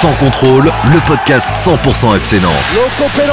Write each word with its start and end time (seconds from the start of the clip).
Sans 0.00 0.12
contrôle, 0.14 0.64
le 0.92 1.00
podcast 1.08 1.48
100% 1.64 2.16
FC 2.16 2.38
Nantes. 2.40 2.52
Loco 2.74 3.10
Pélos, 3.16 3.32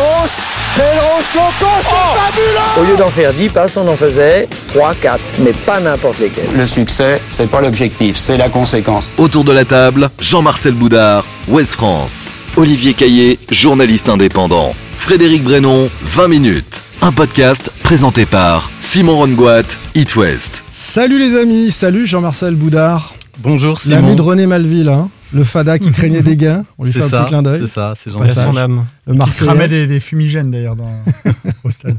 Pélos, 0.75 1.25
Loco, 1.35 1.71
c'est 1.81 2.19
fabuleux 2.19 2.81
Au 2.81 2.83
lieu 2.89 2.95
d'en 2.97 3.09
faire 3.09 3.33
10 3.33 3.49
passes, 3.49 3.75
on 3.77 3.87
en 3.87 3.95
faisait 3.97 4.47
3, 4.69 4.95
4, 4.95 5.19
mais 5.39 5.51
pas 5.51 5.79
n'importe 5.81 6.19
lesquels. 6.19 6.45
Le 6.55 6.65
succès, 6.65 7.21
c'est 7.27 7.49
pas 7.49 7.59
l'objectif, 7.61 8.15
c'est 8.17 8.37
la 8.37 8.47
conséquence. 8.49 9.09
Autour 9.17 9.43
de 9.43 9.51
la 9.51 9.65
table, 9.65 10.09
Jean-Marcel 10.19 10.73
Boudard, 10.73 11.25
Ouest 11.49 11.73
France. 11.73 12.29
Olivier 12.55 12.93
Caillé, 12.93 13.39
journaliste 13.51 14.07
indépendant. 14.07 14.73
Frédéric 14.97 15.43
Brenon, 15.43 15.89
20 16.03 16.27
minutes. 16.29 16.83
Un 17.01 17.11
podcast 17.11 17.71
présenté 17.83 18.25
par 18.25 18.69
Simon 18.79 19.17
Rongoat, 19.17 19.63
It 19.95 20.15
West. 20.15 20.63
Salut 20.69 21.19
les 21.19 21.37
amis, 21.37 21.71
salut 21.71 22.07
Jean-Marcel 22.07 22.55
Boudard. 22.55 23.15
Bonjour 23.39 23.81
L'ami 23.85 24.01
Simon. 24.03 24.15
de 24.15 24.21
René 24.21 24.47
Malville, 24.47 24.87
hein, 24.89 25.09
le 25.33 25.43
fada 25.43 25.79
qui 25.79 25.91
craignait 25.91 26.21
des 26.21 26.37
gains. 26.37 26.65
On 26.77 26.83
lui 26.83 26.91
fait 26.93 27.03
un 27.03 27.09
petit 27.09 27.25
clin 27.25 27.43
d'œil. 27.43 27.61
c'est 27.61 27.67
ça, 27.73 27.93
c'est. 27.97 28.11
Jean-Pierre 28.11 28.33
son 28.33 28.57
âme. 28.57 28.85
Le 29.05 29.15
Il 29.15 29.67
des, 29.67 29.85
des 29.87 29.99
fumigènes 29.99 30.49
d'ailleurs 30.49 30.77
dans, 30.77 30.89
au 31.65 31.69
stade. 31.69 31.97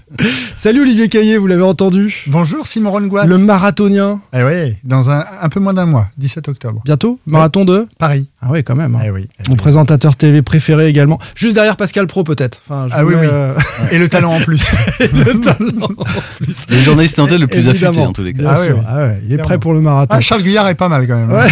Salut 0.57 0.81
Olivier 0.81 1.09
Caillé, 1.09 1.37
vous 1.37 1.47
l'avez 1.47 1.63
entendu? 1.63 2.25
Bonjour 2.29 2.67
Simon 2.67 2.91
Rongoat. 2.93 3.27
Le 3.27 3.37
marathonien. 3.37 4.23
Eh 4.33 4.43
oui, 4.43 4.75
dans 4.85 5.11
un, 5.11 5.23
un 5.43 5.49
peu 5.51 5.61
moins 5.61 5.75
d'un 5.75 5.85
mois, 5.85 6.07
17 6.17 6.49
octobre. 6.49 6.81
Bientôt? 6.87 7.19
Marathon 7.27 7.67
de? 7.67 7.87
Paris. 7.99 8.31
Ah 8.41 8.47
oui, 8.51 8.65
quand 8.65 8.75
même. 8.75 8.95
hein. 8.95 9.01
Eh 9.05 9.11
oui. 9.11 9.27
eh 9.39 9.43
Mon 9.49 9.53
oui. 9.53 9.57
présentateur 9.59 10.17
TV 10.17 10.41
préféré 10.41 10.89
également. 10.89 11.19
Juste 11.35 11.53
derrière 11.55 11.77
Pascal 11.77 12.07
Pro 12.07 12.25
peut-être. 12.25 12.63
Enfin, 12.67 12.89
Ah 12.91 13.05
oui, 13.05 13.15
oui. 13.21 13.27
euh, 13.31 13.53
Et 13.93 13.99
le 13.99 14.09
talent 14.09 14.33
en 14.33 14.41
plus. 14.41 14.71
le 15.01 15.41
talent 15.41 15.87
en 15.87 16.05
plus. 16.43 16.67
Le 16.71 16.77
journaliste 16.79 17.19
nantais 17.19 17.37
le 17.37 17.47
plus 17.47 17.69
Évidemment, 17.69 17.91
affûté 17.91 18.07
en 18.07 18.13
tous 18.15 18.23
les 18.23 18.33
cas. 18.33 18.39
Bien 18.43 18.51
Ah 18.51 18.59
oui, 18.59 18.67
sûr. 18.67 18.77
oui. 18.79 18.85
Ah 18.89 18.97
ouais, 18.97 19.19
il 19.21 19.25
est 19.27 19.29
Clairement. 19.29 19.45
prêt 19.45 19.59
pour 19.59 19.75
le 19.75 19.81
marathon. 19.83 20.15
Ah, 20.17 20.21
Charles 20.23 20.43
Guyard 20.43 20.69
est 20.69 20.75
pas 20.75 20.89
mal 20.89 21.07
quand 21.07 21.17
même. 21.17 21.31
Ouais. 21.33 21.47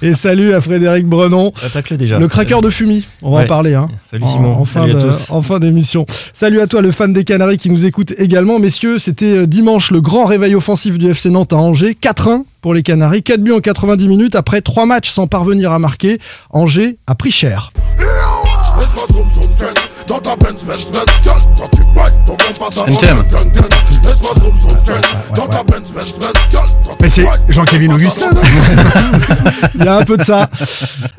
Et 0.02 0.14
salut 0.14 0.54
à 0.54 0.62
Frédéric 0.62 1.06
Brenon. 1.06 1.52
Attaque-le 1.64 1.98
déjà. 1.98 2.18
Le 2.18 2.28
craqueur 2.28 2.62
de 2.62 2.70
fumée, 2.70 3.02
on 3.22 3.32
va 3.32 3.36
en 3.36 3.40
Ouais. 3.40 3.46
Parler. 3.70 3.74
Hein. 3.74 3.88
Salut 4.10 4.24
En- 4.24 4.32
Simon. 4.32 4.52
En, 4.56 4.64
fin 4.64 4.80
Salut 4.80 4.92
à 4.92 4.94
de- 5.02 5.08
tous. 5.10 5.30
en 5.30 5.42
fin 5.42 5.58
d'émission. 5.58 6.06
Salut 6.32 6.60
à 6.60 6.66
toi, 6.66 6.82
le 6.82 6.90
fan 6.90 7.12
des 7.12 7.24
Canaries 7.24 7.58
qui 7.58 7.70
nous 7.70 7.86
écoute 7.86 8.12
également. 8.18 8.58
Messieurs, 8.58 8.98
c'était 8.98 9.38
euh, 9.38 9.46
dimanche 9.46 9.90
le 9.90 10.00
grand 10.00 10.24
réveil 10.24 10.54
offensif 10.54 10.98
du 10.98 11.10
FC 11.10 11.30
Nantes 11.30 11.52
à 11.52 11.56
Angers. 11.56 11.96
4-1 12.00 12.44
pour 12.60 12.74
les 12.74 12.82
Canaries. 12.82 13.22
4 13.22 13.40
buts 13.40 13.52
en 13.52 13.60
90 13.60 14.08
minutes 14.08 14.34
après 14.34 14.60
3 14.60 14.86
matchs 14.86 15.10
sans 15.10 15.26
parvenir 15.26 15.72
à 15.72 15.78
marquer. 15.78 16.18
Angers 16.50 16.96
a 17.06 17.14
pris 17.14 17.30
cher. 17.30 17.72
NTM. 22.86 23.24
Mais 27.02 27.10
c'est 27.10 27.24
Jean-Kévin 27.48 27.92
Augustin. 27.92 28.30
Il 29.74 29.84
y 29.84 29.88
a 29.88 29.96
un 29.98 30.04
peu 30.04 30.16
de 30.16 30.22
ça. 30.22 30.48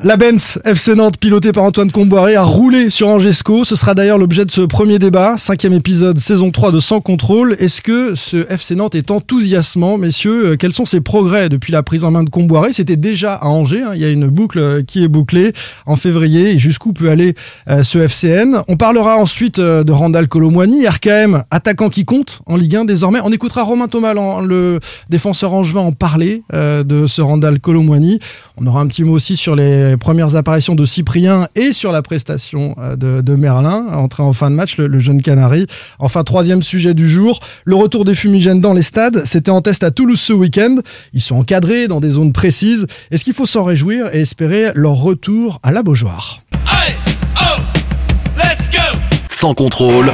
La 0.02 0.16
Benz 0.16 0.58
FC 0.64 0.94
Nantes, 0.94 1.18
pilotée 1.18 1.52
par 1.52 1.64
Antoine 1.64 1.90
Comboiré, 1.90 2.34
a 2.36 2.42
roulé 2.42 2.88
sur 2.90 3.08
Angesco. 3.08 3.64
Ce 3.64 3.76
sera 3.76 3.94
d'ailleurs 3.94 4.18
l'objet 4.18 4.44
de 4.44 4.50
ce 4.50 4.62
premier 4.62 4.98
débat. 4.98 5.34
Cinquième 5.36 5.72
épisode, 5.74 6.18
saison 6.18 6.50
3 6.50 6.72
de 6.72 6.80
Sans 6.80 7.00
Contrôle. 7.00 7.56
Est-ce 7.58 7.82
que 7.82 8.14
ce 8.14 8.50
FC 8.50 8.74
Nantes 8.74 8.94
est 8.94 9.10
enthousiasmant, 9.10 9.98
messieurs? 9.98 10.52
Euh, 10.52 10.56
Quels 10.56 10.72
sont 10.72 10.86
ses 10.86 11.00
progrès 11.00 11.48
depuis 11.48 11.72
la 11.72 11.82
prise 11.82 12.04
en 12.04 12.10
main 12.10 12.24
de 12.24 12.30
Comboiré? 12.30 12.72
C'était 12.72 12.96
déjà 12.96 13.34
à 13.34 13.46
Angers. 13.48 13.82
hein. 13.82 13.92
Il 13.94 14.00
y 14.00 14.04
a 14.04 14.10
une 14.10 14.28
boucle 14.28 14.58
euh, 14.58 14.82
qui 14.82 15.04
est 15.04 15.08
bouclée 15.08 15.52
en 15.86 15.96
février. 15.96 16.52
Et 16.52 16.58
jusqu'où 16.58 16.92
peut 16.94 17.10
aller 17.10 17.34
euh, 17.68 17.82
ce 17.82 17.98
FCN 17.98 18.62
On 18.68 18.76
parlera 18.78 19.16
ensuite 19.16 19.58
euh, 19.58 19.82
de 19.82 19.90
Randall 19.92 20.28
Colomwani, 20.28 20.86
RKM, 20.86 21.42
attaquant 21.50 21.90
qui 21.90 22.04
compte 22.04 22.40
en 22.46 22.56
Ligue 22.56 22.76
1 22.76 22.84
désormais. 22.84 23.18
On 23.24 23.32
écoutera 23.32 23.64
Romain 23.64 23.88
Thomas, 23.88 24.14
le 24.14 24.78
défenseur 25.10 25.52
angevin, 25.52 25.80
en 25.80 25.92
parler 25.92 26.44
euh, 26.54 26.84
de 26.84 27.08
ce 27.08 27.20
Randall 27.20 27.58
Colomwani. 27.58 28.20
On 28.56 28.66
aura 28.66 28.80
un 28.80 28.86
petit 28.86 29.02
mot 29.02 29.12
aussi 29.12 29.36
sur 29.36 29.56
les 29.56 29.96
premières 29.96 30.36
apparitions 30.36 30.76
de 30.76 30.84
Cyprien 30.84 31.48
et 31.56 31.72
sur 31.72 31.90
la 31.90 32.02
prestation 32.02 32.76
euh, 32.78 32.94
de, 32.96 33.34
Merlin, 33.34 33.86
entré 33.92 34.22
en 34.22 34.32
fin 34.32 34.48
de 34.48 34.54
match, 34.54 34.78
le, 34.78 34.86
le 34.86 34.98
jeune 35.00 35.22
Canari. 35.22 35.66
Enfin, 35.98 36.22
troisième 36.22 36.62
sujet 36.62 36.94
du 36.94 37.08
jour, 37.08 37.40
le 37.64 37.74
retour 37.74 38.04
des 38.04 38.14
fumigènes 38.14 38.60
dans 38.60 38.74
les 38.74 38.82
stades. 38.82 39.22
C'était 39.24 39.50
en 39.50 39.60
test 39.60 39.82
à 39.82 39.90
Toulouse 39.90 40.20
ce 40.20 40.32
week-end. 40.32 40.76
Ils 41.12 41.20
sont 41.20 41.36
encadrés 41.36 41.88
dans 41.88 42.00
des 42.00 42.12
zones 42.12 42.32
précises. 42.32 42.86
Est-ce 43.10 43.24
qu'il 43.24 43.34
faut 43.34 43.46
s'en 43.46 43.64
réjouir 43.64 44.14
et 44.14 44.20
espérer 44.20 44.70
leur 44.74 44.94
retour 44.94 45.58
à 45.64 45.72
la 45.72 45.82
Beaujoire? 45.82 46.42
Sans 49.40 49.54
contrôle, 49.54 50.10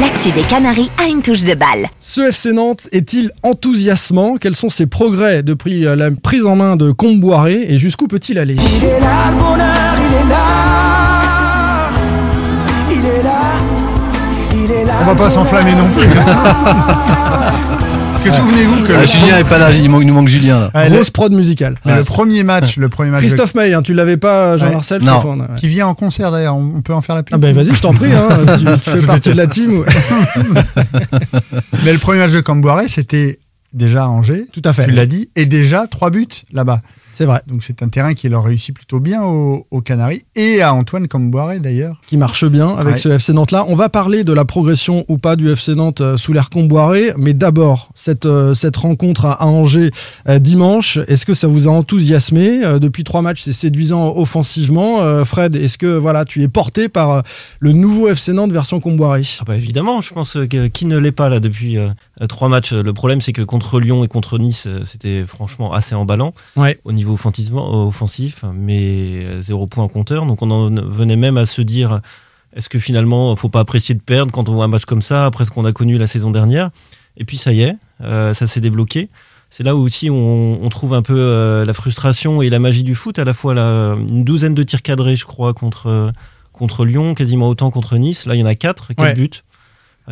L'actu 0.00 0.32
des 0.32 0.42
Canaries 0.42 0.90
a 1.00 1.06
une 1.08 1.22
touche 1.22 1.44
de 1.44 1.54
balle. 1.54 1.86
Ce 2.00 2.20
FC 2.22 2.52
Nantes 2.52 2.88
est-il 2.90 3.30
enthousiasmant? 3.44 4.36
Quels 4.36 4.56
sont 4.56 4.68
ses 4.68 4.86
progrès 4.86 5.44
depuis 5.44 5.86
euh, 5.86 5.94
la 5.94 6.10
prise 6.10 6.44
en 6.44 6.56
main 6.56 6.74
de 6.74 6.90
Comboiré? 6.90 7.66
Et 7.68 7.78
jusqu'où 7.78 8.08
peut-il 8.08 8.40
aller? 8.40 8.56
On 15.00 15.04
va 15.04 15.14
pas 15.14 15.30
s'enflammer 15.30 15.76
non 15.76 15.88
plus. 15.96 16.08
Parce 18.12 18.24
que 18.24 18.30
souvenez-vous 18.30 18.84
que 18.84 18.92
Ah, 18.92 19.00
le, 19.00 19.06
Julien 19.06 19.38
est 19.38 19.44
pas 19.44 19.58
là, 19.58 19.70
il, 19.72 19.88
manque- 19.90 20.02
il 20.02 20.06
nous 20.06 20.14
manque 20.14 20.28
Julien 20.28 20.60
là. 20.60 20.70
Ouais, 20.74 20.90
Grosse 20.90 21.10
prod 21.10 21.32
musicale. 21.32 21.76
le 21.84 22.04
premier 22.04 22.44
match, 22.44 22.76
le 22.76 22.88
premier 22.88 23.10
match 23.10 23.20
Christophe 23.22 23.54
May, 23.54 23.72
hein, 23.72 23.82
tu 23.82 23.94
l'avais 23.94 24.16
pas, 24.16 24.56
Jean-Marcel 24.56 25.02
Non. 25.02 25.20
Fofana, 25.20 25.44
ouais. 25.44 25.50
qui 25.56 25.68
vient 25.68 25.86
en 25.86 25.94
concert 25.94 26.30
d'ailleurs, 26.30 26.56
on 26.56 26.72
on 26.76 26.82
peut 26.82 26.94
en 26.94 27.00
faire 27.02 27.14
la 27.16 27.22
pub. 27.22 27.34
Ah 27.34 27.38
ben 27.38 27.54
vas-y, 27.54 27.74
je 27.74 27.80
t'en 27.80 27.92
prie, 27.92 28.12
hein, 28.12 28.28
tu, 28.58 28.64
tu 28.64 28.90
fais 28.90 28.98
Je 29.00 29.06
partie 29.06 29.30
de 29.32 29.36
la 29.36 29.46
team. 29.46 29.84
Mais 31.84 31.92
le 31.92 31.98
premier 31.98 32.18
match 32.20 32.32
de 32.32 32.40
Camboiré, 32.40 32.88
c'était 32.88 33.38
déjà 33.72 34.04
à 34.04 34.08
Angers. 34.08 34.44
Tout 34.52 34.62
à 34.64 34.72
fait. 34.72 34.84
Tu 34.86 34.90
l'as 34.92 35.06
dit, 35.06 35.30
et 35.36 35.46
déjà 35.46 35.86
trois 35.86 36.10
buts 36.10 36.26
là-bas. 36.52 36.80
C'est 37.12 37.24
vrai, 37.26 37.40
Donc 37.46 37.62
c'est 37.62 37.82
un 37.82 37.88
terrain 37.88 38.14
qui 38.14 38.28
leur 38.28 38.44
réussit 38.44 38.74
plutôt 38.74 38.98
bien 39.00 39.22
aux, 39.22 39.66
aux 39.70 39.80
Canaries 39.82 40.22
et 40.34 40.62
à 40.62 40.72
Antoine 40.74 41.08
Camboiré 41.08 41.60
d'ailleurs. 41.60 42.00
qui 42.06 42.16
marche 42.16 42.44
bien 42.46 42.68
avec 42.68 42.92
Ouais. 42.94 42.96
ce 42.96 43.08
FC 43.10 43.32
Nantes-là. 43.32 43.66
On 43.68 43.74
va 43.76 43.88
parler 43.88 44.24
de 44.24 44.32
la 44.32 44.44
progression 44.44 45.04
ou 45.08 45.18
pas 45.18 45.36
du 45.36 45.50
FC 45.50 45.74
Nantes 45.74 46.00
euh, 46.00 46.16
sous 46.16 46.32
l'air 46.32 46.48
Comboiré, 46.50 47.12
mais 47.18 47.34
d'abord, 47.34 47.90
cette, 47.94 48.26
euh, 48.26 48.54
cette 48.54 48.76
rencontre 48.76 49.26
à, 49.26 49.44
Angers 49.46 49.90
euh, 50.28 50.38
dimanche, 50.38 50.98
est-ce 51.08 51.26
que 51.26 51.34
ça 51.34 51.48
vous 51.48 51.68
a 51.68 51.70
enthousiasmé 51.70 52.60
Depuis 52.80 53.04
trois 53.04 53.22
matchs, 53.22 53.42
c'est 53.42 53.52
séduisant 53.52 54.14
offensivement. 54.16 55.24
Fred, 55.24 55.54
est-ce 55.54 55.78
que 55.78 55.96
voilà, 55.96 56.24
tu 56.24 56.42
es 56.42 56.48
porté 56.48 56.88
par 56.88 57.22
le 57.60 57.72
nouveau 57.72 58.08
FC 58.08 58.32
Nantes 58.32 58.52
version 58.52 58.80
Comboiré 58.80 59.22
Ah 59.40 59.44
bah 59.46 59.56
évidemment, 59.56 60.00
je 60.00 60.12
pense 60.14 60.36
que 60.48 60.66
qui 60.68 60.86
ne 60.86 60.96
l'est 60.96 61.12
pas 61.12 61.28
là 61.28 61.40
depuis 61.40 61.76
euh, 61.78 61.88
trois 62.28 62.48
matchs. 62.48 62.72
Le 62.72 62.92
problème 62.92 63.20
c'est 63.20 63.32
que 63.32 63.42
contre 63.42 63.80
Lyon 63.80 64.04
et 64.04 64.08
contre 64.08 64.38
Nice, 64.38 64.66
euh, 64.66 64.80
c'était 64.84 65.24
franchement 65.24 65.72
assez 65.72 65.94
emballant 65.94 66.34
Ouais. 66.56 66.78
au 66.84 66.92
niveau 66.92 67.14
offensif, 67.14 68.44
mais 68.54 69.24
euh, 69.24 69.40
zéro 69.40 69.66
point 69.66 69.84
en 69.84 69.88
compteur. 69.88 70.26
Donc 70.26 70.42
on 70.42 70.50
en 70.50 70.68
venait 70.70 71.16
même 71.16 71.36
à 71.36 71.46
se 71.46 71.62
dire 71.62 72.00
est-ce 72.54 72.68
que 72.68 72.78
finalement 72.78 73.34
faut 73.36 73.48
pas 73.48 73.60
apprécier 73.60 73.94
de 73.94 74.00
perdre 74.02 74.30
quand 74.32 74.48
on 74.48 74.52
voit 74.52 74.64
un 74.64 74.68
match 74.68 74.84
comme 74.84 75.02
ça 75.02 75.26
après 75.26 75.44
ce 75.44 75.50
qu'on 75.50 75.64
a 75.64 75.72
connu 75.72 75.98
la 75.98 76.06
saison 76.06 76.30
dernière? 76.30 76.70
Et 77.16 77.24
puis 77.24 77.36
ça 77.36 77.52
y 77.52 77.62
est, 77.62 77.76
euh, 78.02 78.34
ça 78.34 78.46
s'est 78.46 78.60
débloqué. 78.60 79.08
C'est 79.50 79.64
là 79.64 79.76
où 79.76 79.80
aussi 79.80 80.08
on, 80.08 80.62
on 80.64 80.68
trouve 80.70 80.94
un 80.94 81.02
peu 81.02 81.14
euh, 81.18 81.64
la 81.66 81.74
frustration 81.74 82.40
et 82.40 82.48
la 82.48 82.58
magie 82.58 82.82
du 82.84 82.94
foot, 82.94 83.18
à 83.18 83.24
la 83.24 83.34
fois 83.34 83.52
la, 83.52 83.94
une 84.08 84.24
douzaine 84.24 84.54
de 84.54 84.62
tirs 84.62 84.80
cadrés, 84.80 85.14
je 85.16 85.26
crois, 85.26 85.52
contre, 85.52 85.88
euh, 85.88 86.10
contre 86.54 86.86
Lyon, 86.86 87.12
quasiment 87.14 87.48
autant 87.48 87.70
contre 87.70 87.98
Nice. 87.98 88.24
Là, 88.24 88.34
il 88.34 88.40
y 88.40 88.42
en 88.42 88.46
a 88.46 88.54
quatre, 88.54 88.94
quatre 88.94 89.02
Ouais. 89.08 89.12
buts. 89.14 89.42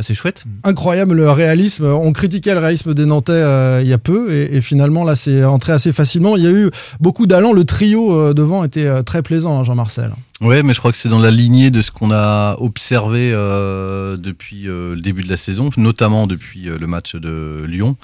C'est 0.03 0.15
chouette. 0.15 0.45
Incroyable 0.65 1.15
le 1.15 1.31
réalisme. 1.31 1.85
On 1.85 2.13
critiquait 2.13 2.55
le 2.55 2.61
réalisme 2.61 2.95
des 2.95 3.07
Nantais 3.07 3.33
euh, 3.33 3.81
il 3.83 3.89
y 3.89 3.93
a 3.93 3.99
peu 3.99 4.33
et, 4.33 4.57
et 4.57 4.61
finalement 4.61 5.05
là 5.05 5.17
c'est 5.17 5.45
entré 5.45 5.73
assez 5.73 5.93
facilement. 5.93 6.37
Il 6.37 6.45
y 6.45 6.47
a 6.47 6.51
eu 6.51 6.71
beaucoup 7.01 7.27
d'allants. 7.27 7.53
Le 7.53 7.65
trio 7.65 8.13
euh, 8.13 8.35
devant 8.35 8.65
était 8.65 8.87
euh, 8.87 9.03
très 9.03 9.23
plaisant, 9.23 9.59
hein, 9.59 9.65
Jean-Marcel. 9.65 10.11
Ouais, 10.41 10.63
mais 10.63 10.73
je 10.73 10.79
crois 10.79 10.91
que 10.91 10.97
c'est 10.97 11.11
dans 11.11 11.19
la 11.19 11.31
lignée 11.31 11.71
de 11.71 11.83
ce 11.83 11.91
qu'on 11.91 12.11
a 12.13 12.57
observé 12.59 13.31
euh, 13.35 14.17
depuis 14.17 14.69
euh, 14.69 14.95
le 14.95 15.01
début 15.03 15.23
de 15.23 15.29
la 15.29 15.37
saison, 15.37 15.69
notamment 15.77 16.27
depuis 16.27 16.69
euh, 16.69 16.79
le 16.79 16.87
match 16.87 17.15
de 17.15 17.63
Lyon. 17.67 17.97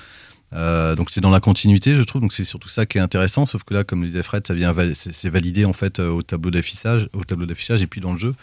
Euh, 0.55 0.95
donc 0.95 1.11
c'est 1.11 1.21
dans 1.21 1.31
la 1.31 1.41
continuité, 1.41 1.95
je 1.95 2.03
trouve. 2.03 2.23
Donc 2.23 2.33
c'est 2.33 2.45
surtout 2.45 2.69
ça 2.69 2.87
qui 2.87 2.99
est 2.99 3.01
intéressant. 3.01 3.47
Sauf 3.47 3.65
que 3.65 3.75
là, 3.75 3.85
comme 3.85 4.03
le 4.03 4.09
disait 4.09 4.23
Fred, 4.23 4.47
ça 4.47 4.55
vient 4.55 4.75
c'est 4.95 5.29
validé 5.29 5.65
en 5.65 5.73
fait 5.73 5.99
euh, 5.99 6.11
au 6.11 6.23
tableau 6.23 6.51
d'affichage, 6.51 7.09
au 7.13 7.25
tableau 7.25 7.47
d'affichage 7.47 7.83
et 7.83 7.87
puis 7.87 8.01
dans 8.01 8.13
le 8.13 8.19
jeu. 8.19 8.35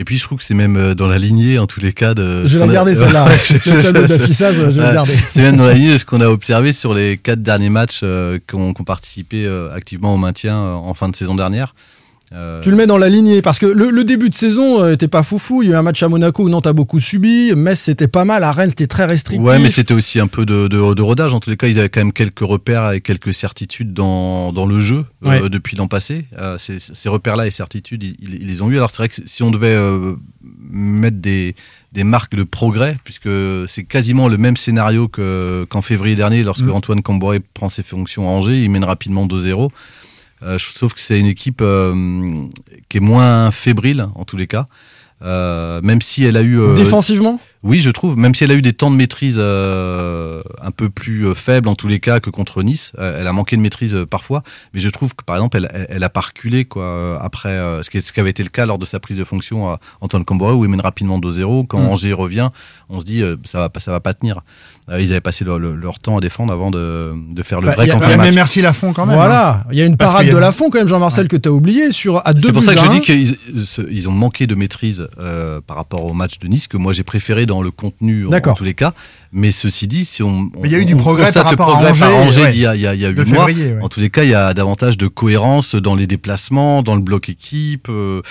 Et 0.00 0.04
puis 0.04 0.16
je 0.16 0.24
trouve 0.24 0.38
que 0.38 0.44
c'est 0.44 0.54
même 0.54 0.76
euh, 0.76 0.94
dans 0.94 1.08
la 1.08 1.18
lignée 1.18 1.58
en 1.58 1.66
tous 1.66 1.80
les 1.80 1.92
cas 1.92 2.14
de. 2.14 2.46
Je 2.46 2.58
vais 2.58 2.60
la 2.60 2.66
qu'on 2.66 2.72
garder 2.72 2.94
celle-là. 2.96 3.28
Le 3.28 3.82
tableau 3.82 4.06
d'affichage, 4.06 4.54
je 4.56 4.62
vais 4.62 4.94
garder. 4.94 5.14
C'est 5.32 5.42
même 5.42 5.56
dans 5.56 5.66
la 5.66 5.74
lignée 5.74 5.92
de 5.92 5.96
ce 5.98 6.04
qu'on 6.04 6.20
a 6.20 6.28
observé 6.28 6.72
sur 6.72 6.94
les 6.94 7.18
quatre 7.18 7.42
derniers 7.42 7.70
matchs 7.70 8.00
euh, 8.02 8.38
qui 8.46 8.54
ont 8.54 8.72
qui 8.72 8.80
ont 8.80 8.84
participé 8.84 9.44
euh, 9.44 9.74
activement 9.74 10.14
au 10.14 10.16
maintien 10.16 10.58
en 10.58 10.94
fin 10.94 11.08
de 11.08 11.16
saison 11.16 11.34
dernière. 11.34 11.74
Euh, 12.32 12.60
Tu 12.62 12.70
le 12.70 12.76
mets 12.76 12.86
dans 12.86 12.96
la 12.98 13.08
lignée 13.08 13.42
parce 13.42 13.58
que 13.58 13.66
le, 13.66 13.90
le 13.90 14.04
début 14.04 14.30
de 14.30 14.34
saison 14.34 14.84
euh, 14.84 14.92
était 14.92 15.08
pas 15.08 15.24
foufou. 15.24 15.62
Il 15.62 15.68
y 15.68 15.72
a 15.72 15.74
eu 15.74 15.78
un 15.78 15.82
match 15.82 16.00
à 16.02 16.08
Monaco 16.08 16.44
où 16.44 16.48
Nantes 16.48 16.68
a 16.68 16.72
beaucoup 16.72 17.00
subi. 17.00 17.52
Metz 17.56 17.80
c'était 17.80 18.06
pas 18.06 18.24
mal. 18.24 18.44
À 18.44 18.52
Rennes 18.52 18.68
c'était 18.70 18.86
très 18.86 19.04
restrictif. 19.04 19.44
Ouais, 19.44 19.58
mais 19.58 19.68
c'était 19.68 19.94
aussi 19.94 20.20
un 20.20 20.28
peu 20.28 20.46
de, 20.46 20.68
de, 20.68 20.94
de 20.94 21.02
rodage. 21.02 21.34
En 21.34 21.40
tous 21.40 21.50
les 21.50 21.56
cas, 21.56 21.66
ils 21.66 21.78
avaient 21.80 21.88
quand 21.88 22.00
même 22.00 22.12
quelques 22.12 22.38
repères 22.40 22.92
et 22.92 23.00
quelques 23.00 23.34
certitudes 23.34 23.92
dans, 23.92 24.52
dans 24.52 24.64
le 24.66 24.78
jeu 24.80 25.04
euh, 25.24 25.48
depuis 25.48 25.76
l'an 25.76 25.88
passé. 25.88 26.26
Ces, 26.58 26.78
ces 26.78 27.08
repères-là 27.08 27.46
et 27.48 27.50
certitudes, 27.50 28.02
ils, 28.04 28.16
ils- 28.20 28.34
ils 28.42 28.46
les 28.46 28.62
ont 28.62 28.70
eu. 28.70 28.76
Alors 28.76 28.90
c'est 28.90 28.98
vrai 28.98 29.08
que 29.08 29.16
si 29.26 29.42
on 29.42 29.50
devait 29.50 29.76
mettre 30.70 31.16
des, 31.18 31.54
des 31.92 32.04
marques 32.04 32.34
de 32.36 32.44
progrès, 32.44 32.96
puisque 33.04 33.28
c'est 33.66 33.84
quasiment 33.84 34.28
le 34.28 34.38
même 34.38 34.56
scénario 34.56 35.08
que- 35.08 35.66
qu'en 35.68 35.82
février 35.82 36.14
dernier, 36.16 36.42
lorsque 36.42 36.64
Mm. 36.64 36.70
Antoine 36.70 37.02
Camboré 37.02 37.40
prend 37.40 37.68
ses 37.68 37.82
fonctions 37.82 38.28
à 38.28 38.30
Angers, 38.30 38.62
il 38.62 38.70
mène 38.70 38.84
rapidement 38.84 39.26
2-0. 39.26 39.70
Euh, 40.42 40.58
je 40.58 40.74
trouve 40.74 40.94
que 40.94 41.00
c'est 41.00 41.18
une 41.18 41.26
équipe 41.26 41.60
euh, 41.60 42.44
qui 42.88 42.96
est 42.96 43.00
moins 43.00 43.50
fébrile, 43.50 44.06
en 44.14 44.24
tous 44.24 44.36
les 44.36 44.46
cas. 44.46 44.66
Euh, 45.22 45.80
même 45.82 46.00
si 46.00 46.24
elle 46.24 46.36
a 46.36 46.42
eu 46.42 46.58
euh, 46.58 46.74
Défensivement? 46.74 47.40
Oui, 47.62 47.80
je 47.80 47.90
trouve, 47.90 48.16
même 48.16 48.34
si 48.34 48.44
elle 48.44 48.50
a 48.52 48.54
eu 48.54 48.62
des 48.62 48.72
temps 48.72 48.90
de 48.90 48.96
maîtrise 48.96 49.36
euh, 49.38 50.42
un 50.62 50.70
peu 50.70 50.88
plus 50.88 51.26
euh, 51.26 51.34
faibles 51.34 51.68
en 51.68 51.74
tous 51.74 51.88
les 51.88 52.00
cas 52.00 52.18
que 52.20 52.30
contre 52.30 52.62
Nice, 52.62 52.92
euh, 52.98 53.18
elle 53.20 53.26
a 53.26 53.32
manqué 53.32 53.56
de 53.56 53.60
maîtrise 53.60 53.94
euh, 53.94 54.06
parfois, 54.06 54.42
mais 54.72 54.80
je 54.80 54.88
trouve 54.88 55.14
que 55.14 55.24
par 55.24 55.36
exemple, 55.36 55.56
elle, 55.58 55.70
elle, 55.74 55.86
elle 55.90 56.04
a 56.04 56.08
pas 56.08 56.20
reculé 56.22 56.64
quoi, 56.64 56.82
euh, 56.84 57.18
après 57.20 57.50
euh, 57.50 57.82
ce 57.82 57.90
qui, 57.90 58.00
ce 58.00 58.12
qui 58.12 58.20
avait 58.20 58.30
été 58.30 58.42
le 58.42 58.48
cas 58.48 58.64
lors 58.66 58.78
de 58.78 58.86
sa 58.86 58.98
prise 59.00 59.16
de 59.18 59.24
fonction 59.24 59.68
à 59.68 59.78
Antoine 60.00 60.24
Camboré 60.24 60.54
où 60.54 60.64
il 60.64 60.70
mène 60.70 60.80
rapidement 60.80 61.18
2-0. 61.18 61.66
Quand 61.66 61.80
Mm. 61.80 61.88
Angers 61.88 62.12
revient, 62.12 62.50
on 62.88 63.00
se 63.00 63.04
dit 63.04 63.22
euh, 63.22 63.36
ça 63.44 63.58
va 63.58 63.68
pas, 63.68 63.80
ça 63.80 63.90
va 63.90 64.00
pas 64.00 64.14
tenir. 64.14 64.40
Euh, 64.90 65.00
ils 65.00 65.12
avaient 65.12 65.20
passé 65.20 65.44
leur, 65.44 65.58
leur- 65.58 65.76
leur 65.76 65.98
temps 65.98 66.16
à 66.18 66.20
défendre 66.20 66.52
avant 66.52 66.70
de, 66.70 67.12
de 67.32 67.42
faire 67.42 67.60
le 67.60 67.66
Bah, 67.66 67.74
vrai 67.74 67.90
a- 67.90 67.96
Ouais, 67.96 68.00
le 68.02 68.08
mais 68.08 68.16
match. 68.16 68.34
merci 68.34 68.62
Lafont 68.62 68.92
quand 68.92 69.04
même. 69.06 69.12
hein. 69.14 69.16
Voilà, 69.16 69.64
il 69.70 69.78
y 69.78 69.82
a 69.82 69.86
une 69.86 69.96
parade 69.96 70.26
a- 70.28 70.32
de 70.32 70.36
la 70.38 70.50
fond 70.52 70.70
quand 70.70 70.78
même, 70.78 70.88
Jean-Marcel, 70.88 71.28
que 71.28 71.36
tu 71.36 71.48
as 71.48 71.52
oublié 71.52 71.92
sur 71.92 72.26
à 72.26 72.32
deux 72.32 72.46
C'est 72.48 72.52
pour 72.52 72.62
ça 72.62 72.74
que 72.74 72.80
je 72.80 72.86
dis 72.88 73.00
qu'ils 73.00 73.36
ils 73.90 74.08
ont 74.08 74.12
manqué 74.12 74.46
de 74.46 74.54
maîtrise 74.54 75.06
euh, 75.18 75.60
par 75.64 75.76
rapport 75.76 76.04
au 76.06 76.12
match 76.14 76.38
de 76.38 76.48
Nice, 76.48 76.66
que 76.66 76.76
moi 76.76 76.92
j'ai 76.92 77.02
préféré 77.04 77.46
dans 77.50 77.62
le 77.62 77.72
contenu 77.72 78.26
en, 78.26 78.32
en 78.32 78.54
tous 78.54 78.64
les 78.64 78.74
cas. 78.74 78.92
Mais 79.32 79.50
ceci 79.50 79.86
dit, 79.88 80.04
si 80.04 80.22
on, 80.22 80.50
il 80.64 80.70
y 80.70 80.74
a 80.76 80.78
eu 80.78 80.84
du 80.84 80.96
progrès 80.96 81.30
par 81.32 81.44
rapport 81.46 81.70
à 81.70 81.72
progrès 81.72 81.98
par 81.98 82.14
Angers, 82.16 82.42
ouais. 82.42 82.50
d'il 82.50 82.62
y 82.62 82.66
a, 82.66 82.74
il 82.76 82.80
y 82.80 82.86
a, 82.86 82.94
il 82.94 83.00
y 83.00 83.04
a 83.04 83.08
huit 83.08 83.28
mois, 83.32 83.46
février, 83.46 83.72
ouais. 83.74 83.82
en 83.82 83.88
tous 83.88 84.00
les 84.00 84.10
cas, 84.10 84.22
il 84.24 84.30
y 84.30 84.34
a 84.34 84.54
davantage 84.54 84.96
de 84.96 85.08
cohérence 85.08 85.74
dans 85.74 85.96
les 85.96 86.06
déplacements, 86.06 86.82
dans 86.82 86.94
le 86.94 87.00
bloc 87.00 87.28
équipe, 87.28 87.88
euh, 87.88 88.22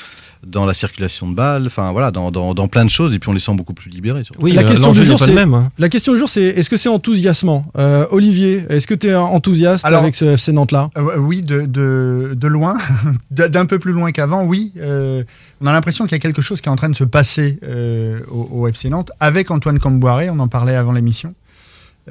dans 0.45 0.65
la 0.65 0.73
circulation 0.73 1.29
de 1.29 1.35
balles, 1.35 1.65
enfin 1.67 1.91
voilà, 1.91 2.11
dans, 2.11 2.31
dans, 2.31 2.53
dans 2.53 2.67
plein 2.67 2.85
de 2.85 2.89
choses. 2.89 3.13
Et 3.13 3.19
puis 3.19 3.29
on 3.29 3.33
les 3.33 3.39
sent 3.39 3.53
beaucoup 3.55 3.73
plus 3.73 3.89
libérés. 3.89 4.23
surtout. 4.23 4.41
Oui, 4.41 4.53
La 4.53 4.63
question 4.63 4.91
du 4.93 5.03
jour, 5.03 5.19
c'est- 5.19 5.33
même. 5.33 5.53
hein. 5.53 5.69
La 5.77 5.89
question 5.89 6.13
du 6.13 6.19
jour, 6.19 6.29
c'est 6.29 6.41
est-ce 6.43 6.69
que 6.69 6.77
c'est 6.77 6.87
enthousiasmant? 6.89 7.65
Euh, 7.77 8.05
Olivier, 8.11 8.65
est-ce 8.69 8.87
que 8.87 8.93
tu 8.93 9.07
es 9.07 9.15
enthousiaste 9.15 9.83
Alors- 9.85 10.01
avec 10.01 10.15
ce 10.15 10.25
FC 10.25 10.53
Nantes-là? 10.53 10.89
Euh, 10.97 11.17
oui, 11.17 11.41
de, 11.41 11.65
de, 11.65 12.33
de 12.35 12.47
loin, 12.47 12.77
d'un 13.31 13.65
peu 13.65 13.79
plus 13.79 13.91
loin 13.91 14.11
qu'avant, 14.11 14.45
oui. 14.45 14.71
Euh, 14.77 15.23
on 15.61 15.67
a 15.67 15.73
l'impression 15.73 16.05
qu'il 16.05 16.13
y 16.13 16.15
a 16.15 16.19
quelque 16.19 16.41
chose 16.41 16.61
qui 16.61 16.69
est 16.69 16.71
en 16.71 16.75
train 16.77 16.89
de 16.89 16.95
se 16.95 17.03
passer 17.03 17.59
euh, 17.63 18.19
au, 18.31 18.47
au 18.61 18.67
FC 18.67 18.89
Nantes 18.89 19.11
avec 19.19 19.51
Antoine 19.51 19.77
Camboiré, 19.79 20.29
on 20.29 20.39
en 20.39 20.47
parlait 20.47 20.75
avant 20.75 20.93
l'émission. 20.93 21.33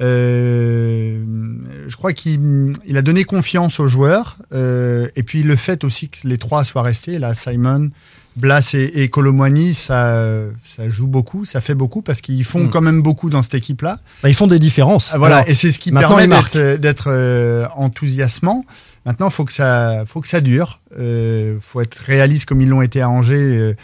Euh, 0.01 1.21
je 1.87 1.95
crois 1.97 2.13
qu'il 2.13 2.73
il 2.85 2.97
a 2.97 3.01
donné 3.01 3.23
confiance 3.25 3.79
aux 3.79 3.87
joueurs 3.87 4.37
euh, 4.53 5.07
et 5.15 5.23
puis 5.23 5.43
le 5.43 5.55
fait 5.55 5.83
aussi 5.83 6.09
que 6.09 6.19
les 6.25 6.37
trois 6.37 6.63
soient 6.63 6.83
restés, 6.83 7.19
là, 7.19 7.33
Simon, 7.33 7.89
Blas 8.35 8.73
et, 8.73 9.01
et 9.03 9.09
Colomwani, 9.09 9.73
ça, 9.73 10.23
ça 10.63 10.89
joue 10.89 11.07
beaucoup, 11.07 11.45
ça 11.45 11.59
fait 11.61 11.75
beaucoup 11.75 12.01
parce 12.01 12.21
qu'ils 12.21 12.43
font 12.45 12.65
Mm. 12.65 12.69
quand 12.69 12.81
même 12.81 13.01
beaucoup 13.01 13.29
dans 13.29 13.41
cette 13.41 13.55
équipe-là. 13.55 13.99
Bah, 14.23 14.29
Ils 14.29 14.35
font 14.35 14.47
des 14.47 14.59
différences. 14.59 15.11
Ah, 15.13 15.17
Voilà, 15.17 15.37
Alors, 15.37 15.49
et 15.49 15.55
c'est 15.55 15.71
ce 15.71 15.79
qui 15.79 15.91
permet 15.91 16.27
d'être, 16.27 16.55
euh, 16.55 16.77
d'être 16.77 17.07
euh, 17.11 17.65
enthousiasmant. 17.75 18.65
Maintenant, 19.05 19.29
faut 19.29 19.45
que 19.45 19.53
ça, 19.53 20.03
faut 20.05 20.21
que 20.21 20.27
ça 20.27 20.41
dure. 20.41 20.79
Euh, 20.99 21.57
faut 21.61 21.81
être 21.81 21.95
réaliste 21.95 22.45
comme 22.45 22.61
ils 22.61 22.69
l'ont 22.69 22.81
été 22.81 23.01
à 23.01 23.09
Angers. 23.09 23.75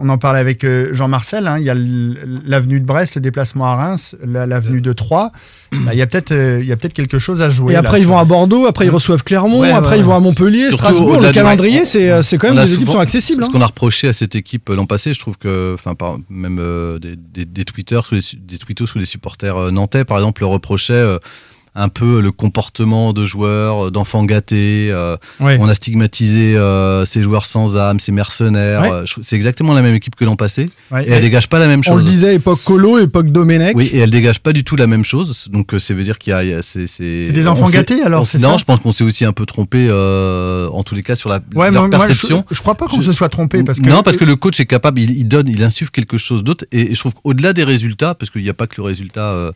On 0.00 0.08
en 0.08 0.18
parlait 0.18 0.38
avec 0.40 0.64
euh, 0.64 0.88
Jean-Marcel. 0.92 1.46
hein. 1.46 1.58
Il 1.58 1.64
y 1.64 1.70
a 1.70 1.74
l'avenue 1.74 2.80
de 2.80 2.84
Brest, 2.84 3.14
le 3.16 3.20
déplacement 3.20 3.66
à 3.66 3.74
Reims, 3.74 4.16
la- 4.26 4.46
l'avenue 4.46 4.80
de 4.80 4.92
Troyes. 4.92 5.30
Bah, 5.84 5.92
il 5.92 5.98
y 5.98 6.02
a 6.02 6.06
peut-être, 6.06 6.32
euh, 6.32 6.58
il 6.62 6.66
y 6.66 6.72
a 6.72 6.76
peut-être 6.76 6.92
quelque 6.94 7.18
chose 7.18 7.42
à 7.42 7.50
jouer. 7.50 7.72
Et 7.72 7.74
là, 7.74 7.80
après, 7.80 8.00
ils 8.00 8.06
vont 8.06 8.18
à 8.18 8.24
Bordeaux, 8.24 8.66
après, 8.66 8.86
ils 8.86 8.90
reçoivent 8.90 9.22
Clermont, 9.24 9.60
Ouais, 9.60 9.70
après, 9.72 9.92
ouais. 9.92 9.98
ils 9.98 10.04
vont 10.04 10.14
à 10.14 10.20
Montpellier, 10.20 10.68
Surtout 10.68 10.76
Strasbourg. 10.78 11.20
Le 11.20 11.32
calendrier, 11.32 11.84
c'est 11.84 12.10
euh, 12.10 12.22
c'est 12.22 12.38
quand 12.38 12.52
même 12.52 12.64
des 12.64 12.72
équipes 12.72 12.80
souvent- 12.86 12.92
sont 12.94 12.98
accessibles. 13.00 13.44
Ce 13.44 13.48
hein. 13.48 13.52
qu'on 13.52 13.60
a 13.62 13.66
reproché 13.66 14.08
à 14.08 14.12
cette 14.12 14.34
équipe 14.34 14.68
l'an 14.68 14.86
passé, 14.86 15.12
je 15.14 15.20
trouve 15.20 15.36
que, 15.36 15.74
enfin, 15.74 15.94
par- 15.94 16.18
même 16.30 16.58
euh, 16.60 16.98
des, 16.98 17.16
des, 17.16 17.44
des 17.44 17.64
tweeters, 17.64 18.06
sous 18.06 18.14
les, 18.14 18.20
des 18.40 18.58
tweetos 18.58 18.86
sous 18.86 18.98
les 18.98 19.06
supporters 19.06 19.56
euh, 19.56 19.70
nantais, 19.70 20.04
par 20.04 20.18
exemple, 20.18 20.42
le 20.42 20.46
reprochaient 20.46 20.92
euh, 20.94 21.18
un 21.78 21.88
peu 21.88 22.20
le 22.20 22.32
comportement 22.32 23.12
de 23.12 23.24
joueurs, 23.26 23.86
euh, 23.86 23.90
d'enfants 23.90 24.24
gâtés. 24.24 24.88
euh, 24.90 25.16
Ouais. 25.40 25.58
On 25.60 25.68
a 25.68 25.74
stigmatisé 25.74 26.56
euh, 26.56 27.04
ces 27.04 27.22
joueurs 27.22 27.44
sans 27.46 27.76
âme, 27.76 28.00
ces 28.00 28.12
mercenaires. 28.12 28.80
Ouais. 28.80 28.90
euh, 28.90 29.04
c'est 29.20 29.36
exactement 29.36 29.74
la 29.74 29.82
même 29.82 29.94
équipe 29.94 30.16
que 30.16 30.24
l'an 30.24 30.36
passé. 30.36 30.70
Ouais, 30.90 31.06
Et 31.06 31.10
elle 31.12 31.20
dégage 31.22 31.48
pas 31.48 31.58
la 31.58 31.66
même 31.66 31.82
On 31.86 31.94
le 31.96 32.02
chose. 32.02 32.10
disait, 32.10 32.34
époque 32.36 32.60
Colo, 32.64 32.98
époque 32.98 33.30
Domenech. 33.30 33.76
Oui, 33.76 33.90
et 33.92 33.98
elle 33.98 34.10
dégage 34.10 34.40
pas 34.40 34.52
du 34.54 34.64
tout 34.64 34.74
la 34.76 34.86
même 34.86 35.04
chose. 35.04 35.48
Donc 35.52 35.74
euh, 35.74 35.78
ça 35.78 35.92
veut 35.92 36.02
dire 36.02 36.16
qu'il 36.18 36.32
y 36.32 36.52
a, 36.52 36.62
c'est, 36.62 36.86
des 37.00 37.46
on 37.46 37.52
enfants 37.52 37.68
gâtés, 37.68 38.02
alors, 38.02 38.20
Non, 38.20 38.24
ça 38.24 38.56
je 38.58 38.64
pense 38.64 38.80
qu'on 38.80 38.92
s'est 38.92 39.04
aussi 39.04 39.24
un 39.26 39.32
peu 39.32 39.44
trompé 39.44 39.86
euh, 39.90 40.68
en 40.70 40.82
tous 40.82 40.94
les 40.94 41.02
cas 41.02 41.14
sur 41.14 41.28
la 41.28 41.40
Ouais, 41.54 41.70
leur 41.70 41.82
moi, 41.82 41.88
moi, 41.88 42.06
perception. 42.06 42.44
je, 42.50 42.56
je 42.56 42.60
crois 42.62 42.74
pas 42.74 42.86
qu'on 42.86 43.00
Je- 43.00 43.06
se 43.06 43.12
soit 43.12 43.28
trompé 43.28 43.62
parce 43.62 43.80
que 43.80 43.88
non, 43.88 44.02
parce 44.02 44.16
que 44.16 44.24
le 44.24 44.36
coach 44.36 44.58
est 44.60 44.66
capable, 44.66 44.98
il, 45.00 45.10
il 45.10 45.28
donne, 45.28 45.48
il 45.48 45.62
insuffle 45.62 45.90
quelque 45.90 46.16
chose 46.16 46.42
d'autre. 46.42 46.64
Et, 46.72 46.90
et 46.90 46.94
je 46.94 47.00
trouve 47.00 47.12
qu'au-delà 47.14 47.52
des 47.52 47.64
résultats, 47.64 48.14
parce 48.14 48.30
qu'il 48.30 48.42
n'y 48.42 48.48
a 48.48 48.54
pas 48.54 48.66
que 48.66 48.74
le 48.78 48.82
résultat 48.84 49.28
euh, 49.28 49.52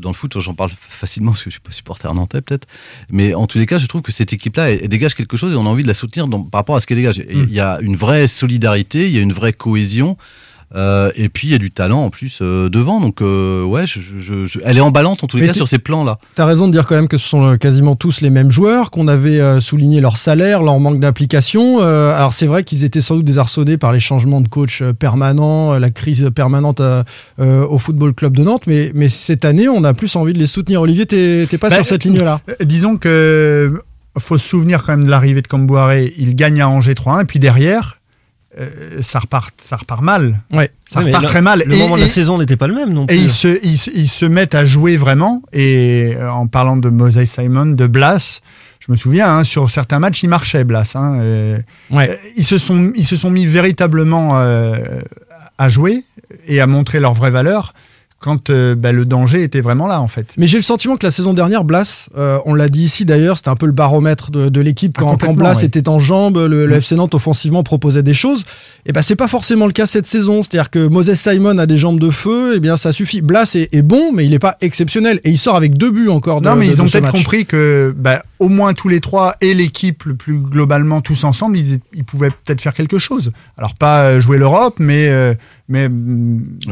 dans 0.00 0.10
le 0.10 0.14
foot, 0.14 0.38
j'en 0.40 0.54
parle 0.54 0.70
facilement 0.78 1.32
parce 1.32 1.42
que 1.44 1.50
je 1.50 1.54
suis 1.54 1.60
pas 1.60 1.72
supporter 1.72 2.12
nantais 2.14 2.40
peut-être. 2.40 2.66
Mais 3.10 3.34
en 3.34 3.46
tous 3.46 3.58
les 3.58 3.66
cas, 3.66 3.78
je 3.78 3.86
trouve 3.86 4.02
que 4.02 4.12
cette 4.12 4.32
équipe-là, 4.32 4.70
elle, 4.70 4.80
elle 4.82 4.88
dégage 4.88 5.14
quelque 5.14 5.36
chose 5.36 5.52
et 5.52 5.56
on 5.56 5.66
a 5.66 5.68
envie 5.68 5.82
de 5.82 5.88
la 5.88 5.94
soutenir 5.94 6.28
dans- 6.28 6.42
par 6.42 6.60
rapport 6.60 6.76
à 6.76 6.80
ce 6.80 6.86
qu'elle 6.86 6.96
dégage. 6.98 7.18
Et 7.20 7.34
Mm. 7.34 7.46
Il 7.48 7.54
y 7.54 7.60
a 7.60 7.78
une 7.80 7.96
vraie 7.96 8.26
solidarité, 8.26 9.06
il 9.06 9.12
y 9.14 9.18
a 9.18 9.20
une 9.20 9.32
vraie 9.32 9.52
cohésion. 9.52 10.16
Euh, 10.74 11.10
et 11.16 11.28
puis 11.28 11.48
il 11.48 11.50
y 11.52 11.54
a 11.54 11.58
du 11.58 11.70
talent 11.70 12.04
en 12.04 12.10
plus 12.10 12.38
euh, 12.42 12.68
devant, 12.68 13.00
donc 13.00 13.20
euh, 13.22 13.62
ouais, 13.64 13.86
je, 13.86 14.00
je- 14.18 14.46
je- 14.46 14.58
elle 14.64 14.76
est 14.76 14.80
emballante 14.80 15.22
en 15.22 15.26
tous 15.26 15.36
les 15.36 15.42
Mais 15.42 15.48
cas 15.48 15.54
sur 15.54 15.68
ces 15.68 15.78
plans-là. 15.78 16.18
T'as 16.34 16.46
raison 16.46 16.66
de 16.66 16.72
dire 16.72 16.86
quand 16.86 16.94
même 16.96 17.08
que 17.08 17.18
ce 17.18 17.28
sont 17.28 17.44
euh, 17.44 17.56
quasiment 17.56 17.96
tous 17.96 18.20
les 18.20 18.30
mêmes 18.30 18.50
joueurs, 18.50 18.90
qu'on 18.90 19.06
avait 19.08 19.40
euh, 19.40 19.60
souligné 19.60 20.00
leur 20.00 20.16
salaire, 20.16 20.62
leur 20.62 20.78
manque 20.80 21.00
d'application. 21.00 21.78
Euh, 21.80 22.14
alors 22.16 22.32
c'est 22.32 22.46
vrai 22.46 22.64
qu'ils 22.64 22.84
étaient 22.84 23.00
sans 23.00 23.16
doute 23.16 23.24
désarçonnés 23.24 23.76
par 23.78 23.92
les 23.92 24.00
changements 24.00 24.40
de 24.40 24.48
coach 24.48 24.82
euh, 24.82 24.92
permanents, 24.92 25.78
la 25.78 25.90
crise 25.90 26.30
permanente 26.34 26.80
au 27.38 27.78
Football 27.78 28.14
Club 28.14 28.36
de 28.36 28.42
Nantes, 28.44 28.64
mais, 28.66 28.90
mais 28.94 29.08
cette 29.08 29.44
année, 29.44 29.68
on 29.68 29.84
a 29.84 29.94
plus 29.94 30.14
envie 30.16 30.32
de 30.32 30.38
les 30.38 30.46
soutenir. 30.46 30.80
Olivier, 30.82 31.06
t'es 31.06 31.46
pas 31.58 31.68
Bah, 31.70 31.76
sur 31.76 31.86
cette 31.86 32.04
ligne-là? 32.04 32.40
Disons 32.60 32.96
que 32.96 33.78
faut 34.18 34.38
se 34.38 34.46
souvenir 34.48 34.84
quand 34.84 34.92
même 34.96 35.04
de 35.04 35.10
l'arrivée 35.10 35.42
de 35.42 35.46
Camboiré. 35.48 36.12
Il 36.18 36.36
gagne 36.36 36.60
à 36.60 36.68
Angers 36.68 36.94
3-1 36.94 37.22
et 37.22 37.24
puis 37.24 37.38
derrière, 37.40 37.98
euh, 38.60 39.02
ça 39.02 39.18
repart, 39.18 39.54
ça 39.58 39.76
repart 39.76 40.00
mal. 40.02 40.40
Ouais. 40.52 40.70
Ça 40.88 41.00
Ouais, 41.00 41.06
repart 41.06 41.26
très 41.26 41.42
mal. 41.42 41.62
Le 41.66 41.74
Et- 41.74 41.78
moment 41.78 41.94
de 41.96 42.00
et- 42.00 42.04
la 42.04 42.08
saison 42.08 42.38
n'était 42.38 42.56
pas 42.56 42.66
le 42.68 42.74
même 42.74 42.92
non 42.92 43.02
Et 43.04 43.06
plus. 43.06 43.16
ils 43.16 43.30
se, 43.30 43.58
ils, 43.64 43.78
se- 43.78 43.90
ils 43.94 44.08
se 44.08 44.24
mettent 44.24 44.54
à 44.54 44.64
jouer 44.64 44.96
vraiment. 44.96 45.42
Et 45.52 46.14
euh, 46.16 46.30
en 46.30 46.46
parlant 46.46 46.76
de 46.76 46.88
Moses 46.88 47.24
Simon, 47.24 47.66
de 47.66 47.86
Blas, 47.86 48.40
je 48.80 48.92
me 48.92 48.96
souviens, 48.96 49.38
hein, 49.38 49.44
sur 49.44 49.70
certains 49.70 49.98
matchs, 49.98 50.22
il 50.22 50.28
marchait, 50.28 50.64
Blas. 50.64 50.92
hein, 50.94 51.18
euh, 51.20 51.58
Ouais. 51.90 52.10
euh, 52.10 52.14
ils, 52.36 52.44
se 52.44 52.58
sont, 52.58 52.92
ils 52.94 53.04
se 53.06 53.16
sont 53.16 53.30
mis 53.30 53.46
véritablement 53.46 54.38
euh, 54.38 54.74
à 55.58 55.68
jouer 55.68 56.02
et 56.46 56.60
à 56.60 56.66
montrer 56.66 57.00
leur 57.00 57.14
vraie 57.14 57.30
valeur 57.30 57.72
quand 58.24 58.48
euh, 58.48 58.74
bah, 58.74 58.90
le 58.92 59.04
danger 59.04 59.42
était 59.42 59.60
vraiment 59.60 59.86
là, 59.86 60.00
en 60.00 60.08
fait. 60.08 60.32
Mais 60.38 60.46
j'ai 60.46 60.56
le 60.56 60.62
sentiment 60.62 60.96
que 60.96 61.04
la 61.04 61.10
saison 61.10 61.34
dernière, 61.34 61.62
Blas, 61.62 62.08
euh, 62.16 62.38
on 62.46 62.54
l'a 62.54 62.70
dit 62.70 62.84
ici 62.84 63.04
d'ailleurs, 63.04 63.36
c'était 63.36 63.50
un 63.50 63.54
peu 63.56 63.66
le 63.66 63.72
baromètre 63.72 64.30
de, 64.30 64.48
de 64.48 64.60
l'équipe 64.62 64.96
Ah, 64.98 65.14
quand, 65.20 65.34
Blas 65.34 65.58
ouais. 65.58 65.64
était 65.66 65.88
en 65.90 65.98
jambes, 65.98 66.38
le, 66.38 66.64
le 66.66 66.74
Mm. 66.74 66.78
FC 66.78 66.96
Nantes 66.96 67.14
offensivement 67.14 67.62
proposait 67.62 68.02
des 68.02 68.14
choses. 68.14 68.44
Et 68.86 68.92
ben 68.92 69.02
c'est 69.02 69.16
pas 69.16 69.28
forcément 69.28 69.66
le 69.66 69.72
cas 69.72 69.84
cette 69.86 70.06
saison. 70.06 70.42
C'est-à-dire 70.42 70.70
que 70.70 70.86
Moses 70.88 71.12
Simon 71.14 71.58
a 71.58 71.66
des 71.66 71.76
jambes 71.78 72.00
de 72.00 72.08
feu, 72.10 72.56
et 72.56 72.60
bien 72.60 72.76
ça 72.78 72.92
suffit. 72.92 73.20
Blas 73.20 73.54
est, 73.56 73.72
est 73.74 73.82
bon, 73.82 74.10
mais 74.12 74.24
il 74.24 74.32
est 74.32 74.38
pas 74.38 74.56
exceptionnel 74.62 75.20
et 75.24 75.30
il 75.30 75.38
sort 75.38 75.56
avec 75.56 75.76
deux 75.76 75.90
buts 75.90 76.08
encore. 76.08 76.40
De, 76.40 76.48
non, 76.48 76.56
mais 76.56 76.66
de- 76.66 76.72
ils 76.72 76.80
ont 76.82 76.86
peut-être 76.86 77.10
compris 77.12 77.44
que, 77.46 77.94
bah, 77.96 78.22
au 78.44 78.50
moins 78.50 78.74
tous 78.74 78.88
les 78.88 79.00
trois 79.00 79.34
et 79.40 79.54
l'équipe 79.54 80.04
le 80.04 80.14
plus 80.14 80.36
globalement 80.36 81.00
tous 81.00 81.24
ensemble, 81.24 81.56
ils, 81.56 81.78
ils 81.94 82.04
pouvaient 82.04 82.28
peut-être 82.28 82.60
faire 82.60 82.74
quelque 82.74 82.98
chose. 82.98 83.32
Alors 83.56 83.74
pas 83.74 84.02
euh, 84.02 84.20
jouer 84.20 84.36
l'Europe, 84.36 84.74
mais 84.78 85.08
euh, 85.08 85.34
mais 85.66 85.88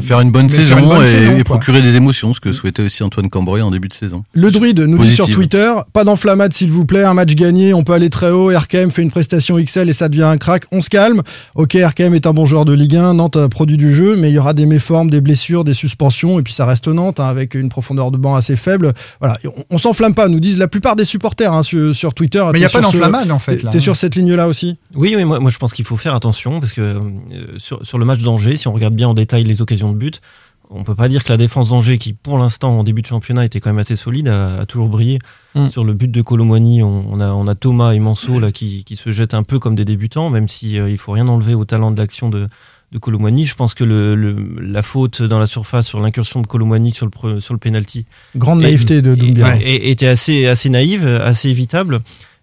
faire 0.03 0.19
une 0.19 0.29
bonne 0.29 0.49
saison, 0.49 0.75
faire 0.75 0.83
une 0.83 0.89
bonne 0.89 1.03
et, 1.03 1.07
saison, 1.07 1.31
et 1.31 1.43
quoi. 1.43 1.55
procurer 1.55 1.81
des 1.81 1.95
émotions, 1.95 2.31
ce 2.35 2.39
que 2.39 2.51
souhaitait 2.51 2.83
aussi 2.83 3.01
Antoine 3.01 3.27
Cambrai 3.27 3.63
en 3.63 3.71
début 3.71 3.87
de 3.87 3.93
saison. 3.95 4.23
Le 4.35 4.51
druide 4.51 4.81
nous 4.81 4.99
dit 4.99 5.09
sur. 5.09 5.27
Twitter, 5.33 5.73
pas 5.93 6.03
d'enflammade 6.03 6.53
s'il 6.53 6.69
vous 6.69 6.85
plaît, 6.85 7.03
un 7.03 7.15
match 7.15 7.33
gagné, 7.33 7.73
on 7.73 7.83
peut 7.83 7.93
aller 7.93 8.11
très 8.11 8.29
haut, 8.29 8.55
RKM 8.55 8.91
fait 8.91 9.01
une 9.01 9.09
prestation 9.09 9.57
XL 9.57 9.89
et 9.89 9.93
ça 9.93 10.09
devient 10.09 10.23
un 10.23 10.37
crack, 10.37 10.65
on 10.71 10.79
se 10.79 10.91
calme. 10.91 11.23
Ok, 11.55 11.75
RKM 11.81 12.13
est 12.13 12.27
un 12.27 12.33
bon 12.33 12.45
joueur 12.45 12.65
de 12.65 12.73
Ligue 12.73 12.97
1, 12.97 13.15
Nantes 13.15 13.37
a 13.37 13.49
produit 13.49 13.77
du 13.77 13.95
jeu, 13.95 14.15
mais 14.15 14.29
il 14.29 14.33
y 14.35 14.37
aura 14.37 14.53
des 14.53 14.67
méformes, 14.67 15.09
des 15.09 15.21
blessures, 15.21 15.63
des 15.63 15.73
suspensions, 15.73 16.39
et 16.39 16.43
puis 16.43 16.53
ça 16.53 16.67
reste 16.67 16.87
Nantes 16.87 17.19
hein, 17.19 17.25
avec 17.25 17.55
une 17.55 17.69
profondeur 17.69 18.11
de 18.11 18.17
banc 18.17 18.35
assez 18.35 18.55
faible. 18.55 18.93
Voilà, 19.19 19.39
on, 19.45 19.63
on 19.71 19.77
s'enflamme 19.79 20.13
pas, 20.13 20.27
nous 20.27 20.39
disent 20.39 20.59
la 20.59 20.67
plupart 20.67 20.95
des 20.95 21.05
supporters 21.05 21.51
hein, 21.51 21.62
sur, 21.63 21.95
sur 21.95 22.13
Twitter. 22.13 22.43
Mais 22.51 22.59
il 22.59 22.61
y 22.61 22.65
a 22.65 22.69
pas 22.69 22.81
d'enflammade, 22.81 23.31
en 23.31 23.39
fait, 23.39 23.57
t'es- 23.57 23.63
là. 23.65 23.71
T'es 23.71 23.79
sur 23.79 23.95
cette 23.95 24.15
ligne-là 24.15 24.47
aussi? 24.47 24.77
Oui, 24.95 25.13
oui 25.15 25.23
moi, 25.25 25.39
moi 25.39 25.49
je 25.49 25.57
pense 25.57 25.73
qu'il 25.73 25.85
faut 25.85 25.97
faire 25.97 26.13
attention 26.15 26.59
parce 26.59 26.73
que 26.73 26.81
euh, 26.81 26.99
sur, 27.57 27.85
sur 27.85 27.97
le 27.97 28.05
match 28.05 28.21
d'Angers, 28.21 28.57
si 28.57 28.67
on 28.67 28.73
regarde 28.73 28.93
bien 28.95 29.07
en 29.07 29.13
détail 29.13 29.43
les 29.43 29.61
occasions 29.61 29.91
de 29.91 29.97
but, 29.97 30.21
on 30.69 30.83
peut 30.83 30.95
pas 30.95 31.07
dire 31.07 31.23
que 31.23 31.29
la 31.29 31.37
défense 31.37 31.69
d'Angers, 31.69 31.97
qui 31.97 32.13
pour 32.13 32.37
l'instant 32.37 32.79
en 32.79 32.83
début 32.83 33.01
de 33.01 33.07
championnat 33.07 33.45
était 33.45 33.59
quand 33.59 33.69
même 33.69 33.79
assez 33.79 33.95
solide, 33.95 34.27
a, 34.27 34.61
a 34.61 34.65
toujours 34.65 34.89
brillé. 34.89 35.19
Mm. 35.55 35.69
Sur 35.69 35.83
le 35.83 35.93
but 35.93 36.09
de 36.09 36.21
Colomwani, 36.21 36.81
on, 36.81 37.05
on 37.11 37.19
a, 37.19 37.29
on 37.31 37.47
a 37.47 37.53
Thomas 37.55 37.91
et 37.93 37.99
Manso 37.99 38.39
là, 38.39 38.51
qui, 38.51 38.83
qui 38.83 38.95
se 38.95 39.11
jettent 39.11 39.35
un 39.35 39.43
peu 39.43 39.59
comme 39.59 39.75
des 39.75 39.85
débutants, 39.85 40.29
même 40.29 40.47
si 40.47 40.79
euh, 40.79 40.89
il 40.89 40.97
faut 40.97 41.11
rien 41.11 41.27
enlever 41.27 41.53
au 41.53 41.65
talent 41.65 41.91
de 41.91 41.97
l'action 41.99 42.29
de, 42.29 42.47
de 42.93 42.99
Colomwani. 42.99 43.45
Je 43.45 43.55
pense 43.55 43.73
que 43.73 43.83
le, 43.83 44.15
le- 44.15 44.35
la 44.61 44.81
faute 44.81 45.21
dans 45.21 45.39
la 45.39 45.47
surface 45.47 45.87
sur 45.87 45.99
l'incursion 45.99 46.41
de 46.41 46.47
Colomwani 46.47 46.91
sur 46.91 47.07
le, 47.23 47.39
sur 47.41 47.53
le 47.53 47.59
penalty 47.59 48.05
Grande 48.35 48.59
et- 48.61 48.63
naïveté 48.63 49.01
de 49.01 49.15
Doumbia. 49.15 49.57
était 49.61 50.07
assez, 50.07 50.45
assez 50.45 50.69
naïve, 50.69 51.05
assez 51.05 51.49
évitable. 51.49 51.99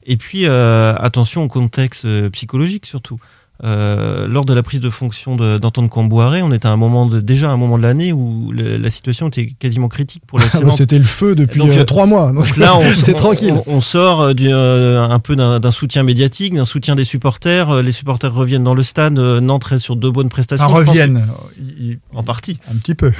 Et 0.06 0.16
puis, 0.16 0.46
euh, 0.46 0.94
attention 0.96 1.44
au 1.44 1.48
contexte 1.48 2.04
euh, 2.06 2.30
psychologique 2.30 2.86
surtout. 2.86 3.18
Euh, 3.62 4.26
lors 4.26 4.46
de 4.46 4.54
la 4.54 4.62
prise 4.62 4.80
de 4.80 4.88
fonction 4.88 5.36
de- 5.36 5.58
d'Antoine 5.58 5.90
Camboiré, 5.90 6.40
on 6.42 6.50
était 6.50 6.66
à 6.66 6.70
un 6.70 6.76
moment 6.78 7.04
de, 7.04 7.20
déjà 7.20 7.50
à 7.50 7.52
un 7.52 7.58
moment 7.58 7.76
de 7.76 7.82
l'année 7.82 8.10
où 8.10 8.50
le- 8.52 8.78
la 8.78 8.88
situation 8.88 9.28
était 9.28 9.48
quasiment 9.58 9.88
critique 9.88 10.22
pour 10.26 10.38
le 10.38 10.46
Ah, 10.50 10.60
bah. 10.60 10.72
C'était 10.74 10.96
le 10.96 11.04
feu 11.04 11.34
depuis 11.34 11.58
Donc, 11.58 11.68
euh, 11.70 11.80
euh, 11.80 11.84
trois 11.84 12.06
mois, 12.06 12.32
donc, 12.32 12.46
Donc 12.46 12.56
là, 12.56 12.74
on, 12.74 12.80
c'était 12.96 13.12
on- 13.12 13.16
tranquille. 13.16 13.54
On, 13.66 13.74
on 13.76 13.80
sort 13.82 14.20
euh, 14.22 14.32
du, 14.32 14.48
euh, 14.50 15.02
un 15.02 15.18
peu 15.18 15.36
d'un 15.36 15.60
d'un 15.60 15.70
soutien 15.70 16.02
médiatique, 16.04 16.54
d'un 16.54 16.64
soutien 16.64 16.94
des 16.94 17.04
supporters. 17.04 17.82
Les 17.82 17.92
supporters 17.92 18.32
reviennent 18.32 18.64
dans 18.64 18.74
le 18.74 18.82
stade. 18.82 19.18
Nantes 19.18 19.64
reste 19.64 19.84
sur 19.84 19.96
deux 19.96 20.10
bonnes 20.10 20.30
prestations. 20.30 20.64
Enfin, 20.66 20.80
Je 20.80 20.84
pense 20.84 20.88
reviennent. 20.94 21.26
Que- 21.58 22.16
En 22.16 22.22
partie. 22.22 22.56
Un 22.72 22.76
petit 22.76 22.94
peu. 22.94 23.12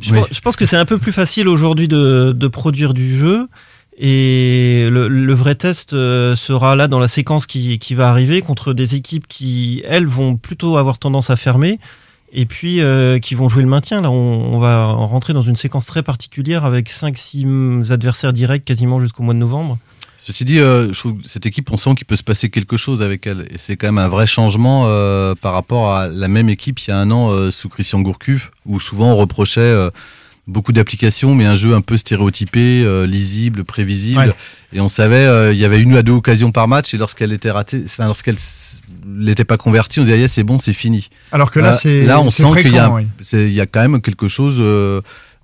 Je, 0.00 0.14
pense, 0.14 0.26
je 0.32 0.40
pense 0.40 0.56
que 0.56 0.64
c'est 0.64 0.76
un 0.76 0.84
peu 0.86 0.96
plus 0.98 1.12
facile 1.12 1.46
aujourd'hui 1.48 1.88
de, 1.88 2.32
de 2.32 2.48
produire 2.48 2.94
du 2.94 3.14
jeu. 3.14 3.48
Et 4.00 4.86
le, 4.90 5.34
vrai 5.34 5.56
test 5.56 5.92
euh, 5.92 6.36
sera 6.36 6.76
là 6.76 6.86
dans 6.86 7.00
la 7.00 7.08
séquence 7.08 7.46
qui, 7.46 7.80
qui 7.80 7.94
va 7.96 8.08
arriver 8.08 8.42
contre 8.42 8.72
des 8.72 8.94
équipes 8.94 9.26
qui, 9.26 9.82
elles, 9.88 10.06
vont 10.06 10.36
plutôt 10.36 10.76
avoir 10.76 10.98
tendance 10.98 11.30
à 11.30 11.36
fermer 11.36 11.80
et 12.32 12.46
puis 12.46 12.80
euh, 12.80 13.18
qui 13.18 13.34
vont 13.34 13.48
jouer 13.48 13.64
le 13.64 13.68
maintien. 13.68 14.00
Là, 14.00 14.10
on, 14.10 14.58
va 14.60 14.86
rentrer 14.86 15.32
dans 15.32 15.42
une 15.42 15.56
séquence 15.56 15.86
très 15.86 16.04
particulière 16.04 16.64
avec 16.64 16.88
5-6 16.88 17.90
adversaires 17.90 18.32
directs 18.32 18.64
quasiment 18.64 19.00
jusqu'au 19.00 19.24
mois 19.24 19.34
de 19.34 19.40
novembre. 19.40 19.78
Ceci 20.16 20.44
dit, 20.44 20.60
euh, 20.60 20.92
je 20.92 20.98
trouve 20.98 21.14
que 21.20 21.28
cette 21.28 21.46
équipe, 21.46 21.72
on 21.72 21.76
sent 21.76 21.96
qu'il 21.96 22.06
peut 22.06 22.16
se 22.16 22.22
passer 22.22 22.50
quelque 22.50 22.76
chose 22.76 23.02
avec 23.02 23.26
elle. 23.26 23.48
Et 23.50 23.58
c'est 23.58 23.76
quand 23.76 23.88
même 23.88 23.98
un 23.98 24.08
vrai 24.08 24.28
changement 24.28 24.84
par 25.42 25.54
rapport 25.54 25.92
à 25.92 26.06
la 26.06 26.28
même 26.28 26.48
équipe 26.48 26.78
il 26.78 26.90
y 26.90 26.92
a 26.92 26.98
un 26.98 27.10
an 27.10 27.50
sous 27.50 27.68
Christian 27.68 28.00
Gourcuff, 28.00 28.52
où 28.64 28.78
souvent 28.78 29.12
on 29.12 29.16
reprochait 29.16 29.90
beaucoup 30.48 30.72
d'applications, 30.72 31.34
mais 31.34 31.44
un 31.44 31.54
jeu 31.54 31.74
un 31.74 31.82
peu 31.82 31.96
stéréotypé, 31.96 32.82
euh, 32.82 33.06
lisible, 33.06 33.64
prévisible. 33.64 34.18
Ouais. 34.18 34.34
Et 34.72 34.80
on 34.80 34.88
savait, 34.88 35.16
euh, 35.16 35.52
il 35.52 35.58
y 35.58 35.64
avait 35.64 35.80
une 35.80 35.94
à 35.96 36.02
deux 36.02 36.12
occasions 36.12 36.50
par 36.50 36.66
match, 36.66 36.92
et 36.94 36.96
lorsqu'elle 36.96 37.32
était 37.32 37.50
ratée, 37.50 37.82
enfin, 37.84 38.06
lorsqu'elle 38.06 38.36
n'était 39.06 39.44
pas 39.44 39.56
convertie, 39.58 40.00
on 40.00 40.04
disait, 40.04 40.22
Ah, 40.22 40.26
c'est 40.26 40.42
bon, 40.44 40.58
c'est 40.58 40.72
fini. 40.72 41.08
Alors 41.32 41.50
que 41.50 41.60
là, 41.60 41.70
Euh, 41.70 41.78
c'est 41.78 42.04
là, 42.04 42.20
on 42.20 42.30
sent 42.30 42.44
qu'il 42.62 42.72
y, 42.72 42.78
a 42.78 42.90
il 43.32 43.52
y 43.52 43.60
a 43.60 43.66
quand 43.66 43.86
même 43.86 44.00
quelque 44.00 44.28
chose. 44.28 44.62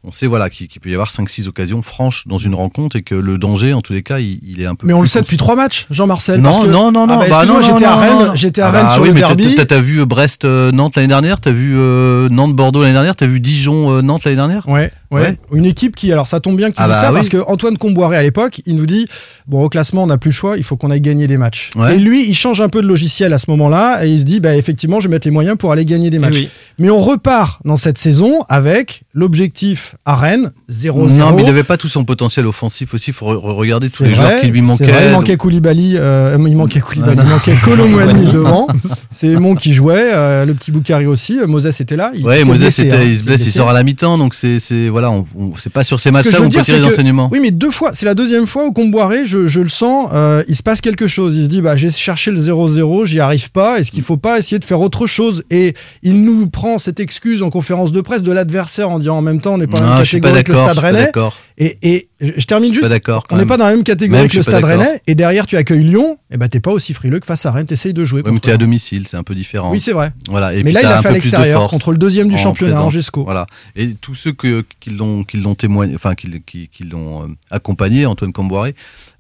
Euh, 0.05 0.09
on 0.09 0.13
sait 0.13 0.27
voilà 0.27 0.51
qu'il 0.51 0.69
peut 0.69 0.91
y 0.91 0.95
avoir 0.95 1.09
5-6 1.11 1.49
occasions 1.49 1.83
franches 1.83 2.27
dans 2.27 2.39
une 2.39 2.55
rencontre 2.55 2.97
et 2.97 3.03
que 3.03 3.15
le 3.15 3.39
danger, 3.39 3.73
en 3.73 3.81
tous 3.81 3.93
les 3.93 4.03
cas, 4.03 4.19
il, 4.19 4.39
il 4.47 4.61
est 4.61 4.67
un 4.67 4.75
peu. 4.75 4.87
Mais 4.87 4.93
on 4.93 5.01
le 5.01 5.07
sait 5.07 5.21
depuis 5.23 5.37
trois 5.37 5.57
matchs, 5.57 5.87
Jean-Marcel. 5.91 6.41
Non, 6.41 6.63
que- 6.63 6.67
non, 6.69 6.93
non, 6.93 7.05
Ah 7.05 7.07
non. 7.15 7.19
bah, 7.19 7.27
bah 7.31 7.47
non, 7.47 7.61
j'étais 7.63 7.85
non, 7.85 7.91
à 7.91 7.95
non, 7.95 8.01
Rennes, 8.01 8.27
non. 8.29 8.35
j'étais 8.35 8.61
à 8.63 8.67
Ah 8.67 8.71
Rennes 8.71 8.87
bah 8.87 8.93
sur 8.93 9.03
oui, 9.03 9.09
le 9.09 9.15
mais 9.15 9.21
t'as- 9.21 9.27
derby. 9.35 9.55
t'as- 9.55 9.65
T'as 9.67 9.81
vu 9.81 10.05
Brest-Nantes 10.05 10.97
l'année 10.97 11.09
dernière 11.09 11.41
T'as 11.41 11.51
vu 11.53 11.75
euh, 11.77 12.29
Nantes-Bordeaux 12.29 12.83
l'année 12.83 12.93
dernière 12.95 13.17
T'as 13.17 13.27
vu 13.27 13.41
Dijon-Nantes 13.41 14.25
l'année 14.25 14.37
dernière? 14.37 14.69
Ouais, 14.69 14.93
ouais, 15.15 15.21
Ouais. 15.23 15.39
Une 15.53 15.65
équipe 15.65 15.97
qui, 15.97 16.13
alors 16.13 16.29
ça 16.29 16.41
tombe 16.41 16.57
bien 16.57 16.71
que 16.71 16.77
tu 16.77 16.83
Ah 16.83 16.87
dis 16.87 16.93
bah 16.93 17.01
ça 17.01 17.09
oui. 17.11 17.15
parce 17.15 17.29
que 17.29 17.39
Antoine 17.47 17.77
Comboiré 17.79 18.17
à 18.17 18.23
l'époque, 18.23 18.61
il 18.67 18.77
nous 18.77 18.87
dit 18.87 19.07
bon 19.47 19.63
au 19.65 19.69
classement 19.69 20.03
on 20.03 20.07
n'a 20.07 20.19
plus 20.19 20.31
le 20.31 20.35
choix, 20.35 20.57
il 20.57 20.65
faut 20.65 20.77
qu'on 20.77 20.91
aille 20.91 21.01
gagner 21.01 21.27
des 21.27 21.39
matchs. 21.39 21.71
Ouais. 21.77 21.97
Et 21.97 21.99
lui, 21.99 22.29
il 22.29 22.35
change 22.35 22.61
un 22.61 22.69
peu 22.69 22.83
de 22.83 22.87
logiciel 22.87 23.33
à 23.33 23.39
ce 23.39 23.47
moment-là 23.51 24.05
et 24.05 24.11
il 24.11 24.21
se 24.21 24.25
dit 24.25 24.41
bah 24.41 24.57
effectivement 24.57 25.01
je 25.01 25.09
vais 25.09 25.15
mettre 25.15 25.27
les 25.27 25.31
moyens 25.33 25.57
pour 25.57 25.73
aller 25.73 25.85
gagner 25.85 26.11
des 26.11 26.17
Eh 26.19 26.21
matchs. 26.21 26.35
oui. 26.37 26.49
Mais 26.79 26.91
on 26.91 27.01
repart 27.01 27.61
dans 27.65 27.77
cette 27.77 27.99
saison 27.99 28.41
avec 28.49 29.03
l'objectif 29.15 29.95
à 30.05 30.15
Rennes 30.17 30.53
0-0. 30.71 31.17
Non, 31.19 31.33
mais 31.35 31.43
il 31.43 31.47
n'avait 31.47 31.63
pas 31.63 31.77
tout 31.77 31.89
son 31.89 32.05
potentiel 32.05 32.47
offensif 32.47 32.95
aussi. 32.95 33.11
Il 33.11 33.15
faut 33.15 33.27
re- 33.33 33.37
regarder 33.39 33.89
tous 33.91 34.03
les 34.05 34.11
vrai, 34.13 34.17
joueurs 34.29 34.41
qui 34.41 34.47
lui 34.49 34.61
manquaient. 34.61 34.85
vrai, 34.87 35.03
il 35.07 35.11
Donc- 35.11 35.21
manquait 35.23 35.37
Koulibaly, 35.37 35.95
euh, 35.97 36.37
il 36.39 36.57
manquait 36.57 36.81
Koulibaly, 36.81 37.21
il 37.23 37.29
manquait 37.29 37.55
Colomwani 37.65 38.33
devant. 38.33 38.67
C'est 39.11 39.35
Mon 39.39 39.55
qui 39.55 39.75
jouait, 39.75 40.11
euh, 40.13 40.45
le 40.45 40.55
petit 40.55 40.71
Boukari 40.73 41.07
aussi. 41.07 41.39
euh, 41.39 41.47
Moses 41.47 41.81
était 41.81 41.97
là. 41.97 42.13
Il 42.15 42.25
Ouais, 42.25 42.45
Moses, 42.45 42.61
blessé, 42.61 42.83
c'était- 42.83 42.97
hein, 42.97 43.03
il 43.05 43.17
se 43.19 43.25
blesse, 43.25 43.47
il 43.47 43.53
sort 43.53 43.69
à 43.69 43.73
la 43.73 43.83
mi-temps, 43.83 44.19
donc 44.19 44.35
c'est, 44.35 44.59
c'est 44.59 44.89
voilà, 45.05 45.25
on, 45.37 45.43
on- 45.43 45.57
c'est 45.57 45.71
pas 45.73 45.83
sur 45.85 46.01
ces 46.01 46.11
matchs-là 46.11 46.33
je 46.33 46.37
où 46.39 46.41
veux 46.43 46.47
on 46.49 46.51
peut 46.51 46.63
tirer 46.63 46.79
des 46.81 46.87
enseignements. 46.87 47.29
Oui, 47.33 47.39
mais 47.41 47.51
deux 47.51 47.71
fois, 47.71 47.91
c'est 47.95 48.07
la 48.07 48.15
deuxième 48.15 48.47
fois 48.47 48.65
où 48.67 48.73
Comboiré, 48.73 49.25
je, 49.27 49.47
je 49.47 49.61
le 49.61 49.69
sens, 49.69 50.09
euh, 50.13 50.43
il 50.49 50.57
se 50.57 50.63
passe 50.63 50.81
quelque 50.81 51.07
chose. 51.07 51.35
Il 51.37 51.45
se 51.45 51.49
dit, 51.49 51.61
bah, 51.61 51.77
j'ai 51.77 51.91
cherché 51.91 52.31
le 52.31 52.39
0-0, 52.41 53.05
j'y 53.07 53.21
arrive 53.21 53.51
pas. 53.51 53.79
Est-ce 53.81 53.91
qu'il 53.91 54.03
faut 54.03 54.17
pas 54.17 54.39
essayer 54.39 54.59
de 54.59 54.65
faire 54.65 54.81
autre 54.81 55.07
chose? 55.07 55.45
Et 55.51 55.75
il 56.03 56.23
nous 56.23 56.49
prend 56.49 56.79
cette 56.79 57.01
excuse 57.01 57.43
en 57.43 57.51
conférence 57.51 57.93
de 57.93 58.01
presse 58.01 58.23
de 58.23 58.33
l'adversaire 58.33 58.91
en 58.91 58.99
disant 58.99 59.19
en 59.19 59.23
même 59.23 59.41
temps, 59.41 59.55
on 59.55 59.59
n'est 59.59 59.67
pas 59.67 59.81
Non, 59.81 59.87
même 59.89 59.97
catégorie 60.39 60.45
que 60.45 60.53
le. 60.53 60.59
Stade 60.59 60.79
Rennais. 60.79 61.13
Et, 61.57 61.79
et 61.83 62.09
je 62.21 62.45
termine 62.47 62.73
juste. 62.73 62.83
pas 62.83 62.89
d'accord. 62.89 63.25
On 63.31 63.37
n'est 63.37 63.47
pas 63.47 63.57
dans 63.57 63.67
la 63.67 63.71
même 63.71 63.85
catégorie 63.85 64.23
Même, 64.23 64.31
que 64.31 64.37
le 64.37 64.43
Stade. 64.43 64.65
Rennais. 64.65 65.01
Et 65.07 65.15
derrière, 65.15 65.47
tu 65.47 65.57
accueilles 65.57 65.85
Lyon. 65.85 66.19
Et 66.33 66.37
ben, 66.37 66.49
t'es 66.49 66.59
pas 66.59 66.73
aussi 66.73 66.95
frileux 66.95 67.21
que 67.21 67.27
face 67.27 67.47
à 67.47 67.53
Rennes. 67.53 67.67
T'essayes 67.67 67.95
de 67.95 68.05
jouer 68.05 68.23
Ouais, 68.23 68.33
mais 68.33 68.41
t'es 68.41 68.51
à 68.51 68.57
domicile, 68.57 69.07
c'est 69.07 69.17
un 69.17 69.23
peu 69.23 69.35
différent. 69.35 69.71
Oui, 69.71 69.79
c'est 69.79 69.93
vrai. 69.93 70.13
Voilà. 70.29 70.53
Et 70.55 70.65
mais 70.65 70.73
là, 70.73 70.81
il 70.83 70.87
a 70.87 71.01
fait 71.01 71.09
à 71.09 71.13
l'extérieur 71.13 71.69
contre 71.69 71.93
le 71.93 71.99
deuxième 71.99 72.29
du 72.29 72.35
en 72.35 72.39
championnat. 72.39 72.83
Angesco. 72.83 73.23
Voilà. 73.23 73.47
Et 73.77 73.95
tous 73.95 74.15
ceux 74.15 74.33
que, 74.33 74.65
qui 74.81 74.91
l'ont, 74.91 75.23
qui 75.23 75.37
l'ont 75.37 75.55
témoigné, 75.55 75.95
enfin, 75.95 76.15
qui, 76.15 76.29
qui, 76.45 76.69
qui 76.69 76.85
l'ont 76.85 77.35
accompagné, 77.51 78.07
Antoine 78.07 78.33
Camboiré, 78.33 78.75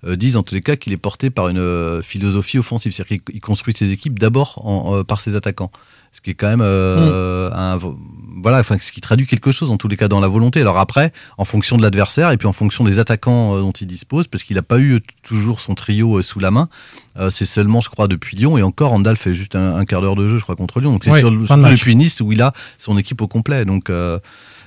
euh, 0.07 0.17
disent 0.17 0.37
en 0.37 0.43
tous 0.43 0.57
les 0.57 0.61
cas 0.61 0.77
qu'il 0.77 0.93
est 0.93 0.99
porté 0.99 1.31
par 1.31 1.49
une 1.49 1.59
euh, 1.59 2.03
philosophie 2.03 2.59
offensive. 2.59 2.93
C'est-à-dire 2.93 3.21
qu'il 3.25 3.37
il 3.37 3.41
construit 3.41 3.75
ses 3.75 3.93
équipes 3.93 4.19
d'abord 4.19 4.93
euh, 4.93 5.05
par 5.05 5.21
ses 5.21 5.37
attaquants. 5.37 5.71
Ce 6.17 6.21
qui 6.21 6.31
est 6.31 6.35
quand 6.35 6.47
même 6.49 6.61
euh, 6.63 7.51
un, 7.53 7.77
voilà, 8.41 8.61
enfin, 8.61 8.77
ce 8.81 8.93
qui 8.93 9.01
traduit 9.01 9.27
quelque 9.27 9.51
chose 9.51 9.71
en 9.73 9.77
tous 9.77 9.89
les 9.89 9.97
cas 9.97 10.07
dans 10.07 10.21
la 10.21 10.29
volonté. 10.29 10.61
Alors 10.61 10.79
après, 10.79 11.13
en 11.39 11.45
fonction 11.45 11.77
de 11.77 11.83
l'adversaire 11.83 12.31
et 12.31 12.37
puis 12.37 12.47
en 12.47 12.53
fonction 12.53 12.85
des 12.85 13.01
attaquants 13.01 13.57
euh, 13.57 13.61
dont 13.63 13.73
il 13.73 13.87
dispose, 13.89 14.29
parce 14.29 14.45
qu'il 14.45 14.55
n'a 14.55 14.63
pas 14.63 14.79
eu 14.79 15.01
toujours 15.25 15.59
son 15.59 15.75
trio 15.75 16.19
euh, 16.19 16.23
sous 16.23 16.39
la 16.39 16.53
main. 16.53 16.69
Euh, 17.19 17.31
c'est 17.31 17.45
seulement, 17.45 17.81
je 17.81 17.89
crois, 17.89 18.07
depuis 18.07 18.37
Lyon 18.37 18.57
et 18.57 18.63
encore, 18.63 18.93
Andal 18.93 19.17
fait 19.17 19.35
juste 19.35 19.57
un, 19.57 19.75
un 19.77 19.85
quart 19.85 20.01
d'heure 20.03 20.15
de 20.15 20.29
jeu, 20.29 20.37
je 20.39 20.43
crois, 20.45 20.55
contre 20.57 20.79
Lyon. 20.81 20.93
Donc 20.93 21.03
c'est 21.05 21.11
Ouais, 21.11 21.19
sur, 21.19 21.31
surtout 21.47 21.63
depuis 21.69 21.97
Nice 21.97 22.21
où 22.21 22.31
il 22.31 22.43
a 22.43 22.53
son 22.79 22.97
équipe 22.97 23.21
au 23.21 23.27
complet. 23.27 23.65
Donc 23.65 23.91
euh, 23.91 24.21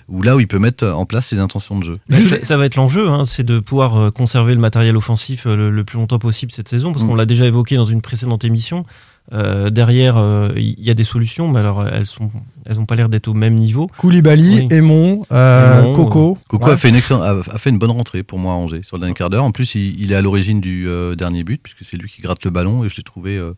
où 0.09 0.21
là 0.21 0.35
où 0.37 0.39
il 0.39 0.47
peut 0.47 0.59
mettre 0.59 0.85
en 0.87 1.05
place 1.05 1.27
ses 1.27 1.39
intentions 1.39 1.77
de 1.77 1.83
jeu. 1.83 1.99
Bah, 2.09 2.19
ça, 2.21 2.39
ça 2.43 2.57
va 2.57 2.65
être 2.65 2.75
l'enjeu, 2.77 3.09
hein, 3.09 3.23
c'est 3.25 3.43
de 3.43 3.59
pouvoir 3.59 3.95
euh, 3.97 4.09
conserver 4.09 4.53
le 4.53 4.59
matériel 4.61 4.95
offensif 4.97 5.45
euh, 5.45 5.55
le, 5.57 5.69
le 5.69 5.83
plus 5.83 5.97
longtemps 5.97 6.19
possible 6.19 6.51
cette 6.51 6.69
saison, 6.69 6.91
parce 6.93 7.03
Mm. 7.03 7.07
qu'on 7.07 7.15
l'a 7.15 7.25
déjà 7.25 7.45
évoqué 7.45 7.75
dans 7.75 7.85
une 7.85 8.01
précédente 8.01 8.43
émission. 8.45 8.85
Euh, 9.33 9.69
derrière, 9.69 10.15
euh, 10.17 10.49
il 10.55 10.79
y 10.81 10.89
a 10.89 10.93
des 10.93 11.03
solutions, 11.03 11.49
mais 11.49 11.59
alors 11.59 11.85
elles 11.85 12.05
sont, 12.05 12.31
elles 12.65 12.79
ont 12.79 12.85
pas 12.85 12.95
l'air 12.95 13.09
d'être 13.09 13.27
au 13.27 13.33
même 13.33 13.55
niveau. 13.55 13.87
Koulibaly, 13.97 14.59
Oui. 14.61 14.67
Aymon, 14.71 15.21
euh, 15.33 15.79
Aymon, 15.81 15.93
Coco. 15.95 16.37
Coco 16.47 16.65
Ouais. 16.67 16.71
a, 16.71 16.77
fait 16.77 16.87
une 16.89 16.95
excellente- 16.95 17.23
a, 17.23 17.53
a 17.53 17.57
fait 17.57 17.69
une 17.69 17.77
bonne 17.77 17.91
rentrée 17.91 18.23
pour 18.23 18.39
moi 18.39 18.53
à 18.53 18.55
Angers 18.55 18.83
sur 18.83 18.95
le 18.95 19.01
dernier 19.01 19.13
quart 19.13 19.29
d'heure. 19.29 19.43
En 19.43 19.51
plus, 19.51 19.75
il, 19.75 19.99
il 20.01 20.11
est 20.13 20.15
à 20.15 20.21
l'origine 20.21 20.61
du 20.61 20.87
euh, 20.87 21.15
dernier 21.15 21.43
but, 21.43 21.61
puisque 21.61 21.83
c'est 21.83 21.97
lui 21.97 22.09
qui 22.09 22.21
gratte 22.21 22.45
le 22.45 22.51
ballon 22.51 22.85
et 22.85 22.89
je 22.89 22.95
l'ai 22.95 23.03
trouvé 23.03 23.35
euh, 23.37 23.51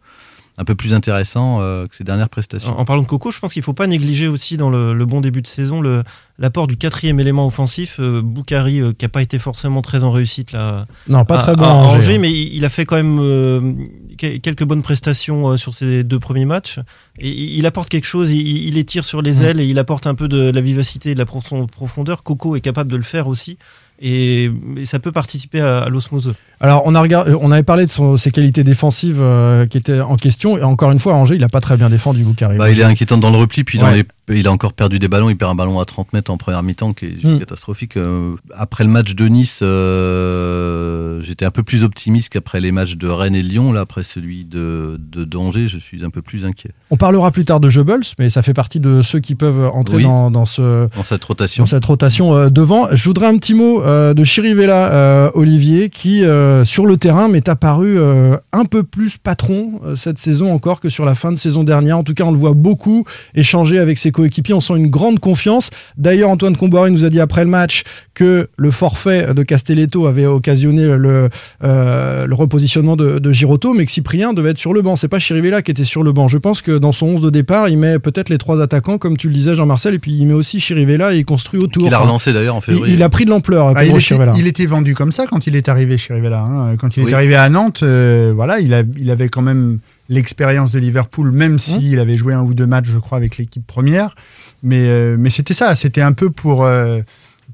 un 0.62 0.66
peu 0.66 0.76
plus 0.76 0.94
intéressant 0.94 1.60
euh, 1.62 1.88
que 1.88 1.96
ses 1.96 2.04
dernières 2.04 2.28
prestations. 2.30 2.78
En, 2.78 2.82
en 2.82 2.86
parlant 2.86 3.02
de 3.04 3.08
Coco, 3.08 3.32
je 3.32 3.40
pense 3.40 3.54
qu'il 3.54 3.64
faut 3.64 3.72
pas 3.74 3.88
négliger 3.88 4.28
aussi 4.28 4.58
dans 4.58 4.70
le, 4.70 4.94
le 4.94 5.06
bon 5.06 5.22
début 5.22 5.42
de 5.42 5.48
saison 5.48 5.80
le- 5.80 6.04
l'apport 6.38 6.68
du 6.68 6.76
quatrième 6.76 7.18
élément 7.20 7.48
offensif, 7.48 7.96
euh, 8.02 8.22
Boukari, 8.22 8.82
euh, 8.82 8.92
qui 8.92 9.06
a 9.06 9.10
pas 9.10 9.22
été 9.22 9.40
forcément 9.40 9.82
très 9.82 10.04
en 10.04 10.12
réussite 10.12 10.52
là. 10.52 10.86
Non, 11.08 11.24
pas 11.24 11.38
à- 11.38 11.42
très 11.42 11.56
bon 11.56 11.64
à 11.64 11.68
à 11.70 11.72
Angers, 11.74 11.96
Angers, 11.98 12.16
hein. 12.16 12.20
mais 12.20 12.32
il, 12.32 12.56
il 12.58 12.66
a 12.66 12.70
fait 12.70 12.84
quand 12.86 12.98
même 12.98 13.20
euh, 13.22 13.74
que- 14.18 14.38
quelques 14.38 14.66
bonnes 14.66 14.84
prestations 14.84 15.50
euh, 15.52 15.58
sur 15.58 15.74
ses 15.74 16.04
deux 16.04 16.20
premiers 16.20 16.46
matchs. 16.46 16.80
Et 17.20 17.30
il 17.30 17.66
apporte 17.66 17.88
quelque 17.88 18.06
chose, 18.08 18.30
il, 18.30 18.68
il 18.68 18.74
les 18.74 18.84
tire 18.84 19.06
sur 19.06 19.22
les 19.22 19.44
ailes 19.44 19.62
et 19.62 19.66
il 19.66 19.80
apporte 19.80 20.08
un 20.08 20.16
peu 20.16 20.28
de 20.28 20.52
la 20.52 20.62
vivacité 20.62 21.12
et 21.12 21.14
de 21.14 21.20
la 21.20 21.26
profon- 21.26 21.68
profondeur. 21.68 22.22
Coco 22.24 22.58
est 22.58 22.62
capable 22.62 22.92
de 22.92 22.98
le 22.98 23.04
faire 23.04 23.28
aussi. 23.28 23.58
Et, 24.02 24.50
et 24.78 24.86
ça 24.86 25.00
peut 25.00 25.12
participer 25.12 25.60
à, 25.62 25.80
à 25.84 25.90
l'osmose. 25.90 26.34
Alors, 26.62 26.84
on, 26.86 26.94
a 26.96 27.04
on 27.40 27.52
avait 27.52 27.64
parlé 27.64 27.86
de 27.86 27.90
son- 27.92 28.18
ses 28.18 28.32
qualités 28.32 28.64
défensives 28.66 29.20
euh, 29.22 29.66
qui 29.66 29.78
étaient 29.78 30.02
en 30.02 30.16
question. 30.18 30.58
Et 30.58 30.64
encore 30.64 30.92
une 30.92 31.00
fois, 31.00 31.14
Angers, 31.14 31.36
il 31.36 31.42
n'a 31.42 31.48
pas 31.48 31.62
très 31.62 31.78
bien 31.78 31.90
défendu 31.90 32.24
Boukari. 32.24 32.58
Bah, 32.58 32.70
il 32.70 32.80
est 32.80 32.84
inquiétant 32.84 33.18
dans 33.18 33.30
le 33.32 33.38
repli, 33.38 33.64
puis 33.64 33.80
dans 33.80 33.90
les 33.92 34.04
il 34.32 34.46
a 34.46 34.52
encore 34.52 34.74
perdu 34.74 35.00
des 35.00 35.08
ballons. 35.08 35.30
Il 35.32 35.38
perd 35.38 35.50
un 35.52 35.56
ballon 35.56 35.80
à 35.80 35.86
30 35.86 36.14
mètres 36.14 36.30
en 36.32 36.38
première 36.38 36.62
mi-temps 36.62 36.94
qui 36.94 37.06
est 37.06 37.24
Mm. 37.26 37.40
catastrophique. 37.40 37.98
Euh, 37.98 38.36
Après 38.56 38.84
le 38.84 38.90
match 38.92 39.16
de 39.16 39.28
Nice, 39.28 39.62
euh, 39.64 41.20
j'étais 41.24 41.46
un 41.46 41.52
peu 41.52 41.64
plus 41.64 41.84
optimiste 41.84 42.30
qu'après 42.30 42.60
les 42.62 42.72
matchs 42.72 42.96
de 42.96 43.08
Rennes 43.08 43.36
et 43.36 43.42
Lyon. 43.42 43.72
Là, 43.72 43.82
après 43.82 44.04
celui 44.04 44.46
de, 44.46 45.00
de 45.00 45.24
Danger, 45.24 45.68
je 45.68 45.78
suis 45.78 46.04
un 46.04 46.10
peu 46.10 46.22
plus 46.22 46.46
inquiet. 46.46 46.72
On 46.92 46.98
parlera 46.98 47.32
plus 47.32 47.46
tard 47.46 47.60
de 47.60 47.70
Goebbels, 47.70 48.02
mais 48.20 48.30
ça 48.30 48.42
fait 48.42 48.54
partie 48.54 48.80
de 48.80 49.02
ceux 49.02 49.20
qui 49.20 49.36
peuvent 49.36 49.66
entrer 49.74 49.98
Oui. 49.98 50.04
dans, 50.04 50.30
dans 50.32 50.46
ce, 50.46 50.88
Dans 50.96 51.04
cette 51.04 51.24
rotation. 51.26 51.64
dans 51.64 51.68
cette 51.68 51.86
rotation 51.86 52.36
euh, 52.36 52.50
devant. 52.50 52.88
Je 52.94 53.04
voudrais 53.06 53.28
un 53.28 53.38
petit 53.38 53.54
mot 53.56 53.82
euh, 53.84 54.14
de 54.14 54.24
Chirivella, 54.24 54.92
euh, 54.92 55.32
Olivier, 55.34 55.90
qui 55.90 56.24
euh, 56.50 56.66
sur 56.66 56.86
le 56.86 56.98
terrain 56.98 57.28
m'est 57.28 57.48
apparu 57.48 58.00
euh, 58.00 58.36
un 58.54 58.66
peu 58.66 58.84
plus 58.84 59.18
patron 59.18 59.80
euh, 59.86 59.96
cette 59.96 60.18
saison 60.18 60.52
encore 60.52 60.80
que 60.80 60.90
sur 60.90 61.06
la 61.06 61.16
fin 61.16 61.32
de 61.32 61.38
saison 61.38 61.64
dernière. 61.64 61.98
En 61.98 62.04
tout 62.04 62.14
cas, 62.14 62.24
on 62.24 62.32
le 62.32 62.38
voit 62.38 62.54
beaucoup 62.54 63.06
échanger 63.36 63.78
avec 63.80 63.98
ses 63.98 64.12
coéquipiers. 64.12 64.54
On 64.56 64.60
sent 64.60 64.74
une 64.76 64.88
grande 64.90 65.20
confiance. 65.20 65.70
D'ailleurs, 65.98 66.30
Antoine 66.30 66.58
Comboiré 66.58 66.90
nous 66.92 67.06
a 67.06 67.10
dit 67.10 67.20
après 67.20 67.44
le 67.44 67.50
match 67.50 67.84
que 68.14 68.50
le 68.58 68.72
forfait 68.72 69.34
de 69.34 69.44
Castelletto 69.44 70.08
avait 70.08 70.26
occasionné 70.26 70.84
le, 70.98 71.30
euh, 71.64 72.26
le 72.26 72.36
repositionnement 72.36 72.96
de, 72.96 73.20
de 73.20 73.32
Giroto, 73.32 73.74
mais 73.74 73.86
que 73.86 73.92
Cyprien 73.92 74.34
devait 74.34 74.50
être 74.52 74.58
sur 74.58 74.74
le 74.74 74.82
banc. 74.82 74.96
C'est 74.96 75.08
pas 75.08 75.20
Chirivella 75.20 75.62
qui 75.62 75.72
était 75.72 75.84
sur 75.86 76.04
le 76.04 76.12
banc. 76.12 76.28
Je 76.28 76.38
pense 76.38 76.62
que 76.62 76.78
dans 76.78 76.92
son 76.92 77.06
11 77.08 77.22
de 77.22 77.30
départ, 77.30 77.70
il 77.70 77.78
met 77.78 78.00
peut-être 78.00 78.30
les 78.30 78.38
trois 78.38 78.62
attaquants, 78.62 78.98
comme 78.98 79.16
tu 79.18 79.28
le 79.28 79.34
disais, 79.34 79.56
Jean-Marcel, 79.56 79.94
et 79.94 80.00
puis 80.00 80.12
il 80.12 80.26
met 80.26 80.34
aussi 80.34 80.60
Chirivella 80.60 81.14
et 81.14 81.20
il 81.20 81.26
construit 81.26 81.62
autour. 81.62 81.86
Il 81.88 81.94
a 81.94 82.00
relancé 82.00 82.34
d'ailleurs 82.34 82.56
en 82.56 82.60
Il, 82.60 82.64
février. 82.64 82.94
il 82.96 83.04
a 83.04 83.10
pris 83.10 83.26
de 83.26 83.30
l'ampleur, 83.30 83.74
Ah, 83.76 83.86
il, 83.86 83.92
était, 83.92 84.00
Chirivella. 84.00 84.34
il 84.38 84.48
était 84.48 84.66
vendu 84.66 84.96
comme 84.96 85.12
ça 85.12 85.26
quand 85.28 85.48
il 85.48 85.56
est 85.56 85.70
arrivé 85.70 85.98
chez 85.98 86.14
Hein. 86.46 86.76
Quand 86.78 86.96
il 86.98 87.02
est 87.04 87.06
Oui. 87.08 87.14
arrivé 87.14 87.36
à 87.36 87.50
Nantes, 87.50 87.82
euh, 87.84 88.32
voilà, 88.36 88.60
il, 88.60 88.74
a, 88.74 88.84
il 88.98 89.10
avait 89.12 89.30
quand 89.30 89.42
même 89.42 89.80
l'expérience 90.10 90.72
de 90.72 90.80
Liverpool, 90.80 91.32
même 91.32 91.60
s'il 91.60 92.00
avait 92.00 92.18
joué 92.18 92.34
un 92.34 92.42
ou 92.42 92.54
deux 92.54 92.66
matchs, 92.68 92.88
je 92.88 92.98
crois, 92.98 93.18
avec 93.18 93.38
l'équipe 93.38 93.66
première. 93.66 94.16
Mais, 94.64 94.88
euh, 94.88 95.16
mais 95.20 95.30
c'était 95.30 95.54
ça, 95.54 95.76
c'était 95.76 96.02
un 96.02 96.14
peu 96.14 96.30
pour, 96.30 96.64
euh, 96.66 97.00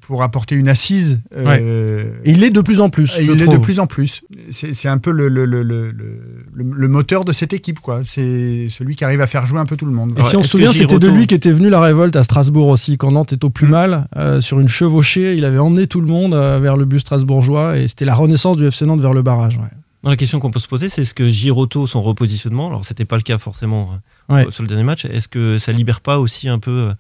pour 0.08 0.24
apporter 0.24 0.56
une 0.56 0.68
assise. 0.68 1.20
euh, 1.36 2.04
il 2.26 2.40
l'est 2.40 2.50
de 2.52 2.62
plus 2.62 2.80
en 2.82 2.90
plus. 2.90 3.14
il 3.20 3.30
est 3.42 3.48
de 3.48 3.58
plus 3.58 3.80
en 3.80 3.88
plus. 3.88 4.22
C'est 4.50 4.88
un 4.88 4.98
peu 4.98 5.12
le, 5.12 5.28
le, 5.30 5.46
le, 5.46 5.64
le, 5.64 5.92
le- 5.92 6.20
le 6.56 6.88
moteur 6.88 7.26
de 7.26 7.34
cette 7.34 7.52
équipe, 7.54 7.80
quoi. 7.80 8.02
C'est 8.06 8.68
celui 8.70 8.96
qui 8.96 9.04
arrive 9.04 9.20
à 9.22 9.28
faire 9.28 9.46
jouer 9.46 9.60
un 9.60 9.66
peu 9.66 9.76
tout 9.76 9.86
le 9.86 9.92
monde. 9.92 10.14
Et 10.18 10.24
si 10.24 10.36
on 10.38 10.44
se 10.44 10.50
souvient, 10.50 10.72
c'était 10.74 11.00
de 11.00 11.08
lui 11.10 11.28
qu'était 11.28 11.52
venue 11.52 11.70
la 11.70 11.82
révolte 11.82 12.16
à 12.16 12.24
Strasbourg 12.24 12.68
aussi, 12.68 12.98
quand 12.98 13.12
Nantes 13.12 13.34
est 13.34 13.44
au 13.44 13.50
plus 13.50 13.68
mal, 13.68 14.08
euh, 14.16 14.42
sur 14.42 14.60
une 14.60 14.68
chevauchée. 14.70 15.36
Il 15.36 15.44
avait 15.46 15.58
emmené 15.60 15.88
tout 15.88 16.02
le 16.02 16.08
monde 16.08 16.34
euh, 16.34 16.60
vers 16.60 16.78
le 16.78 16.86
bus 16.86 17.02
strasbourgeois 17.02 17.78
et 17.78 17.88
c'était 17.88 18.06
la 18.06 18.16
renaissance 18.16 18.58
du 18.58 18.66
FC 18.68 18.86
Nantes 18.86 19.02
vers 19.02 19.14
le 19.14 19.22
barrage. 19.22 19.58
ouais. 19.58 19.64
Non, 20.04 20.12
la 20.12 20.18
question 20.18 20.40
qu'on 20.40 20.52
peut 20.52 20.60
se 20.60 20.68
poser, 20.68 20.88
c'est 20.88 21.02
est-ce 21.02 21.16
que 21.16 21.30
Giroto, 21.32 21.88
son 21.88 22.02
repositionnement, 22.04 22.68
alors 22.68 22.86
c'était 22.86 23.06
pas 23.06 23.16
le 23.16 23.24
cas 23.24 23.40
forcément 23.40 23.90
euh, 24.30 24.44
sur 24.52 24.62
le 24.62 24.68
dernier 24.70 24.84
match, 24.84 25.06
est-ce 25.06 25.28
que 25.28 25.58
ça 25.58 25.72
libère 25.72 26.00
pas 26.02 26.20
aussi 26.20 26.48
un 26.48 26.60
peu 26.60 26.72
euh, 26.72 26.94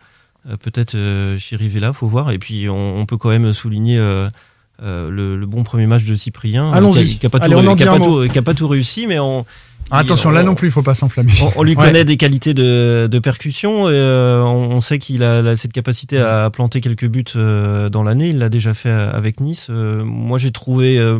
peut-être 0.61 0.95
euh, 0.95 1.37
Chirivella, 1.37 1.93
faut 1.93 2.07
voir. 2.07 2.31
Et 2.31 2.37
puis 2.37 2.69
on, 2.69 2.97
on 2.99 3.05
peut 3.05 3.17
quand 3.17 3.29
même 3.29 3.53
souligner 3.53 3.97
euh, 3.97 4.29
euh, 4.83 5.09
le, 5.09 5.37
le 5.37 5.45
bon 5.45 5.63
premier 5.63 5.87
match 5.87 6.03
de 6.03 6.15
Cyprien, 6.15 6.67
euh, 6.67 6.73
Allons-y. 6.73 7.05
qui 7.05 7.15
a- 7.15 7.19
qui 7.19 7.25
a 7.25 7.29
pas 7.29 7.39
tout 7.39 7.45
pas 8.43 8.53
pas 8.53 8.53
réussi, 8.67 9.07
mais 9.07 9.19
on 9.19 9.45
Ah, 9.89 9.99
attention, 9.99 10.31
là 10.31 10.41
on- 10.41 10.47
non 10.47 10.55
plus, 10.55 10.67
il 10.67 10.71
faut 10.71 10.81
pas 10.83 10.95
s'enflammer. 10.95 11.31
on, 11.41 11.59
on 11.59 11.63
lui 11.63 11.75
Ouais. 11.75 11.85
connaît 11.85 12.03
des 12.05 12.17
qualités 12.17 12.53
de, 12.53 13.07
de 13.09 13.19
percussion. 13.19 13.87
Et, 13.89 13.93
euh, 13.93 14.41
on, 14.43 14.71
on 14.75 14.81
sait 14.81 14.99
qu'il 14.99 15.23
a 15.23 15.55
cette 15.55 15.71
capacité 15.73 16.17
à 16.17 16.49
planter 16.49 16.81
quelques 16.81 17.07
buts 17.07 17.23
euh, 17.35 17.89
dans 17.89 18.03
l'année. 18.03 18.29
Il 18.29 18.39
l'a 18.39 18.49
déjà 18.49 18.73
fait 18.73 18.91
avec 18.91 19.39
Nice. 19.39 19.67
Euh, 19.69 20.03
moi, 20.03 20.37
j'ai 20.37 20.51
trouvé 20.51 20.97
euh, 20.97 21.19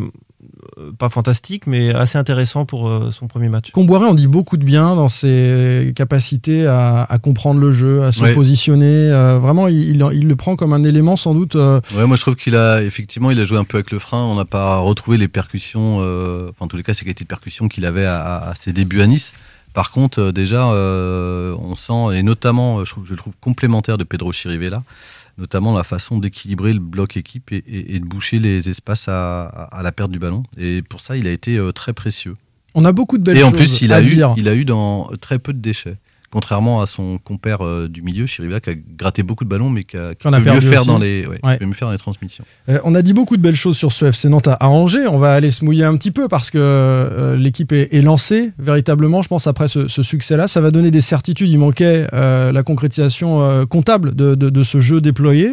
pas 0.98 1.08
fantastique, 1.08 1.66
mais 1.66 1.92
assez 1.94 2.18
intéressant 2.18 2.64
pour 2.66 2.88
euh, 2.88 3.10
son 3.10 3.26
premier 3.26 3.48
match. 3.48 3.70
Comboiré 3.70 4.06
en 4.06 4.14
dit 4.14 4.26
beaucoup 4.28 4.56
de 4.56 4.64
bien 4.64 4.94
dans 4.96 5.08
ses 5.08 5.92
capacités 5.96 6.66
à, 6.66 7.02
à 7.08 7.18
comprendre 7.18 7.60
le 7.60 7.70
jeu, 7.72 8.02
à 8.04 8.12
se 8.12 8.22
Ouais. 8.22 8.32
positionner. 8.34 8.86
euh, 8.86 9.38
vraiment, 9.38 9.68
il, 9.68 9.76
il- 9.96 10.04
il 10.12 10.26
le 10.28 10.36
prend 10.36 10.56
comme 10.56 10.72
un 10.72 10.84
élément 10.84 11.16
sans 11.16 11.34
doute. 11.34 11.56
euh, 11.56 11.80
Ouais, 11.96 12.06
moi 12.06 12.16
je 12.16 12.22
trouve 12.22 12.36
qu'il 12.36 12.56
a 12.56 12.82
effectivement 12.82 13.30
il 13.30 13.40
a 13.40 13.44
joué 13.44 13.58
un 13.58 13.64
peu 13.64 13.78
avec 13.78 13.90
le 13.90 13.98
frein. 13.98 14.22
On 14.24 14.34
n'a 14.34 14.44
pas 14.44 14.78
retrouvé 14.78 15.16
les 15.18 15.28
percussions, 15.28 15.98
euh, 16.00 16.48
enfin 16.50 16.64
en 16.64 16.68
tous 16.68 16.76
les 16.76 16.82
cas 16.82 16.92
ces 16.94 17.04
qualités 17.04 17.24
de 17.24 17.28
percussion 17.28 17.68
qu'il 17.68 17.84
avait 17.86 18.04
à, 18.06 18.20
à- 18.20 18.50
à 18.50 18.54
ses 18.54 18.72
débuts 18.72 19.00
à 19.02 19.06
Nice. 19.06 19.32
Par 19.76 19.90
contre, 19.90 20.20
euh, 20.20 20.32
déjà, 20.32 20.70
euh, 20.72 21.54
on 21.60 21.76
sent 21.76 22.16
et 22.18 22.22
notamment, 22.22 22.78
euh, 22.80 22.84
je, 22.86 22.94
le 23.10 23.16
trouve 23.18 23.36
complémentaire 23.42 23.98
de 23.98 24.04
Pedro 24.04 24.32
Chirivella, 24.32 24.82
notamment 25.36 25.76
la 25.76 25.84
façon 25.84 26.16
d'équilibrer 26.16 26.72
le 26.72 26.78
bloc 26.78 27.18
équipe 27.18 27.52
et, 27.52 27.62
et- 27.68 27.94
et 27.94 28.00
de 28.00 28.06
boucher 28.06 28.38
les 28.38 28.70
espaces 28.70 29.06
à, 29.08 29.42
à- 29.44 29.78
à 29.78 29.82
la 29.82 29.92
perte 29.92 30.10
du 30.10 30.18
ballon. 30.18 30.44
Et 30.56 30.80
pour 30.80 31.02
ça, 31.02 31.18
il 31.18 31.26
a 31.26 31.30
été 31.30 31.60
très 31.74 31.92
précieux. 31.92 32.36
on 32.74 32.86
a 32.86 32.92
beaucoup 32.92 33.18
de 33.18 33.22
belles 33.22 33.36
et 33.36 33.42
en 33.42 33.50
choses 33.50 33.58
plus, 33.58 33.82
il 33.82 33.92
à 33.92 33.96
a 33.96 34.00
eu, 34.00 34.04
dire. 34.14 34.32
il 34.38 34.48
a 34.48 34.54
eu 34.54 34.64
dans 34.64 35.10
très 35.20 35.38
peu 35.38 35.52
de 35.52 35.58
déchets. 35.60 35.96
Contrairement 36.30 36.80
à 36.82 36.86
son 36.86 37.18
compère 37.18 37.64
euh, 37.64 37.88
du 37.88 38.02
milieu, 38.02 38.26
Chirivella, 38.26 38.60
qui 38.60 38.70
a 38.70 38.74
gratté 38.74 39.22
beaucoup 39.22 39.44
de 39.44 39.48
ballons, 39.48 39.70
mais 39.70 39.84
qui, 39.84 39.96
a, 39.96 40.14
qui 40.14 40.26
a 40.26 40.30
peut 40.30 40.38
mieux 40.38 40.60
faire 40.60 40.80
aussi. 40.80 40.88
dans 40.88 40.98
les, 40.98 41.26
ouais, 41.26 41.36
qui 41.38 41.46
Ouais. 41.46 41.56
peut 41.58 41.64
mieux 41.66 41.72
faire 41.74 41.88
dans 41.88 41.92
les 41.92 41.98
transmissions. 41.98 42.44
Euh, 42.68 42.78
on 42.84 42.94
a 42.94 43.02
dit 43.02 43.12
beaucoup 43.12 43.36
de 43.36 43.42
belles 43.42 43.54
choses 43.56 43.76
sur 43.76 43.92
ce 43.92 44.06
FC 44.06 44.28
Nantes 44.28 44.48
à, 44.48 44.68
Angers. 44.68 45.06
On 45.06 45.18
va 45.18 45.32
aller 45.34 45.50
se 45.50 45.64
mouiller 45.64 45.84
un 45.84 45.96
petit 45.96 46.10
peu 46.10 46.28
parce 46.28 46.50
que 46.50 46.58
euh, 46.60 47.36
l'équipe 47.36 47.72
est, 47.72 47.94
est 47.94 48.02
lancée 48.02 48.50
véritablement. 48.58 49.22
Je 49.22 49.28
pense 49.28 49.46
après 49.46 49.68
ce, 49.68 49.88
ce 49.88 50.02
succès-là, 50.02 50.48
ça 50.48 50.60
va 50.60 50.70
donner 50.70 50.90
des 50.90 51.00
certitudes. 51.00 51.48
Il 51.50 51.58
manquait 51.58 52.06
la 52.12 52.62
concrétisation 52.62 53.66
comptable 53.66 54.14
de, 54.14 54.34
de- 54.34 54.50
de 54.50 54.62
ce 54.64 54.80
jeu 54.80 55.00
déployé. 55.00 55.50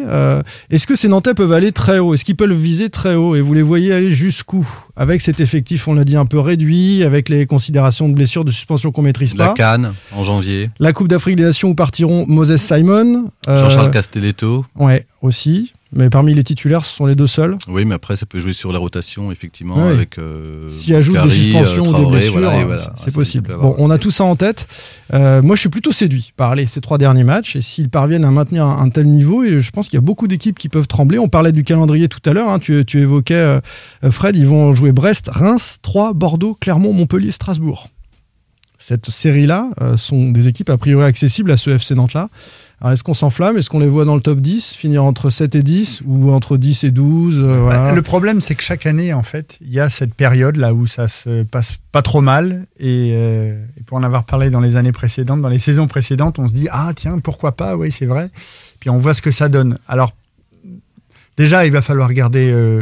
Est-ce 0.70 0.86
que 0.86 0.94
ces 0.96 1.08
Nantais 1.08 1.34
peuvent 1.34 1.52
aller 1.52 1.72
très 1.72 1.98
haut? 1.98 2.14
Est-ce 2.14 2.24
qu'ils 2.24 2.36
peuvent 2.36 2.52
viser 2.52 2.90
très 2.90 3.14
haut? 3.14 3.34
Et 3.34 3.40
vous 3.40 3.54
les 3.54 3.62
voyez 3.62 3.92
aller 3.92 4.10
jusqu'où? 4.10 4.66
Avec 4.96 5.20
cet 5.22 5.40
effectif, 5.40 5.88
on 5.88 5.94
l'a 5.94 6.04
dit, 6.04 6.16
un 6.16 6.26
peu 6.26 6.38
réduit, 6.38 7.02
avec 7.04 7.28
les 7.28 7.46
considérations 7.46 8.08
de 8.08 8.14
blessures, 8.14 8.44
de 8.44 8.50
suspension 8.50 8.92
qu'on 8.92 9.02
maîtrise 9.02 9.34
La 9.36 9.48
pas. 9.48 9.54
Cannes 9.54 9.92
en 10.12 10.24
janvier. 10.24 10.63
La 10.78 10.92
Coupe 10.92 11.08
d'Afrique 11.08 11.36
des 11.36 11.44
Nations 11.44 11.70
où 11.70 11.74
partiront 11.74 12.24
Moses 12.28 12.56
Simon. 12.56 13.30
euh, 13.48 13.60
Jean-Charles 13.60 13.90
Castelletto. 13.90 14.64
Ouais, 14.76 15.06
aussi. 15.22 15.72
Mais 15.96 16.10
parmi 16.10 16.34
les 16.34 16.42
titulaires, 16.42 16.84
ce 16.84 16.92
sont 16.92 17.06
les 17.06 17.14
deux 17.14 17.28
seuls. 17.28 17.56
Oui, 17.68 17.84
mais 17.84 17.94
après, 17.94 18.16
ça 18.16 18.26
peut 18.26 18.40
jouer 18.40 18.52
sur 18.52 18.72
la 18.72 18.80
rotation, 18.80 19.30
effectivement, 19.30 19.76
Ouais. 19.76 19.92
avec. 19.92 20.18
Euh, 20.18 20.66
S'il 20.66 20.92
ajoute 20.96 21.14
des 21.14 21.22
Boukari, 21.22 21.40
suspensions 21.40 21.84
euh, 21.84 21.88
ou 21.88 22.04
des 22.04 22.10
blessures, 22.10 22.32
voilà, 22.32 22.48
euh, 22.58 22.64
voilà. 22.64 22.92
c'est- 22.96 23.14
possible. 23.14 23.52
avoir- 23.52 23.68
Bon, 23.68 23.76
on 23.78 23.90
a 23.90 23.98
tout 23.98 24.10
ça 24.10 24.24
en 24.24 24.34
tête. 24.34 24.66
Euh, 25.12 25.40
moi, 25.40 25.54
je 25.54 25.60
suis 25.60 25.68
plutôt 25.68 25.92
séduit 25.92 26.32
par 26.36 26.56
les, 26.56 26.66
ces 26.66 26.80
trois 26.80 26.98
derniers 26.98 27.22
matchs. 27.22 27.54
Et 27.54 27.60
s'ils 27.62 27.90
parviennent 27.90 28.24
à 28.24 28.32
maintenir 28.32 28.64
un, 28.64 28.82
un 28.82 28.88
tel 28.88 29.06
niveau, 29.06 29.44
et 29.44 29.60
je 29.60 29.70
pense 29.70 29.86
qu'il 29.88 29.96
y 29.96 29.98
a 29.98 30.04
beaucoup 30.04 30.26
d'équipes 30.26 30.58
qui 30.58 30.68
peuvent 30.68 30.88
trembler. 30.88 31.20
On 31.20 31.28
parlait 31.28 31.52
du 31.52 31.62
calendrier 31.62 32.08
tout 32.08 32.18
à 32.28 32.32
l'heure. 32.32 32.48
hein. 32.48 32.58
Tu, 32.58 32.84
tu 32.84 32.98
évoquais, 32.98 33.34
euh, 33.34 33.60
Fred, 34.10 34.36
ils 34.36 34.48
vont 34.48 34.74
jouer 34.74 34.90
Brest, 34.90 35.30
Reims, 35.32 35.78
Troyes, 35.80 36.12
Bordeaux, 36.12 36.56
Clermont, 36.60 36.92
Montpellier, 36.92 37.30
Strasbourg. 37.30 37.86
Cette 38.86 39.08
série-là 39.08 39.70
euh, 39.80 39.96
sont 39.96 40.30
des 40.30 40.46
équipes 40.46 40.68
a 40.68 40.76
priori 40.76 41.06
accessibles 41.06 41.50
à 41.50 41.56
ce 41.56 41.70
FC 41.70 41.94
Nantes-là. 41.94 42.28
Alors, 42.82 42.92
est-ce 42.92 43.02
qu'on 43.02 43.14
s'enflamme? 43.14 43.56
Est-ce 43.56 43.70
qu'on 43.70 43.78
les 43.78 43.88
voit 43.88 44.04
dans 44.04 44.14
le 44.14 44.20
top 44.20 44.40
10 44.40 44.74
Finir 44.74 45.04
entre 45.04 45.30
7 45.30 45.54
et 45.54 45.62
10 45.62 46.02
Ou 46.04 46.30
entre 46.30 46.58
10 46.58 46.84
et 46.84 46.90
12 46.90 47.38
euh, 47.38 47.60
voilà. 47.62 47.78
Bah, 47.78 47.92
le 47.94 48.02
problème, 48.02 48.42
c'est 48.42 48.54
que 48.54 48.62
chaque 48.62 48.84
année, 48.84 49.14
en 49.14 49.22
fait, 49.22 49.56
il 49.62 49.72
y 49.72 49.80
a 49.80 49.88
cette 49.88 50.12
période 50.12 50.56
là 50.56 50.74
où 50.74 50.86
ça 50.86 51.08
se 51.08 51.44
passe 51.44 51.76
pas 51.92 52.02
trop 52.02 52.20
mal. 52.20 52.66
Et, 52.78 53.12
euh, 53.14 53.58
et 53.80 53.82
pour 53.84 53.96
en 53.96 54.02
avoir 54.02 54.24
parlé 54.24 54.50
dans 54.50 54.60
les 54.60 54.76
années 54.76 54.92
précédentes, 54.92 55.40
dans 55.40 55.48
les 55.48 55.58
saisons 55.58 55.86
précédentes, 55.86 56.38
on 56.38 56.46
se 56.46 56.52
dit 56.52 56.68
ah 56.70 56.92
tiens 56.94 57.18
pourquoi 57.20 57.52
pas, 57.52 57.78
oui 57.78 57.90
c'est 57.90 58.04
vrai. 58.04 58.28
Puis 58.80 58.90
on 58.90 58.98
voit 58.98 59.14
ce 59.14 59.22
que 59.22 59.30
ça 59.30 59.48
donne. 59.48 59.78
Alors 59.88 60.12
déjà, 61.36 61.66
il 61.66 61.72
va 61.72 61.82
falloir 61.82 62.12
garder 62.12 62.50
euh, 62.52 62.80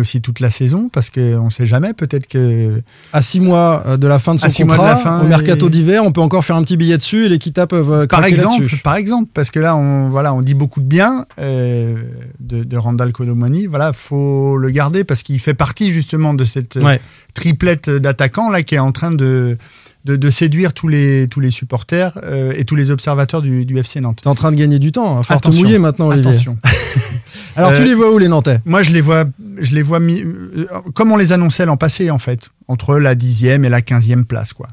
aussi 0.00 0.20
toute 0.20 0.40
la 0.40 0.50
saison 0.50 0.88
parce 0.92 1.10
qu'on 1.10 1.44
ne 1.44 1.50
sait 1.50 1.66
jamais. 1.66 1.92
Peut-être 1.92 2.26
que 2.26 2.80
à 3.12 3.22
six 3.22 3.40
mois 3.40 3.82
euh, 3.86 3.96
de 3.96 4.06
la 4.06 4.18
fin 4.18 4.34
de 4.34 4.40
son 4.40 4.46
mois 4.46 4.54
de 4.54 4.62
contrat, 4.80 4.90
la 4.90 4.96
fin 4.96 5.20
au 5.20 5.28
mercato 5.28 5.66
et- 5.66 5.70
d'hiver, 5.70 6.02
on 6.04 6.12
peut 6.12 6.20
encore 6.20 6.44
faire 6.44 6.56
un 6.56 6.62
petit 6.62 6.76
billet 6.76 6.98
dessus 6.98 7.26
et 7.26 7.28
les 7.28 7.38
Kita 7.38 7.66
peuvent 7.66 7.92
euh, 7.92 8.06
par 8.06 8.24
exemple, 8.24 8.64
par 8.82 8.96
exemple, 8.96 9.28
parce 9.34 9.50
que 9.50 9.60
là, 9.60 9.76
on, 9.76 10.08
voilà, 10.08 10.32
on 10.34 10.40
dit 10.42 10.54
beaucoup 10.54 10.80
de 10.80 10.86
bien 10.86 11.26
euh, 11.38 11.96
de, 12.40 12.64
de 12.64 12.76
Randall 12.76 13.12
Colomani. 13.12 13.66
Voilà, 13.66 13.92
faut 13.92 14.56
le 14.56 14.70
garder 14.70 15.04
parce 15.04 15.22
qu'il 15.22 15.38
fait 15.38 15.54
partie 15.54 15.92
justement 15.92 16.34
de 16.34 16.44
cette 16.44 16.76
Ouais. 16.76 17.00
triplette 17.34 17.88
d'attaquants 17.90 18.50
là 18.50 18.62
qui 18.62 18.74
est 18.74 18.78
en 18.80 18.92
train 18.92 19.10
de, 19.12 19.56
de, 20.04 20.16
de 20.16 20.30
séduire 20.30 20.72
tous 20.72 20.88
les, 20.88 21.26
tous 21.30 21.40
les 21.40 21.50
supporters 21.50 22.18
euh, 22.24 22.52
et 22.56 22.64
tous 22.64 22.74
les 22.76 22.90
observateurs 22.90 23.40
du, 23.42 23.64
du 23.64 23.78
FC 23.78 24.00
Nantes. 24.00 24.20
T'es 24.22 24.28
en 24.28 24.34
train 24.34 24.50
de 24.50 24.56
gagner 24.56 24.78
du 24.78 24.90
temps. 24.92 25.20
Il 25.20 25.24
faut 25.24 25.32
te 25.34 25.38
Attention, 25.38 25.62
mouiller 25.62 25.78
maintenant, 25.78 26.08
Olivier. 26.08 26.30
Attention. 26.30 26.58
Alors, 27.56 27.70
tu 27.74 27.82
Euh, 27.82 27.84
les 27.84 27.94
vois 27.94 28.12
où 28.12 28.18
les 28.18 28.28
Nantais? 28.28 28.60
Moi, 28.64 28.82
je 28.82 28.92
les 28.92 29.00
vois, 29.00 29.24
je 29.60 29.74
les 29.74 29.82
vois 29.82 30.00
mis, 30.00 30.22
euh, 30.22 30.66
comme 30.94 31.12
on 31.12 31.16
les 31.16 31.32
annonçait 31.32 31.66
l'an 31.66 31.76
passé, 31.76 32.10
en 32.10 32.18
fait, 32.18 32.48
entre 32.68 32.96
la 32.98 33.14
dixième 33.14 33.64
et 33.64 33.68
la 33.68 33.80
quinzième 33.82 34.24
place, 34.24 34.52
quoi. 34.52 34.68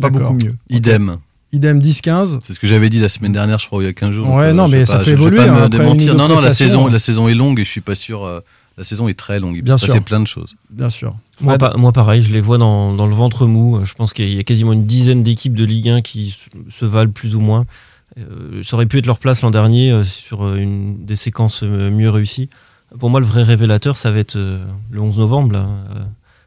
Pas 0.00 0.10
beaucoup 0.10 0.34
mieux. 0.34 0.54
Idem. 0.68 1.18
Idem 1.52 1.80
10-15. 1.80 2.40
C'est 2.44 2.52
ce 2.52 2.60
que 2.60 2.66
j'avais 2.66 2.90
dit 2.90 3.00
la 3.00 3.08
semaine 3.08 3.32
dernière, 3.32 3.58
je 3.58 3.66
crois, 3.66 3.82
il 3.82 3.86
y 3.86 3.88
a 3.88 3.92
15 3.94 4.10
jours. 4.10 4.28
Ouais, 4.34 4.48
Donc, 4.48 4.56
non, 4.56 4.68
mais 4.68 4.84
ça 4.84 4.98
peut 4.98 5.04
je- 5.04 5.10
je 5.12 5.14
vais 5.16 5.20
évoluer, 5.22 5.36
pas 5.38 5.44
hein, 5.44 5.52
me 5.52 5.62
après 5.64 5.78
démentir. 5.78 6.14
Non, 6.16 6.28
non, 6.28 6.40
la 6.40 6.50
saison, 6.50 6.88
la 6.88 6.98
saison 6.98 7.28
est 7.28 7.34
longue 7.34 7.60
et 7.60 7.64
je 7.64 7.70
suis 7.70 7.80
pas 7.80 7.94
sûr. 7.94 8.26
La 8.78 8.84
saison 8.84 9.08
est 9.08 9.18
très 9.18 9.40
longue. 9.40 9.54
Il 9.56 9.60
peut 9.60 9.66
Bien 9.66 9.78
se 9.78 9.86
sûr. 9.86 9.94
passer 9.94 10.04
plein 10.04 10.20
de 10.20 10.26
choses. 10.26 10.54
Bien 10.70 10.90
sûr. 10.90 11.14
Moi, 11.40 11.54
Fred 11.58 11.72
pa- 11.72 11.76
moi, 11.78 11.92
pareil, 11.92 12.20
je 12.22 12.32
les 12.32 12.40
vois 12.40 12.58
dans, 12.58 12.92
dans 12.94 13.06
le 13.06 13.14
ventre 13.14 13.46
mou. 13.46 13.80
Je 13.84 13.94
pense 13.94 14.12
qu'il 14.12 14.32
y 14.32 14.38
a 14.38 14.42
quasiment 14.42 14.72
une 14.72 14.86
dizaine 14.86 15.22
d'équipes 15.22 15.54
de 15.54 15.64
Ligue 15.64 15.88
1 15.88 16.00
qui 16.02 16.30
se- 16.30 16.78
se 16.78 16.84
valent 16.84 17.10
plus 17.12 17.34
ou 17.34 17.40
moins. 17.40 17.64
Euh, 18.18 18.62
ça 18.62 18.76
aurait 18.76 18.86
pu 18.86 18.98
être 18.98 19.06
leur 19.06 19.18
place 19.18 19.42
l'an 19.42 19.50
dernier 19.50 19.90
euh, 19.92 20.04
sur 20.04 20.44
euh, 20.46 20.56
une 20.56 21.04
des 21.04 21.16
séquences 21.16 21.62
euh, 21.62 21.90
mieux 21.90 22.08
réussies. 22.10 22.48
Pour 22.98 23.10
moi, 23.10 23.20
le 23.20 23.26
vrai 23.26 23.42
révélateur, 23.42 23.96
ça 23.96 24.10
va 24.10 24.18
être 24.18 24.36
euh, 24.36 24.64
le 24.90 25.00
11 25.00 25.18
novembre, 25.18 25.52
là, 25.52 25.66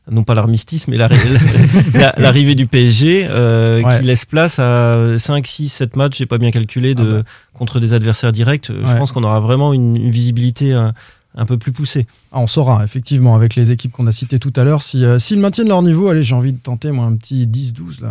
non 0.09 0.23
pas 0.23 0.33
l'armistice, 0.33 0.87
mais 0.87 0.97
l'arrivée 2.17 2.55
du 2.55 2.65
PSG, 2.67 3.27
euh, 3.29 3.83
qui 3.83 4.05
laisse 4.05 4.25
place 4.25 4.57
à 4.59 5.17
5, 5.19 5.45
6, 5.45 5.69
7 5.69 5.95
matchs, 5.95 6.17
j'ai 6.17 6.25
pas 6.25 6.37
bien 6.37 6.51
calculé, 6.51 6.95
de, 6.95 7.03
ah 7.03 7.23
bah. 7.23 7.29
contre 7.53 7.79
des 7.79 7.93
adversaires 7.93 8.31
directs. 8.31 8.71
Je 8.71 8.95
pense 8.97 9.11
qu'on 9.11 9.23
aura 9.23 9.39
vraiment 9.39 9.73
une, 9.73 10.09
visibilité 10.09 10.73
un, 10.73 10.93
un, 11.35 11.45
peu 11.45 11.57
plus 11.57 11.71
poussée. 11.71 12.07
Ah, 12.31 12.41
on 12.41 12.47
saura, 12.47 12.83
effectivement, 12.83 13.33
avec 13.33 13.55
les 13.55 13.71
équipes 13.71 13.91
qu'on 13.91 14.05
a 14.05 14.11
citées 14.11 14.37
tout 14.37 14.53
à 14.55 14.63
l'heure, 14.63 14.83
s'ils 14.83 15.19
si, 15.19 15.35
maintiennent 15.35 15.67
leur 15.67 15.81
niveau, 15.81 16.09
allez, 16.09 16.21
j'ai 16.21 16.35
envie 16.35 16.53
de 16.53 16.59
tenter, 16.59 16.91
moi, 16.91 17.05
un 17.05 17.15
petit 17.15 17.47
10-12, 17.47 18.03
là. 18.03 18.09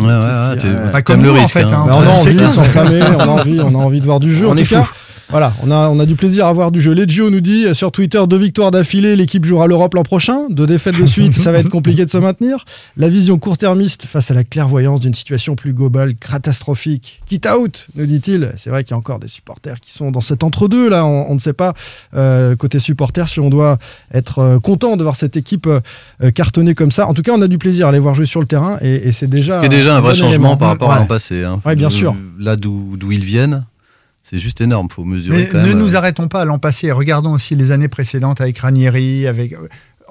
Voilà, 0.00 0.18
ouais, 0.18 0.68
ouais, 0.68 0.92
ouais, 0.92 1.02
comme 1.02 1.22
le 1.22 1.30
risque. 1.30 1.56
En 1.56 1.60
fait, 1.60 1.66
hein. 1.66 1.84
Hein. 1.88 1.92
on 1.92 2.02
a 2.02 2.08
envie 2.08 2.34
de 2.34 2.52
s'enflammer, 2.52 3.02
on 3.02 3.20
a 3.20 3.26
envie, 3.26 3.60
on 3.60 3.74
a 3.74 3.78
envie 3.78 4.00
de 4.00 4.04
voir 4.04 4.18
du 4.18 4.34
jeu. 4.34 4.48
On 4.48 4.52
en 4.52 4.56
est 4.56 4.64
tout 4.64 4.74
cas, 4.74 4.88
voilà, 5.32 5.54
on 5.62 5.70
a, 5.70 5.88
on 5.88 5.98
a 5.98 6.04
du 6.04 6.14
plaisir 6.14 6.44
à 6.44 6.52
voir 6.52 6.70
du 6.70 6.78
jeu. 6.78 6.92
Legio 6.92 7.30
nous 7.30 7.40
dit 7.40 7.74
sur 7.74 7.90
Twitter 7.90 8.22
deux 8.28 8.36
victoires 8.36 8.70
d'affilée, 8.70 9.16
l'équipe 9.16 9.46
jouera 9.46 9.66
l'Europe 9.66 9.94
l'an 9.94 10.02
prochain. 10.02 10.48
Deux 10.50 10.66
défaites 10.66 11.00
de 11.00 11.06
suite, 11.06 11.32
ça 11.32 11.52
va 11.52 11.60
être 11.60 11.70
compliqué 11.70 12.04
de 12.04 12.10
se 12.10 12.18
maintenir. 12.18 12.66
La 12.98 13.08
vision 13.08 13.38
court-termiste 13.38 14.04
face 14.04 14.30
à 14.30 14.34
la 14.34 14.44
clairvoyance 14.44 15.00
d'une 15.00 15.14
situation 15.14 15.54
plus 15.54 15.72
globale, 15.72 16.16
catastrophique. 16.16 17.22
Quitte 17.24 17.46
out, 17.46 17.88
nous 17.94 18.04
dit-il. 18.04 18.52
C'est 18.56 18.68
vrai 18.68 18.84
qu'il 18.84 18.90
y 18.90 18.94
a 18.94 18.98
encore 18.98 19.20
des 19.20 19.28
supporters 19.28 19.80
qui 19.80 19.92
sont 19.92 20.10
dans 20.10 20.20
cet 20.20 20.44
entre-deux 20.44 20.90
là. 20.90 21.06
On, 21.06 21.34
ne 21.34 21.40
sait 21.40 21.54
pas 21.54 21.72
euh, 22.14 22.54
côté 22.54 22.78
supporters 22.78 23.28
si 23.28 23.40
on 23.40 23.48
doit 23.52 23.78
être 24.12 24.38
euh, 24.40 24.58
content 24.58 24.96
de 24.96 25.02
voir 25.02 25.16
cette 25.16 25.36
équipe 25.36 25.66
euh, 25.66 26.30
cartonner 26.32 26.74
comme 26.74 26.90
ça. 26.90 27.06
En 27.06 27.14
tout 27.14 27.22
cas, 27.22 27.32
on 27.34 27.42
a 27.42 27.48
du 27.48 27.58
plaisir 27.58 27.88
à 27.88 27.92
les 27.92 27.98
voir 27.98 28.14
jouer 28.14 28.26
sur 28.26 28.40
le 28.40 28.46
terrain 28.46 28.78
et, 28.80 29.12
c'est 29.12 29.28
déjà. 29.28 29.62
Ce 29.62 29.68
déjà 29.68 29.96
un, 29.96 30.00
vrai 30.00 30.14
changement 30.14 30.56
par 30.56 30.68
rapport 30.68 30.92
à 30.92 30.98
l'an 30.98 31.06
passé. 31.06 31.44
Hein. 31.44 31.60
bien 31.76 31.90
sûr. 31.90 32.14
Là 32.38 32.56
d'où 32.56 32.96
ils 33.10 33.24
viennent. 33.24 33.64
C'est 34.24 34.38
juste 34.38 34.62
énorme, 34.62 34.88
faut 34.88 35.04
mesurer. 35.04 35.46
Mais 35.52 35.62
ne 35.62 35.72
nous 35.74 35.94
euh, 35.94 35.98
arrêtons 35.98 36.26
pas 36.26 36.40
à 36.40 36.44
l'an 36.46 36.58
passé, 36.58 36.90
regardons 36.90 37.32
aussi 37.32 37.54
les 37.54 37.70
années 37.70 37.88
précédentes 37.88 38.40
avec 38.40 38.58
Ranieri, 38.58 39.26
avec. 39.26 39.54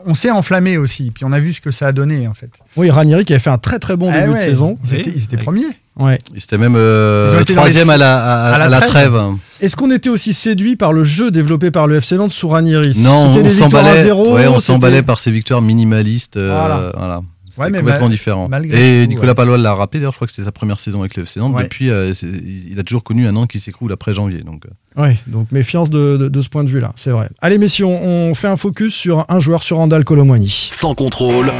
On 0.05 0.13
s'est 0.13 0.29
enflammé 0.31 0.77
aussi, 0.77 1.09
puis 1.11 1.25
on 1.25 1.31
a 1.31 1.39
vu 1.39 1.53
ce 1.53 1.61
que 1.61 1.71
ça 1.71 1.87
a 1.87 1.91
donné 1.91 2.27
en 2.27 2.33
fait. 2.35 2.51
Oui, 2.75 2.91
Ranieri 2.91 3.25
qui 3.25 3.33
avait 3.33 3.39
fait 3.39 3.49
un 3.49 3.57
très 3.57 3.79
très 3.79 3.97
bon 3.97 4.11
eh 4.13 4.21
début 4.21 4.33
de 4.33 4.39
saison. 4.39 4.75
Ils 4.91 5.23
étaient, 5.23 5.37
premiers. 5.37 5.65
Ouais. 5.99 6.17
Ils 6.33 6.57
même 6.57 6.75
euh, 6.77 7.43
troisième 7.43 7.89
à, 7.89 7.97
la, 7.97 8.53
à, 8.53 8.69
la, 8.69 8.79
trêve. 8.79 9.19
Est-ce 9.59 9.75
qu'on 9.75 9.91
était 9.91 10.09
aussi 10.09 10.33
séduit 10.33 10.75
par 10.75 10.93
le 10.93 11.03
jeu 11.03 11.31
développé 11.31 11.69
par 11.69 11.85
le 11.85 11.97
FC 11.97 12.15
Nantes 12.15 12.31
sous 12.31 12.47
Ranieri 12.47 12.93
Non, 12.97 13.33
on 13.35 13.49
s'emballait. 13.49 14.11
Ouais, 14.11 14.47
on 14.47 14.59
s'emballait 14.59 15.03
par 15.03 15.19
ces 15.19 15.31
victoires 15.31 15.61
minimalistes. 15.61 16.37
Euh, 16.37 16.91
voilà. 16.95 17.21
C'était 17.51 17.79
complètement 17.79 18.09
différent. 18.09 18.49
Et 18.71 19.07
Nicolas 19.07 19.35
Palois 19.35 19.57
l'a 19.57 19.73
rappelé, 19.73 19.99
d'ailleurs, 19.99 20.13
je 20.13 20.17
crois 20.17 20.27
que 20.27 20.33
c'était 20.33 20.45
sa 20.45 20.51
première 20.51 20.79
saison 20.79 21.01
avec 21.01 21.15
le 21.17 21.23
FC 21.23 21.39
Nantes. 21.39 21.55
Depuis, 21.61 21.89
euh, 21.89 22.13
il 22.23 22.79
a 22.79 22.83
toujours 22.83 23.03
connu 23.03 23.27
un 23.27 23.35
an 23.35 23.45
qui 23.45 23.59
s'écroule 23.59 23.91
après 23.91 24.13
janvier. 24.13 24.41
Donc. 24.41 24.65
Euh. 24.65 25.03
Oui, 25.03 25.15
donc 25.27 25.51
méfiance 25.51 25.89
de, 25.89 26.17
de, 26.17 26.41
ce 26.41 26.49
point 26.49 26.63
de 26.63 26.69
vue-là, 26.69 26.93
c'est 26.95 27.11
vrai. 27.11 27.29
Allez, 27.41 27.57
messieurs, 27.57 27.85
on, 27.85 28.33
fait 28.35 28.47
un 28.47 28.57
focus 28.57 28.93
sur 28.95 29.25
un 29.29 29.39
joueur 29.39 29.63
sur 29.63 29.77
Randall 29.77 30.03
Colomwani. 30.03 30.49
Sans 30.49 30.95
contrôle. 30.95 31.51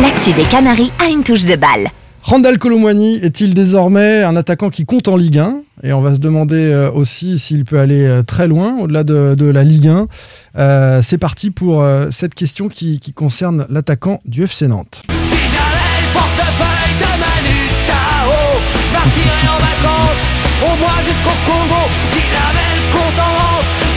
L'actu 0.00 0.32
des 0.32 0.44
Canaries 0.44 0.92
a 1.04 1.10
une 1.10 1.22
touche 1.22 1.44
de 1.44 1.56
balle. 1.56 1.88
Randall 2.26 2.58
Colomwani 2.58 3.20
est-il 3.22 3.54
désormais 3.54 4.24
un 4.24 4.34
attaquant 4.34 4.68
qui 4.68 4.84
compte 4.84 5.06
en 5.06 5.16
Ligue 5.16 5.38
1 5.38 5.60
Et 5.84 5.92
on 5.92 6.00
va 6.00 6.12
se 6.12 6.18
demander 6.18 6.56
euh, 6.56 6.90
aussi 6.90 7.38
s'il 7.38 7.64
peut 7.64 7.78
aller 7.78 8.20
très 8.26 8.48
loin, 8.48 8.76
au-delà 8.80 9.04
de, 9.04 9.36
de, 9.38 9.46
la 9.46 9.62
Ligue 9.62 9.86
1. 9.86 10.08
Euh, 10.58 11.02
c'est 11.02 11.18
parti 11.18 11.52
pour 11.52 11.82
euh, 11.82 12.08
cette 12.10 12.34
question 12.34 12.68
qui, 12.68 12.98
qui 12.98 13.12
concerne 13.12 13.64
l'attaquant 13.70 14.18
du 14.24 14.42
FC 14.42 14.66
Nantes. 14.66 15.04
Au 20.58 20.76
moins 20.78 20.98
jusqu'au 21.06 21.36
Congo. 21.46 21.82
Si 22.10 22.18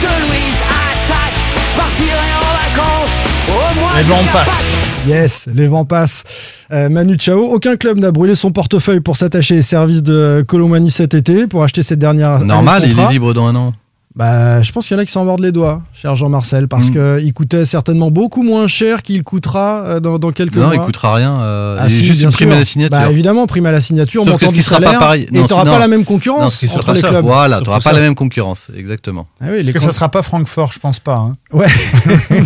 de 0.02 0.28
Louise 0.28 0.60
Attaque, 0.86 1.34
en 1.80 2.46
vacances, 2.78 3.10
au 3.48 3.80
moins. 3.80 3.96
Les 3.96 4.04
vents 4.04 4.32
passent. 4.32 4.76
Yes, 5.08 5.48
les 5.52 5.66
vents 5.66 5.84
passent. 5.84 6.22
Euh, 6.72 6.88
Manu 6.88 7.16
Chao, 7.18 7.40
aucun 7.52 7.76
club 7.76 7.98
n'a 7.98 8.12
brûlé 8.12 8.36
son 8.36 8.52
portefeuille 8.52 9.00
pour 9.00 9.16
s'attacher 9.16 9.58
aux 9.58 9.62
services 9.62 10.04
de 10.04 10.44
Colomani 10.46 10.90
cet 10.90 11.14
été, 11.14 11.48
pour 11.48 11.64
acheter 11.64 11.82
cette 11.82 11.98
dernière. 11.98 12.44
Normal, 12.44 12.84
il 12.86 12.98
est 12.98 13.08
libre 13.10 13.34
dans 13.34 13.46
un 13.46 13.56
an. 13.56 13.72
Bah, 14.20 14.60
je 14.60 14.70
pense 14.70 14.86
qu'il 14.86 14.94
y 14.94 15.00
en 15.00 15.02
a 15.02 15.06
qui 15.06 15.12
s'en 15.12 15.24
mordent 15.24 15.40
les 15.40 15.50
doigts, 15.50 15.80
cher 15.94 16.14
Jean-Marcel, 16.14 16.68
parce 16.68 16.90
mm. 16.90 17.20
qu'il 17.20 17.32
coûtait 17.32 17.64
certainement 17.64 18.10
beaucoup 18.10 18.42
moins 18.42 18.66
cher 18.66 19.00
qu'il 19.00 19.24
coûtera 19.24 19.82
euh, 19.86 20.00
dans, 20.00 20.18
quelques 20.30 20.58
mois. 20.58 20.66
Non, 20.66 20.72
il 20.74 20.80
coûtera 20.80 21.14
rien. 21.14 21.40
Euh, 21.40 21.78
ah, 21.80 21.88
juste 21.88 22.20
une 22.20 22.30
prime 22.30 22.52
à 22.52 22.56
la 22.56 22.66
signature. 22.66 22.98
Bah, 22.98 23.10
évidemment, 23.10 23.46
prime 23.46 23.64
à 23.64 23.72
la 23.72 23.80
signature, 23.80 24.24
Sauf 24.24 24.32
montant 24.32 24.50
que 24.50 24.56
ce 24.56 24.62
sera 24.62 24.78
pas 24.78 24.98
pareil. 24.98 25.22
et 25.22 25.26
tu 25.26 25.38
n'auras 25.38 25.64
pas 25.64 25.78
la 25.78 25.88
même 25.88 26.04
concurrence 26.04 26.62
entre 26.74 26.92
les 26.92 27.00
clubs. 27.00 27.24
Voilà, 27.24 27.60
tu 27.62 27.64
n'auras 27.64 27.80
pas 27.80 27.94
la 27.94 28.00
même 28.00 28.14
concurrence, 28.14 28.68
exactement. 28.76 29.26
Ah 29.40 29.46
oui, 29.52 29.62
parce 29.62 29.72
que 29.72 29.78
ça 29.78 29.86
ne 29.86 29.92
sera 29.92 30.10
pas 30.10 30.20
Francfort, 30.20 30.74
je 30.74 30.80
pense 30.80 31.00
pas. 31.00 31.16
Hein. 31.16 31.36
Ouais. 31.52 31.66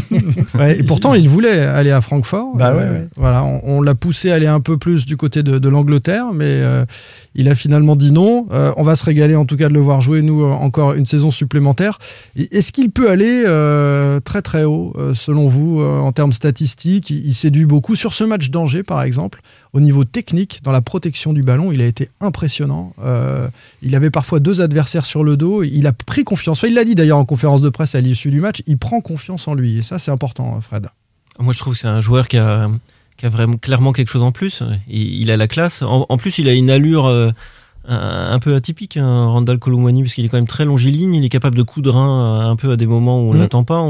ouais. 0.59 0.79
Et 0.79 0.83
pourtant, 0.83 1.15
il 1.15 1.29
voulait 1.29 1.61
aller 1.61 1.91
à 1.91 2.01
Francfort. 2.01 2.57
Bah 2.57 2.75
ouais, 2.75 3.07
Voilà, 3.17 3.45
on, 3.45 3.83
l'a 3.83 3.95
poussé 3.95 4.31
à 4.31 4.37
aller 4.37 4.47
un 4.47 4.61
peu 4.61 4.79
plus 4.79 5.07
du 5.07 5.17
côté 5.17 5.43
de, 5.43 5.69
l'Angleterre, 5.69 6.27
mais 6.33 6.45
euh, 6.47 6.85
il 7.35 7.49
a 7.49 7.55
finalement 7.57 7.97
dit 7.97 8.13
non. 8.13 8.47
on 8.77 8.83
va 8.85 8.95
se 8.95 9.05
régaler 9.05 9.35
en 9.35 9.45
tout 9.45 9.57
cas 9.57 9.69
de 9.69 9.75
le 9.75 9.81
voir 9.81 10.01
jouer, 10.01 10.23
nous, 10.23 10.45
encore 10.45 10.95
une 10.95 11.07
saison 11.07 11.33
supplémentaire. 11.33 11.64
Est-ce 12.37 12.73
qu'il 12.73 12.91
peut 12.91 13.11
aller 13.11 13.45
euh, 13.47 14.21
très 14.21 14.43
très 14.43 14.65
haut, 14.65 14.93
euh, 14.97 15.15
selon 15.15 15.49
vous, 15.49 15.81
euh, 15.81 15.99
en 15.99 16.13
termes 16.13 16.33
statistiques? 16.33 17.11
Il, 17.11 17.35
séduit 17.35 17.65
beaucoup. 17.65 17.97
Sur 17.97 18.13
ce 18.13 18.25
match 18.25 18.51
d'Angers, 18.51 18.83
par 18.83 19.03
exemple, 19.03 19.41
au 19.73 19.81
niveau 19.81 20.05
technique, 20.05 20.61
dans 20.63 20.73
la 20.73 20.81
protection 20.81 21.33
du 21.33 21.43
ballon, 21.43 21.73
il 21.73 21.81
a 21.81 21.87
été 21.87 22.11
impressionnant. 22.21 22.95
il 23.83 23.95
avait 23.95 24.11
parfois 24.11 24.41
deux 24.41 24.61
adversaires 24.61 25.05
sur 25.05 25.25
le 25.25 25.37
dos. 25.37 25.63
Il 25.63 25.87
a 25.87 25.93
pris 25.93 26.25
confiance. 26.25 26.63
il 26.67 26.75
l'a 26.75 26.85
dit 26.85 26.95
d'ailleurs 26.95 27.19
en 27.19 27.25
conférence 27.25 27.61
de 27.61 27.69
presse 27.69 27.95
à 27.95 28.01
l'issue 28.01 28.31
du 28.31 28.41
match. 28.41 28.63
Il 28.67 28.79
prend 28.79 29.01
confiance 29.01 29.49
en 29.49 29.55
lui. 29.55 29.79
Et 29.79 29.83
ça, 29.83 29.99
c'est 29.99 30.11
important, 30.11 30.61
Fred. 30.61 30.87
Moi, 31.41 31.53
je 31.53 31.59
trouve 31.59 31.75
que 31.75 31.79
c'est 31.79 31.89
un 31.89 32.01
joueur 32.01 32.29
qui 32.29 32.39
a, 32.39 32.71
vraiment 33.23 33.57
clairement 33.57 33.93
quelque 33.93 34.11
chose 34.11 34.23
en 34.23 34.33
plus. 34.33 34.63
Il, 34.89 35.31
a 35.31 35.37
la 35.37 35.49
classe. 35.49 35.83
En, 35.83 36.17
plus, 36.17 36.39
il 36.39 36.49
a 36.49 36.53
une 36.53 36.71
allure 36.71 37.33
un, 37.87 38.39
peu 38.39 38.55
atypique, 38.55 38.97
hein, 38.97 39.27
Randall 39.27 39.59
Colomwani, 39.59 40.03
parce 40.03 40.15
qu'il 40.15 40.25
est 40.25 40.29
quand 40.29 40.39
même 40.39 40.47
très 40.47 40.65
longiligne, 40.65 41.15
il 41.15 41.25
est 41.25 41.29
capable 41.29 41.57
de 41.57 41.63
coudre 41.63 41.97
un 41.97 42.57
peu 42.57 42.71
à 42.71 42.77
des 42.77 42.87
moments 42.87 43.19
où 43.21 43.31
on 43.31 43.33
ne 43.33 43.39
mm. 43.39 43.41
l'attend 43.41 43.65
pas. 43.65 43.87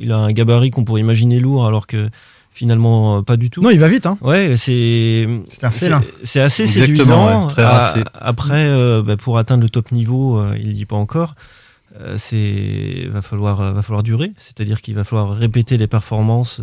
il 0.00 0.12
a 0.12 0.18
un 0.18 0.32
gabarit 0.32 0.70
qu'on 0.70 0.84
pourrait 0.84 1.00
imaginer 1.00 1.40
lourd, 1.40 1.66
alors 1.66 1.86
que 1.86 2.08
finalement 2.54 3.18
euh, 3.18 3.22
pas 3.22 3.36
du 3.36 3.50
tout. 3.50 3.60
Non, 3.60 3.70
il 3.70 3.80
va 3.80 3.88
vite. 3.88 4.06
Hein. 4.06 4.16
Ouais, 4.22 4.54
c'est 4.56 5.28
c'est 6.22 6.40
assez 6.40 6.66
séduisant. 6.66 7.48
très 7.48 7.64
après, 8.14 8.68
euh, 8.68 9.02
bah, 9.02 9.16
pour 9.16 9.36
atteindre 9.36 9.64
le 9.64 9.68
top 9.68 9.92
niveau, 9.92 10.38
euh, 10.38 10.56
il 10.58 10.72
n'y 10.72 10.82
est 10.82 10.86
pas 10.86 10.96
encore. 10.96 11.34
c'est 12.16 13.08
va 13.10 13.22
falloir 13.22 13.74
va 13.74 13.82
falloir 13.82 14.02
durer, 14.02 14.32
c'est-à-dire 14.38 14.80
qu'il 14.80 14.94
va 14.94 15.04
falloir 15.04 15.30
répéter 15.30 15.76
les 15.76 15.88
performances 15.88 16.62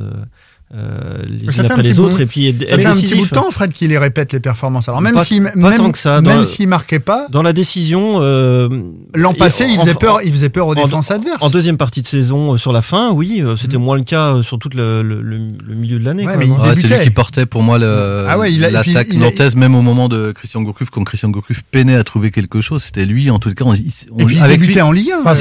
euh, 0.74 1.24
les 1.28 1.60
unes 1.60 1.66
après 1.66 1.84
les 1.84 2.00
autres 2.00 2.22
et 2.22 2.26
puis 2.26 2.56
ça 2.66 2.78
fait 2.78 2.86
un 2.86 2.94
petit 2.94 3.16
bout 3.16 3.26
de 3.26 3.30
temps 3.30 3.52
Fred 3.52 3.74
qui 3.74 3.90
les 3.90 3.98
répète 3.98 4.32
les 4.32 4.40
performances. 4.40 4.88
Alors 4.88 5.02
même 5.02 5.18
si 5.20 5.42
même, 5.42 5.54
tant 5.76 5.92
que 5.92 5.98
ça, 5.98 6.22
même 6.22 6.46
s'il 6.46 6.70
marquait 6.70 7.02
pas 7.02 7.28
dans 7.30 7.42
la 7.42 7.52
décision 7.52 8.20
euh, 8.22 8.70
l'an 9.14 9.34
passé 9.34 9.66
il 9.68 9.78
faisait 9.78 9.96
peur 9.96 10.20
il 10.24 10.32
faisait 10.32 10.48
peur 10.48 10.68
aux 10.68 10.76
défenses 10.76 11.12
adverses. 11.12 11.42
en 11.42 11.50
deuxième 11.50 11.76
partie 11.76 12.02
de 12.02 12.08
saison 12.08 12.54
euh, 12.54 12.58
sur 12.58 12.72
la 12.72 12.82
fin 12.82 13.12
oui 13.12 13.44
c'était 13.58 13.78
mm. 13.78 13.82
moins 13.82 13.98
le 13.98 14.04
cas 14.04 14.42
sur 14.44 14.60
tout 14.60 14.70
le, 14.74 15.02
le, 15.04 15.76
milieu 15.76 16.00
de 16.00 16.06
l'année 16.06 16.26
ouais, 16.26 16.36
c'est 16.76 16.88
lui 16.88 17.04
qui 17.04 17.10
portait 17.10 17.46
pour 17.46 17.64
moi 17.64 17.78
ah 17.78 18.38
l'attaque 18.38 19.14
nantaise 19.16 19.58
même 19.58 19.76
au 19.76 19.82
moment 19.82 20.08
de 20.08 20.32
Christian 20.32 20.62
Gourcuff 20.62 20.90
quand 20.90 21.04
Christian 21.04 21.32
Gourcuff 21.32 21.64
peinait 21.70 21.96
à 21.96 22.06
trouver 22.06 22.32
quelque 22.32 22.62
chose 22.62 22.84
c'était 22.84 23.06
lui 23.06 23.30
en 23.30 23.40
tout 23.40 23.54
cas 23.54 23.66
on, 23.66 23.74
et 23.74 24.26
puis 24.26 24.38
il 24.38 24.48
débutait 24.48 24.82
en 24.82 24.94
Ligue 24.94 25.12
1 25.26 25.36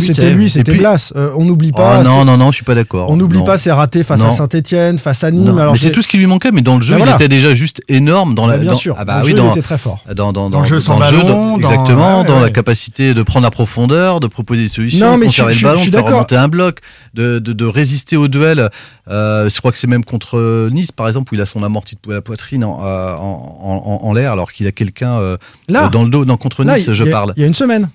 c'était 0.00 0.30
lui 0.32 0.50
c'était 0.50 0.74
Blas. 0.74 1.14
On 1.16 1.46
n'oublie 1.46 1.72
pas 1.72 2.00
oh, 2.00 2.02
non 2.04 2.26
non 2.26 2.36
non 2.36 2.50
je 2.50 2.56
suis 2.56 2.64
pas 2.64 2.74
d'accord. 2.74 3.08
on 3.10 3.16
n'oublie 3.16 3.42
pas 3.42 3.56
ses 3.56 3.72
ratés 3.72 4.02
face 4.02 4.22
à 4.22 4.49
Saint-Etienne, 4.50 4.98
face 4.98 5.24
à 5.24 5.30
Nîmes. 5.30 5.54
mais 5.72 5.78
c'est 5.78 5.92
tout 5.92 6.02
ce 6.02 6.08
qui 6.08 6.18
lui 6.18 6.26
manquait, 6.26 6.50
mais 6.52 6.62
dans 6.62 6.76
le 6.76 6.82
jeu, 6.82 6.96
bah 6.96 7.04
il 7.06 7.12
était 7.14 7.28
déjà 7.28 7.54
juste 7.54 7.82
énorme. 7.88 8.34
Dans 8.34 8.46
la, 8.46 8.56
bah, 8.56 8.62
bien 8.62 8.74
sûr, 8.74 8.94
ah 8.98 9.04
bah 9.04 9.20
oui, 9.24 9.34
il 9.36 9.46
était 9.46 9.62
très 9.62 9.78
fort. 9.78 10.00
Dans, 10.14 10.32
dans, 10.32 10.50
dans, 10.50 10.60
le 10.60 10.66
jeu 10.66 10.80
sans 10.80 10.98
ballon, 10.98 11.58
exactement, 11.58 12.24
dans 12.24 12.40
la 12.40 12.50
capacité 12.50 13.14
de 13.14 13.22
prendre 13.22 13.44
la 13.44 13.50
profondeur, 13.50 14.20
de 14.20 14.26
proposer 14.26 14.62
des 14.62 14.68
solutions, 14.68 15.18
de 15.18 15.24
conserver 15.24 15.54
le 15.54 15.62
ballon, 15.62 15.84
de 15.84 15.90
faire 15.90 16.04
remonter 16.04 16.36
un 16.36 16.48
bloc, 16.48 16.80
de, 17.14 17.38
de, 17.38 17.52
de 17.52 17.64
résister 17.64 18.16
au 18.16 18.28
duel. 18.28 18.70
Euh, 19.08 19.48
je 19.48 19.58
crois 19.58 19.72
que 19.72 19.78
c'est 19.78 19.86
même 19.86 20.04
contre 20.04 20.68
Nice, 20.70 20.92
par 20.92 21.08
exemple, 21.08 21.32
où 21.32 21.36
il 21.36 21.40
a 21.40 21.46
son 21.46 21.62
amorti 21.62 21.96
de 22.06 22.12
la 22.12 22.22
poitrine 22.22 22.64
en, 22.64 22.80
euh, 22.84 23.14
en, 23.14 24.00
en, 24.02 24.12
l'air, 24.12 24.32
alors 24.32 24.52
qu'il 24.52 24.66
a 24.66 24.72
quelqu'un 24.72 25.18
euh, 25.18 25.36
dans 25.68 26.04
le 26.04 26.10
dos. 26.10 26.24
Non, 26.24 26.36
contre 26.36 26.64
Nice, 26.64 26.92
je 26.92 27.04
parle. 27.04 27.32
Il 27.36 27.40
y 27.40 27.44
a 27.44 27.46
une 27.48 27.54
semaine. 27.54 27.88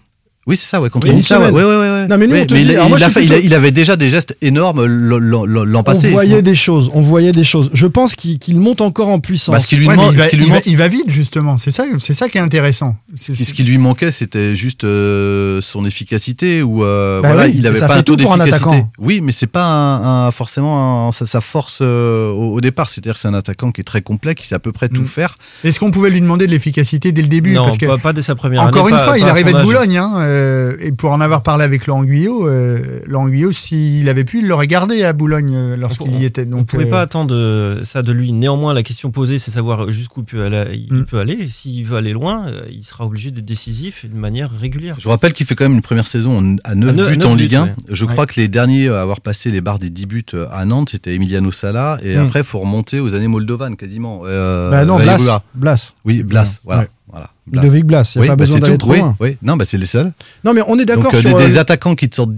Oui, 0.48 0.58
c'est 0.58 0.68
ça, 0.68 0.80
ouais, 0.80 0.92
contre 0.92 1.08
Nice. 1.08 1.28
Ouais, 1.32 1.50
ouais, 1.50 1.64
ouais, 1.64 2.08
Non, 2.08 2.20
mais 2.20 2.28
nous, 2.28 2.36
on 2.36 2.46
te 2.46 2.54
dit, 2.54 2.62
il, 2.62 2.76
alors, 2.76 3.00
il, 3.20 3.46
il, 3.46 3.54
avait 3.56 3.72
déjà 3.72 3.96
des 3.96 4.10
gestes 4.10 4.38
énormes 4.44 4.86
l'an 4.86 5.84
passé. 5.84 6.10
On 6.10 6.12
voyait 6.12 6.44
des 6.44 6.54
choses, 6.54 6.92
on 6.94 7.02
voyait 7.02 7.32
des 7.32 7.44
choses. 7.44 7.72
Je 7.74 7.88
pense 7.88 8.14
qu'il 8.14 8.60
monte 8.60 8.82
encore 8.82 9.08
en 9.08 9.20
puissance. 9.20 9.54
Parce 9.54 9.66
qu'il 9.66 9.80
lui, 9.80 9.88
il, 9.88 9.96
va, 9.96 10.12
lui 10.12 10.62
il, 10.68 10.78
va, 10.78 10.88
vite, 10.88 11.10
justement. 11.10 11.58
C'est 11.58 11.72
ça, 11.72 11.86
c'est 11.98 12.14
ça 12.14 12.30
qui 12.30 12.38
est 12.38 12.42
intéressant. 12.42 12.96
ce 13.16 13.54
qui 13.54 13.64
lui 13.64 13.80
manquait, 13.80 14.12
c'était 14.12 14.56
juste 14.56 14.84
euh, 14.84 15.62
son 15.62 15.84
efficacité 15.84 16.62
ou 16.62 16.84
euh, 16.84 17.22
bah 17.22 17.34
voilà, 17.34 17.48
il 17.48 17.66
avait 17.66 17.80
pas 17.80 17.98
un 17.98 18.04
taux 18.04 18.16
d'efficacité. 18.16 18.86
Oui, 19.00 19.22
mais 19.22 19.32
c'est 19.32 19.48
pas 19.48 19.66
un, 19.66 20.30
forcément 20.30 21.12
sa, 21.12 21.42
force 21.42 21.80
euh, 21.82 22.30
au, 22.30 22.62
départ. 22.62 22.90
C'est-à-dire, 22.90 23.18
c'est 23.18 23.28
un 23.28 23.34
attaquant 23.34 23.72
qui 23.72 23.82
est 23.82 23.86
très 23.86 24.04
complet, 24.04 24.36
qui 24.36 24.46
sait 24.46 24.56
à 24.56 24.60
peu 24.60 24.72
près 24.72 24.90
tout 24.90 25.02
mm. 25.02 25.06
faire. 25.06 25.36
Est-ce 25.64 25.80
qu'on 25.80 25.90
pouvait 25.90 26.12
lui 26.12 26.22
demander 26.22 26.46
de 26.46 26.52
l'efficacité 26.52 27.12
dès 27.12 27.24
le 27.24 27.30
début? 27.30 27.54
Non, 27.54 27.64
parce 27.64 27.80
que, 27.80 28.00
pas, 28.00 28.14
dès 28.14 28.22
sa 28.22 28.36
première 28.36 28.62
Encore 28.62 28.86
année. 28.86 28.96
Encore 28.96 29.00
une 29.00 29.06
fois, 29.06 29.18
il 29.18 29.28
arrivait 29.28 29.54
de 29.54 29.64
Boulogne. 29.64 30.00
Euh, 30.36 30.76
et 30.82 30.92
pour 30.92 31.12
en 31.12 31.22
avoir 31.22 31.42
parlé 31.44 31.64
avec 31.64 31.88
Laurent 31.88 32.04
Guyot, 32.04 32.48
euh, 32.48 33.00
Laurent 33.08 33.28
Guyot, 33.28 33.52
s'il 33.52 34.08
avait 34.10 34.24
pu, 34.26 34.40
il 34.40 34.48
l'aurait 34.48 34.68
gardé 34.68 35.04
à 35.04 35.14
Boulogne 35.14 35.54
euh, 35.56 35.78
lorsqu'il 35.78 36.16
y 36.16 36.26
était. 36.26 36.44
on 36.44 36.46
ne 36.46 36.52
Donc, 36.52 36.68
pouvait 36.68 36.86
euh, 36.88 36.90
pas 36.92 37.02
attendre 37.02 37.80
ça 37.84 38.02
de 38.04 38.12
lui. 38.12 38.32
Néanmoins, 38.34 38.74
la 38.74 38.84
question 38.84 39.12
posée, 39.12 39.40
c'est 39.40 39.52
savoir 39.52 39.90
jusqu'où 39.92 40.22
il 40.22 40.26
peut 40.26 40.44
aller. 40.44 40.66
Il 40.90 40.94
Mm. 40.94 41.06
peut 41.06 41.20
aller. 41.20 41.34
Et 41.34 41.50
s'il 41.50 41.86
veut 41.86 41.98
aller 41.98 42.14
loin, 42.14 42.46
il 42.70 42.84
sera 42.84 43.06
obligé 43.06 43.32
d'être 43.32 43.46
décisif 43.46 44.04
et 44.06 44.08
de 44.08 44.16
manière 44.16 44.50
régulière. 44.52 44.96
Je 45.00 45.04
vous 45.06 45.10
rappelle 45.12 45.34
qu'il 45.34 45.46
fait 45.46 45.56
quand 45.56 45.66
même 45.66 45.74
une 45.74 45.82
première 45.82 46.08
saison 46.08 46.58
à 46.64 46.76
9 46.76 46.90
À 46.90 46.94
neuf- 46.94 47.18
buts 47.18 47.24
en 47.26 47.36
Ligue 47.36 47.56
1. 47.56 47.64
ouais. 47.66 47.70
Je 47.90 48.06
Ouais. 48.06 48.12
crois 48.12 48.26
que 48.26 48.40
les 48.40 48.48
derniers 48.48 48.90
à 48.90 49.02
avoir 49.02 49.22
passé 49.22 49.52
les 49.52 49.62
barres 49.62 49.80
des 49.80 49.90
10 49.90 50.06
buts 50.06 50.26
à 50.52 50.66
Nantes, 50.66 50.90
c'était 50.90 51.14
Emiliano 51.16 51.52
Sala. 51.52 51.98
Et 52.04 52.16
Mm. 52.18 52.26
après, 52.26 52.40
il 52.42 52.46
faut 52.46 52.60
remonter 52.60 53.00
aux 53.00 53.14
années 53.16 53.28
moldovanes 53.28 53.76
quasiment. 53.76 54.22
Euh, 54.26 54.70
Bah 54.72 54.86
non, 54.86 54.98
Blas. 54.98 55.42
Blas. 55.54 55.94
Oui, 56.06 56.24
Blas. 56.24 56.60
Voilà. 56.64 56.82
Ouais. 56.82 56.88
voilà. 57.10 57.30
Blas. 57.48 57.62
Ludovic 57.62 57.86
Blas. 57.86 58.12
Il 58.16 58.22
n'y 58.22 58.24
a 58.24 58.24
Oui, 58.24 58.28
pas 58.30 58.36
bah, 58.36 58.44
besoin 58.44 58.58
c'est 58.58 58.64
d'aller 58.64 58.78
tout. 58.78 58.86
trop 58.86 58.92
oui, 58.94 59.00
loin. 59.00 59.16
oui. 59.20 59.38
Non, 59.44 59.56
bah, 59.56 59.66
c'est 59.66 59.78
les 59.78 59.86
seuls. 59.86 60.12
Non, 60.44 60.54
mais 60.54 60.62
on 60.68 60.80
est 60.80 60.86
d'accord 60.86 61.12
Donc, 61.12 61.16
euh, 61.16 61.22
sur. 61.22 61.38
des, 61.38 61.46
des 61.46 61.58
euh, 61.58 61.62
attaquants 61.62 61.96
qui 61.96 62.10
te 62.10 62.16
sortent. 62.16 62.32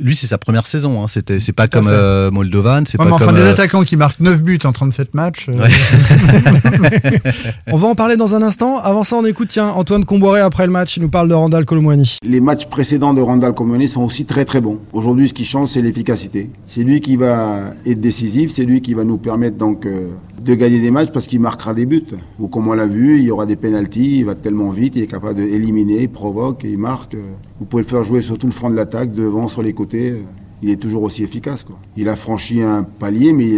Lui, 0.00 0.14
c'est 0.14 0.26
sa 0.28 0.38
première 0.38 0.66
saison. 0.66 1.02
Hein. 1.02 1.08
C'était, 1.08 1.40
c'est 1.40 1.52
pas 1.52 1.66
comme 1.68 1.88
euh, 1.88 2.30
Moldovan. 2.30 2.84
C'est 2.86 2.98
ouais, 2.98 3.04
pas 3.04 3.10
mais 3.10 3.16
enfin, 3.16 3.26
comme. 3.26 3.34
des 3.36 3.40
euh, 3.42 3.50
attaquants 3.50 3.82
qui 3.82 3.96
marquent 3.96 4.20
9 4.20 4.42
buts 4.42 4.58
en 4.64 4.72
37 4.72 5.14
matchs. 5.14 5.46
euh, 5.48 5.54
Ouais. 5.54 5.70
On 7.72 7.76
va 7.78 7.88
en 7.88 7.94
parler 7.94 8.16
dans 8.16 8.34
un 8.34 8.42
instant. 8.42 8.78
Avant 8.78 9.04
ça, 9.04 9.16
on 9.16 9.24
écoute 9.24 9.48
tiens, 9.50 9.68
Antoine 9.68 10.04
Comboiré 10.04 10.40
après 10.40 10.66
le 10.66 10.72
match. 10.72 10.96
Il 10.96 11.02
nous 11.02 11.08
parle 11.08 11.28
de 11.28 11.34
Randall 11.34 11.64
Colomwani. 11.64 12.18
Les 12.24 12.40
matchs 12.40 12.66
précédents 12.66 13.14
de 13.14 13.20
Randall 13.20 13.54
Colomani 13.54 13.88
sont 13.88 14.02
aussi 14.02 14.24
très 14.24 14.44
très 14.44 14.60
bons. 14.60 14.78
Aujourd'hui, 14.92 15.28
ce 15.28 15.34
qui 15.34 15.44
change, 15.44 15.70
c'est 15.70 15.82
l'efficacité. 15.82 16.50
C'est 16.66 16.82
lui 16.82 17.00
qui 17.00 17.16
va 17.16 17.72
être 17.86 18.00
décisif, 18.00 18.52
c'est 18.52 18.64
lui 18.64 18.80
qui 18.80 18.94
va 18.94 19.04
nous 19.04 19.18
permettre 19.18 19.56
donc 19.56 19.86
euh, 19.86 20.08
de 20.40 20.54
gagner 20.54 20.80
des 20.80 20.90
matchs 20.90 21.10
parce 21.12 21.26
qu'il 21.26 21.40
marquera 21.40 21.74
des 21.74 21.86
buts. 21.86 22.04
Ou 22.38 22.48
comme 22.48 22.68
on 22.68 22.74
l'a 22.74 22.86
vu, 22.86 23.18
il 23.18 23.24
y 23.24 23.30
aura 23.30 23.46
des 23.46 23.56
pénalties, 23.56 24.18
il 24.18 24.24
va 24.24 24.34
tellement 24.44 24.68
vite, 24.68 24.94
il 24.96 25.02
est 25.02 25.06
capable 25.06 25.36
d'éliminer, 25.36 26.02
il 26.02 26.10
provoque, 26.10 26.64
il 26.64 26.76
marque. 26.76 27.16
Vous 27.58 27.64
pouvez 27.64 27.82
le 27.82 27.88
faire 27.88 28.04
jouer 28.04 28.20
sur 28.20 28.36
tout 28.38 28.46
le 28.46 28.52
front 28.52 28.68
de 28.68 28.76
l'attaque, 28.76 29.14
devant, 29.14 29.48
sur 29.48 29.62
les 29.62 29.72
côtés. 29.72 30.16
Il 30.62 30.68
est 30.68 30.76
toujours 30.76 31.02
aussi 31.02 31.22
efficace. 31.24 31.64
Il 31.96 32.10
a 32.10 32.14
franchi 32.14 32.60
un 32.60 32.82
palier, 32.82 33.32
mais 33.32 33.48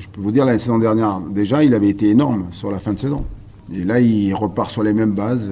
je 0.00 0.08
peux 0.10 0.22
vous 0.22 0.32
dire, 0.32 0.46
la 0.46 0.58
saison 0.58 0.78
dernière, 0.78 1.20
déjà, 1.20 1.62
il 1.64 1.74
avait 1.74 1.90
été 1.90 2.08
énorme 2.08 2.46
sur 2.50 2.70
la 2.70 2.78
fin 2.78 2.94
de 2.94 2.98
saison. 2.98 3.26
Et 3.74 3.84
là, 3.84 4.00
il 4.00 4.34
repart 4.34 4.70
sur 4.70 4.82
les 4.82 4.94
mêmes 4.94 5.12
bases. 5.12 5.46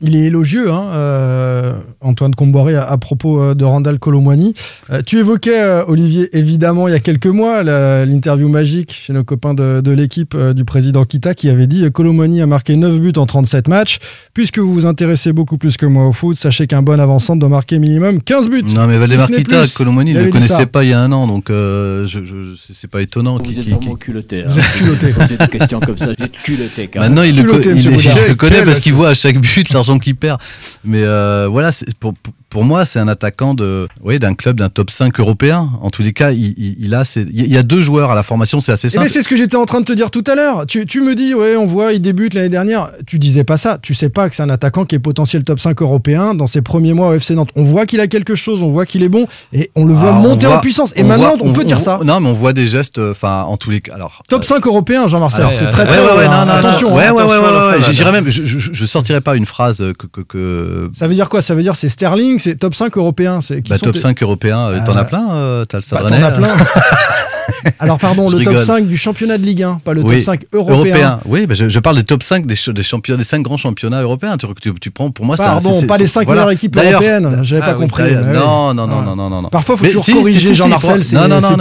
Il 0.00 0.14
est 0.14 0.26
élogieux, 0.26 0.70
hein, 0.70 0.84
euh, 0.92 1.72
Antoine 2.00 2.32
Comboiré, 2.34 2.76
à, 2.76 2.84
à 2.84 2.96
propos 2.98 3.40
euh, 3.42 3.54
de 3.54 3.64
Randall 3.64 3.98
Colomwani. 3.98 4.54
Euh, 4.92 5.00
tu 5.04 5.18
évoquais, 5.18 5.60
euh, 5.60 5.82
Olivier, 5.88 6.28
évidemment, 6.38 6.86
il 6.86 6.92
y 6.92 6.94
a 6.94 7.00
quelques 7.00 7.26
mois, 7.26 7.64
l'interview 7.64 8.48
magique 8.48 8.92
chez 8.92 9.12
nos 9.12 9.24
copains 9.24 9.54
de, 9.54 9.80
de 9.80 9.90
l'équipe 9.90 10.34
euh, 10.36 10.52
du 10.54 10.64
président 10.64 11.04
Kita 11.04 11.34
qui 11.34 11.48
avait 11.48 11.66
dit 11.66 11.90
Colomwani 11.90 12.40
a 12.42 12.46
marqué 12.46 12.76
9 12.76 13.00
buts 13.00 13.12
en 13.16 13.26
37 13.26 13.66
matchs. 13.66 13.98
Puisque 14.34 14.58
vous 14.60 14.72
vous 14.72 14.86
intéressez 14.86 15.32
beaucoup 15.32 15.58
plus 15.58 15.76
que 15.76 15.86
moi 15.86 16.06
au 16.06 16.12
foot, 16.12 16.36
sachez 16.36 16.68
qu'un 16.68 16.82
bon 16.82 17.00
avant-centre 17.00 17.40
doit 17.40 17.48
marquer 17.48 17.80
minimum 17.80 18.22
15 18.22 18.50
buts. 18.50 18.62
Non, 18.74 18.86
mais 18.86 18.94
Si 18.94 18.98
Valdemar 19.00 19.30
n'est 19.30 19.36
Kita, 19.38 19.62
il 19.64 20.08
Il 20.08 20.14
ne 20.14 20.22
le 20.24 20.30
connaissait 20.30 20.66
pas 20.66 20.84
il 20.84 20.90
y 20.90 20.92
a 20.92 21.00
un 21.00 21.10
an. 21.10 21.26
Donc, 21.26 21.50
euh, 21.50 22.06
je, 22.06 22.20
je- 22.24 22.54
c'est 22.72 22.88
pas 22.88 23.02
étonnant. 23.02 23.38
Vous 23.38 23.42
qu'il- 23.42 23.58
êtes 23.58 23.64
qu'il- 23.64 23.74
vraiment 23.74 23.94
qu'il- 23.96 23.98
culotté. 23.98 24.42
Vous 24.48 24.58
êtes 24.60 24.72
culotté. 24.76 25.12
Des 25.36 25.58
questions 25.58 25.80
comme 25.80 25.98
ça, 25.98 26.06
vous 26.06 26.24
êtes 26.24 26.32
culotté. 26.42 26.86
quand 26.86 27.00
même. 27.00 27.08
Maintenant, 27.10 27.22
il 27.24 27.36
le, 27.36 27.42
il- 27.64 27.76
il 27.84 27.90
Boudard. 27.96 28.16
le 28.28 28.34
connaît 28.36 28.64
parce 28.64 28.78
qu'il 28.80 28.92
voit 28.94 29.08
à 29.08 29.14
chaque 29.14 29.38
but 29.40 29.68
l'argent 29.88 29.98
qu'il 29.98 30.16
perd. 30.16 30.40
Mais 30.84 31.02
euh, 31.02 31.48
voilà, 31.50 31.70
c'est- 31.70 31.92
pour, 31.98 32.14
pour- 32.14 32.34
pour 32.50 32.64
moi, 32.64 32.84
c'est 32.84 32.98
un 32.98 33.08
attaquant 33.08 33.52
de, 33.54 33.88
oui, 34.02 34.18
d'un 34.18 34.34
club, 34.34 34.58
d'un 34.58 34.68
top 34.70 34.90
5 34.90 35.18
européen. 35.20 35.68
En 35.82 35.90
tous 35.90 36.02
les 36.02 36.12
cas, 36.12 36.30
il, 36.32 36.54
il- 36.56 36.76
il 36.78 36.94
a, 36.94 37.04
c'est- 37.04 37.26
il 37.30 37.52
y 37.52 37.58
a 37.58 37.62
deux 37.62 37.80
joueurs 37.82 38.10
à 38.10 38.14
la 38.14 38.22
formation, 38.22 38.60
c'est 38.60 38.72
assez 38.72 38.88
Eh 38.88 38.96
ben, 38.96 39.02
simple. 39.02 39.10
c'est 39.12 39.22
ce 39.22 39.28
que 39.28 39.36
j'étais 39.36 39.56
en 39.56 39.66
train 39.66 39.80
de 39.80 39.84
te 39.84 39.92
dire 39.92 40.10
tout 40.10 40.24
à 40.26 40.34
l'heure. 40.34 40.64
Tu, 40.66 40.86
tu 40.86 41.02
me 41.02 41.14
dis, 41.14 41.34
ouais, 41.34 41.56
on 41.56 41.66
voit, 41.66 41.92
il 41.92 42.00
débute 42.00 42.32
l'année 42.34 42.48
dernière. 42.48 42.90
Tu 43.06 43.18
disais 43.18 43.44
pas 43.44 43.58
ça. 43.58 43.78
Tu 43.82 43.92
sais 43.94 44.08
pas 44.08 44.30
que 44.30 44.36
c'est 44.36 44.42
un 44.42 44.48
attaquant 44.48 44.84
qui 44.86 44.94
est 44.94 44.98
potentiel 44.98 45.44
top 45.44 45.60
5 45.60 45.80
européen 45.82 46.34
dans 46.34 46.46
ses 46.46 46.62
premiers 46.62 46.94
mois 46.94 47.08
au 47.08 47.14
FC 47.14 47.34
Nantes. 47.34 47.50
On 47.54 47.64
voit 47.64 47.84
qu'il 47.84 48.00
a 48.00 48.06
quelque 48.06 48.34
chose, 48.34 48.62
on 48.62 48.70
voit 48.72 48.86
qu'il 48.86 49.02
est 49.02 49.08
bon 49.10 49.26
et 49.52 49.70
on 49.74 49.84
le 49.84 49.92
voit 49.92 50.10
Ah, 50.14 50.18
on 50.18 50.22
monter 50.22 50.46
en 50.46 50.58
puissance. 50.60 50.92
Et 50.96 51.02
on 51.02 51.06
maintenant, 51.06 51.36
voit- 51.36 51.46
on, 51.48 51.52
peut 51.52 51.64
dire 51.64 51.80
ça. 51.80 52.00
Non, 52.04 52.20
mais 52.20 52.28
on 52.28 52.32
voit 52.32 52.54
des 52.54 52.66
gestes, 52.66 52.98
euh, 52.98 53.10
enfin, 53.12 53.42
en 53.42 53.56
tous 53.58 53.70
les 53.70 53.80
cas. 53.82 53.94
Alors, 53.94 54.22
Top 54.28 54.44
5 54.44 54.66
européen, 54.66 55.06
Jean-Marcel. 55.06 55.46
C'est 55.50 55.66
euh, 55.66 55.70
très 55.70 55.86
très. 55.86 55.98
ouais, 55.98 56.04
ouais, 56.18 56.24
euh, 56.24 56.28
non, 56.28 56.46
non, 56.46 56.52
attention. 56.52 56.88
non. 56.90 56.96
Ouais, 56.96 57.10
ouais, 57.10 57.22
ouais, 57.22 57.22
attention 57.22 58.04
ouais, 58.06 58.10
ouais. 58.10 58.12
même, 58.22 58.30
je, 58.30 58.42
je, 58.46 58.58
je 58.72 58.84
sortirais 58.86 59.20
pas 59.20 59.36
une 59.36 59.46
phrase 59.46 59.78
que, 59.98 60.06
que, 60.06 60.20
que- 60.22 60.90
Ça 60.94 61.08
veut 61.08 61.14
dire 61.14 61.28
quoi? 61.28 61.42
Ça 61.42 61.54
veut 61.54 61.62
dire 61.62 61.76
c'est 61.76 61.88
Sterling, 61.90 62.37
c'est 62.38 62.56
top 62.56 62.74
5 62.74 62.96
européen. 62.96 63.40
C'est 63.40 63.62
qui 63.62 63.70
bah, 63.70 63.76
sont 63.78 63.86
top 63.86 63.94
tes- 63.94 64.00
5 64.00 64.22
européen, 64.22 64.58
euh, 64.68 64.78
t'en 64.84 64.96
Euh, 64.96 65.00
as 65.00 65.04
plein, 65.04 65.30
euh, 65.32 65.64
t'as 65.64 65.78
le 65.78 65.84
Bah, 65.90 65.98
T'en 66.08 66.14
as 66.14 66.30
euh, 66.30 66.30
plein. 66.30 66.48
Alors 67.80 67.98
pardon, 67.98 68.28
Je 68.28 68.36
le 68.36 68.44
top 68.44 68.52
rigole. 68.52 68.64
5 68.66 68.86
du 68.86 68.96
championnat 68.96 69.38
de 69.38 69.42
Ligue 69.42 69.62
1, 69.62 69.80
pas 69.82 69.94
le 69.94 70.02
Oui, 70.02 70.16
top 70.16 70.22
5 70.24 70.40
européen. 70.52 71.18
Oui, 71.24 71.46
bah, 71.46 71.54
je, 71.54 71.68
je 71.68 71.78
parle 71.78 71.96
des 71.96 72.04
top 72.04 72.22
5 72.22 72.46
des, 72.46 72.54
des 72.72 72.82
championnats, 72.82 73.18
des 73.18 73.24
5 73.24 73.42
grands 73.42 73.56
championnats 73.56 74.02
européens. 74.02 74.36
Tu, 74.36 74.46
tu, 74.60 74.72
tu 74.78 74.90
prends, 74.90 75.10
pour 75.10 75.24
moi, 75.24 75.34
un- 75.38 75.44
Pardon, 75.44 75.72
c'est- 75.72 75.86
pas 75.86 75.94
c'est- 75.96 76.02
les 76.02 76.06
5 76.08 76.24
voilà. 76.26 76.42
meilleures 76.42 76.52
équipes 76.52 76.76
européennes. 76.76 77.40
J'avais 77.42 77.62
Ah 77.62 77.66
pas 77.66 77.72
oui, 77.74 77.80
compris. 77.80 78.02
mais 78.04 78.16
oui. 78.16 78.34
Non, 78.34 78.74
non, 78.74 78.86
non, 78.86 78.98
Ah. 79.00 79.04
non, 79.06 79.16
non, 79.16 79.30
non, 79.30 79.42
non. 79.42 79.48
Parfois, 79.48 79.76
faut 79.76 79.82
Mais 79.84 79.88
toujours 79.90 80.04
si, 80.04 80.12
corriger 80.14 80.40
si, 80.40 80.46
si, 80.48 80.54
Jean-Marcel, 80.54 81.00
Non, 81.14 81.28
non, 81.28 81.40
non, 81.40 81.56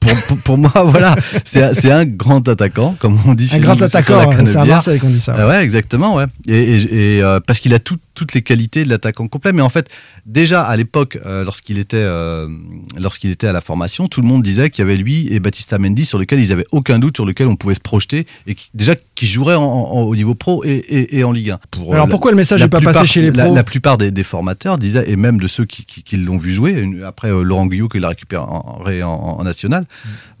pour, 0.00 0.12
pour, 0.28 0.36
pour 0.38 0.58
moi, 0.58 0.72
voilà, 0.86 1.14
c'est 1.44 1.74
c'est 1.74 1.90
un 1.92 2.04
grand 2.06 2.46
attaquant, 2.48 2.96
comme 2.98 3.18
on 3.26 3.34
dit. 3.34 3.44
Un 3.44 3.54
chez 3.56 3.60
grand 3.60 3.80
attaquant, 3.82 4.30
c'est 4.46 4.56
à. 4.56 4.64
Marseille 4.64 4.98
qu'on 4.98 5.08
dit 5.10 5.20
ça. 5.20 5.36
Ah 5.38 5.46
ouais, 5.46 5.62
exactement, 5.62 6.16
ouais. 6.16 6.24
Et, 6.48 6.56
et- 6.58 7.16
et, 7.18 7.22
euh, 7.22 7.38
parce 7.40 7.60
qu'il 7.60 7.74
a 7.74 7.78
tout- 7.78 7.98
toutes 8.14 8.32
les 8.34 8.42
qualités 8.42 8.82
de 8.84 8.88
l'attaquant 8.90 9.28
complet. 9.28 9.52
Mais 9.52 9.62
en 9.62 9.68
fait, 9.68 9.88
déjà 10.26 10.62
à 10.62 10.76
l'époque, 10.76 11.18
euh, 11.26 11.44
lorsqu'il 11.44 11.78
était, 11.78 11.96
euh, 11.98 12.48
lorsqu'il 12.98 13.30
était 13.30 13.46
à 13.46 13.52
la 13.52 13.60
formation, 13.60 14.08
tout 14.08 14.20
le 14.20 14.26
monde 14.26 14.42
disait 14.42 14.70
qu'il 14.70 14.84
y 14.84 14.88
avait 14.88 14.96
lui 14.96 15.28
et 15.32 15.40
Baptista 15.40 15.78
Mendy 15.78 16.04
sur 16.04 16.18
lesquels 16.18 16.40
ils 16.40 16.52
avaient 16.52 16.66
aucun 16.72 16.98
doute, 16.98 17.16
sur 17.16 17.26
lesquels 17.26 17.46
on 17.48 17.56
pouvait 17.56 17.74
se 17.74 17.80
projeter 17.80 18.26
et 18.46 18.54
qui, 18.54 18.70
déjà 18.74 18.94
qui 19.14 19.26
joueraient 19.26 19.54
en- 19.54 19.62
en- 19.62 20.02
au 20.02 20.14
niveau 20.16 20.34
pro 20.34 20.64
et, 20.64 20.70
et- 20.70 21.18
et 21.18 21.24
en 21.24 21.32
Ligue 21.32 21.50
1. 21.52 21.58
Pour, 21.70 21.90
euh, 21.90 21.94
Alors 21.94 22.06
la- 22.06 22.10
pourquoi 22.10 22.30
le 22.30 22.36
message 22.36 22.62
n'est 22.62 22.68
pas 22.68 22.80
passé 22.80 23.06
chez 23.06 23.22
les 23.22 23.32
pros 23.32 23.54
La, 23.54 23.64
plupart 23.64 23.98
des, 23.98 24.10
des 24.10 24.24
formateurs 24.24 24.78
disaient, 24.78 25.04
et 25.10 25.16
même 25.16 25.38
de 25.40 25.46
ceux 25.46 25.64
qui, 25.64 25.84
qui- 25.84 26.02
qui 26.02 26.16
l'ont 26.16 26.36
vu 26.38 26.50
jouer, 26.52 26.84
après 27.06 27.28
euh, 27.28 27.42
Laurent 27.42 27.66
Guyot 27.66 27.88
qui 27.88 28.00
l'a 28.00 28.08
récupéré 28.08 28.40
en, 28.42 29.06
en, 29.38 29.44
national. 29.44 29.84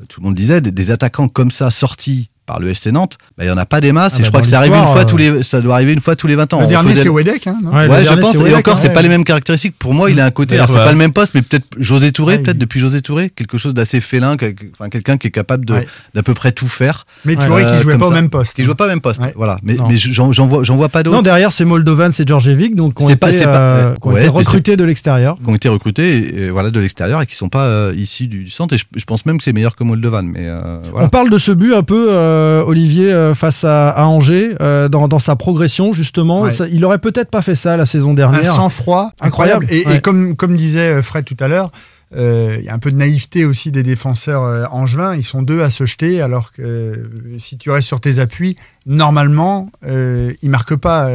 Tout 0.08 0.20
le 0.20 0.26
monde 0.26 0.34
disait 0.34 0.60
des, 0.60 0.90
attaquants 0.90 1.28
comme 1.28 1.50
ça 1.50 1.70
sortis 1.70 2.29
par 2.50 2.58
le 2.58 2.70
FC 2.70 2.90
Nantes, 2.90 3.16
bah, 3.38 3.44
il 3.44 3.46
n'y 3.46 3.52
en 3.52 3.56
a 3.58 3.64
pas 3.64 3.80
des 3.80 3.92
masses 3.92 4.14
Ah 4.16 4.18
et 4.18 4.20
bah, 4.22 4.24
je 4.24 4.30
crois 4.30 4.40
dans 4.40 4.42
que 4.42 4.50
ça 4.50 4.58
arrive 4.58 4.72
une 4.74 4.86
fois 4.86 5.02
euh, 5.02 5.04
tous 5.04 5.16
les, 5.16 5.42
ça 5.44 5.60
doit 5.60 5.74
arriver 5.74 5.92
une 5.92 6.00
fois 6.00 6.16
tous 6.16 6.26
les 6.26 6.34
20 6.34 6.52
ans. 6.54 6.58
Le 6.58 6.64
On 6.64 6.68
dernier, 6.68 6.90
faisait- 6.90 7.02
c'est 7.04 7.08
Wedek. 7.08 7.46
Hein, 7.46 7.58
non 7.62 7.70
Ouais, 7.70 7.86
Ouais, 7.86 8.04
je 8.04 8.12
pense. 8.14 8.34
Et 8.34 8.54
encore, 8.56 8.74
hein, 8.74 8.78
c'est 8.82 8.88
ouais. 8.88 8.94
pas 8.94 9.02
les 9.02 9.08
mêmes 9.08 9.22
caractéristiques. 9.22 9.76
Pour 9.78 9.94
moi, 9.94 10.10
il 10.10 10.18
a 10.18 10.24
un 10.24 10.32
côté. 10.32 10.56
Alors, 10.56 10.68
c'est 10.68 10.74
pas 10.74 10.90
le 10.90 10.98
même 10.98 11.12
poste, 11.12 11.34
mais 11.36 11.42
peut-être 11.42 11.66
José 11.78 12.10
Touré, 12.10 12.34
Ouais, 12.34 12.42
peut-être 12.42 12.56
il- 12.56 12.60
depuis 12.60 12.80
José 12.80 13.02
Touré, 13.02 13.30
quelque 13.30 13.56
chose 13.56 13.72
d'assez 13.72 14.00
félin, 14.00 14.36
enfin, 14.72 14.88
quelqu'un 14.88 15.16
qui 15.16 15.28
est 15.28 15.30
capable 15.30 15.64
de 15.64 15.74
Ouais. 15.74 15.86
d'à 16.14 16.24
peu 16.24 16.34
près 16.34 16.50
tout 16.50 16.66
faire. 16.66 17.06
Mais 17.24 17.36
Ouais, 17.36 17.46
Touré 17.46 17.66
qui 17.66 17.74
Euh, 17.74 17.80
jouait 17.80 17.98
pas 17.98 18.08
au 18.08 18.10
même 18.10 18.30
poste. 18.30 18.56
Qui 18.56 18.64
jouait 18.64 18.74
pas 18.74 18.86
au 18.86 18.88
même 18.88 19.00
poste. 19.00 19.20
Ouais. 19.20 19.32
Voilà. 19.36 19.58
Mais, 19.62 19.76
j'en 19.96 20.46
vois, 20.46 20.88
pas 20.88 21.04
d'autres. 21.04 21.16
Non, 21.16 21.22
derrière, 21.22 21.52
c'est 21.52 21.64
Moldovan, 21.64 22.10
c'est 22.12 22.26
Djordjevic, 22.26 22.74
donc 22.74 22.94
qui 22.96 23.04
ont 23.04 23.08
été, 23.10 23.28
euh, 23.46 23.94
ouais, 24.02 24.26
recrutés 24.26 24.76
de 24.76 24.82
l'extérieur. 24.84 25.36
qui 25.36 25.48
ont 25.48 25.54
été 25.54 25.68
recrutés 25.68 26.50
voilà 26.50 26.70
de 26.70 26.80
l'extérieur 26.80 27.22
et 27.22 27.26
qui 27.26 27.36
sont 27.36 27.48
pas 27.48 27.66
euh, 27.66 27.94
ici 27.96 28.26
du, 28.26 28.46
centre 28.50 28.74
et 28.74 28.78
je, 28.78 29.04
pense 29.04 29.24
même 29.26 29.38
que 29.38 29.44
c'est 29.44 29.52
meilleur 29.52 29.76
que 29.76 29.84
Moldovan 29.84 30.32
euh. 30.36 30.80
On 30.94 31.08
parle 31.08 31.30
de 31.30 31.38
ce 31.38 31.52
but 31.52 31.74
un 31.74 31.82
peu, 31.82 32.08
euh, 32.40 32.64
Olivier, 32.64 33.12
euh, 33.12 33.34
face 33.34 33.64
à, 33.64 33.90
à 33.90 34.04
Angers, 34.04 34.54
euh, 34.60 34.88
dans, 34.88 35.06
dans 35.08 35.18
sa 35.18 35.36
progression, 35.36 35.92
justement. 35.92 36.42
Ouais. 36.42 36.50
Ça- 36.50 36.66
il 36.68 36.84
aurait 36.84 36.98
peut-être 36.98 37.30
pas 37.30 37.42
fait 37.42 37.54
ça 37.54 37.76
la 37.76 37.86
saison 37.86 38.10
Un 38.10 38.14
dernière. 38.14 38.44
sang-froid 38.44 39.12
Incroyable. 39.20 39.64
incroyable. 39.64 39.66
Et, 39.70 39.86
Ouais. 39.90 39.96
et 39.96 40.00
comme, 40.00 40.36
comme 40.36 40.56
disait 40.56 41.02
Fred 41.02 41.24
tout 41.24 41.36
à 41.40 41.48
l'heure, 41.48 41.70
il 42.16 42.62
y 42.64 42.68
a 42.68 42.74
un 42.74 42.78
peu 42.80 42.90
de 42.90 42.96
naïveté 42.96 43.44
aussi 43.44 43.70
des 43.70 43.82
défenseurs 43.84 44.72
angevins. 44.74 45.14
Ils 45.14 45.22
sont 45.24 45.42
deux 45.42 45.62
à 45.62 45.70
se 45.70 45.84
jeter, 45.86 46.20
alors 46.20 46.50
que 46.50 47.08
si 47.38 47.56
tu 47.56 47.70
restes 47.70 47.86
sur 47.86 48.00
tes 48.00 48.18
appuis, 48.18 48.56
normalement, 48.86 49.70
ils 49.86 50.50
marquent 50.50 50.76
pas. 50.76 51.08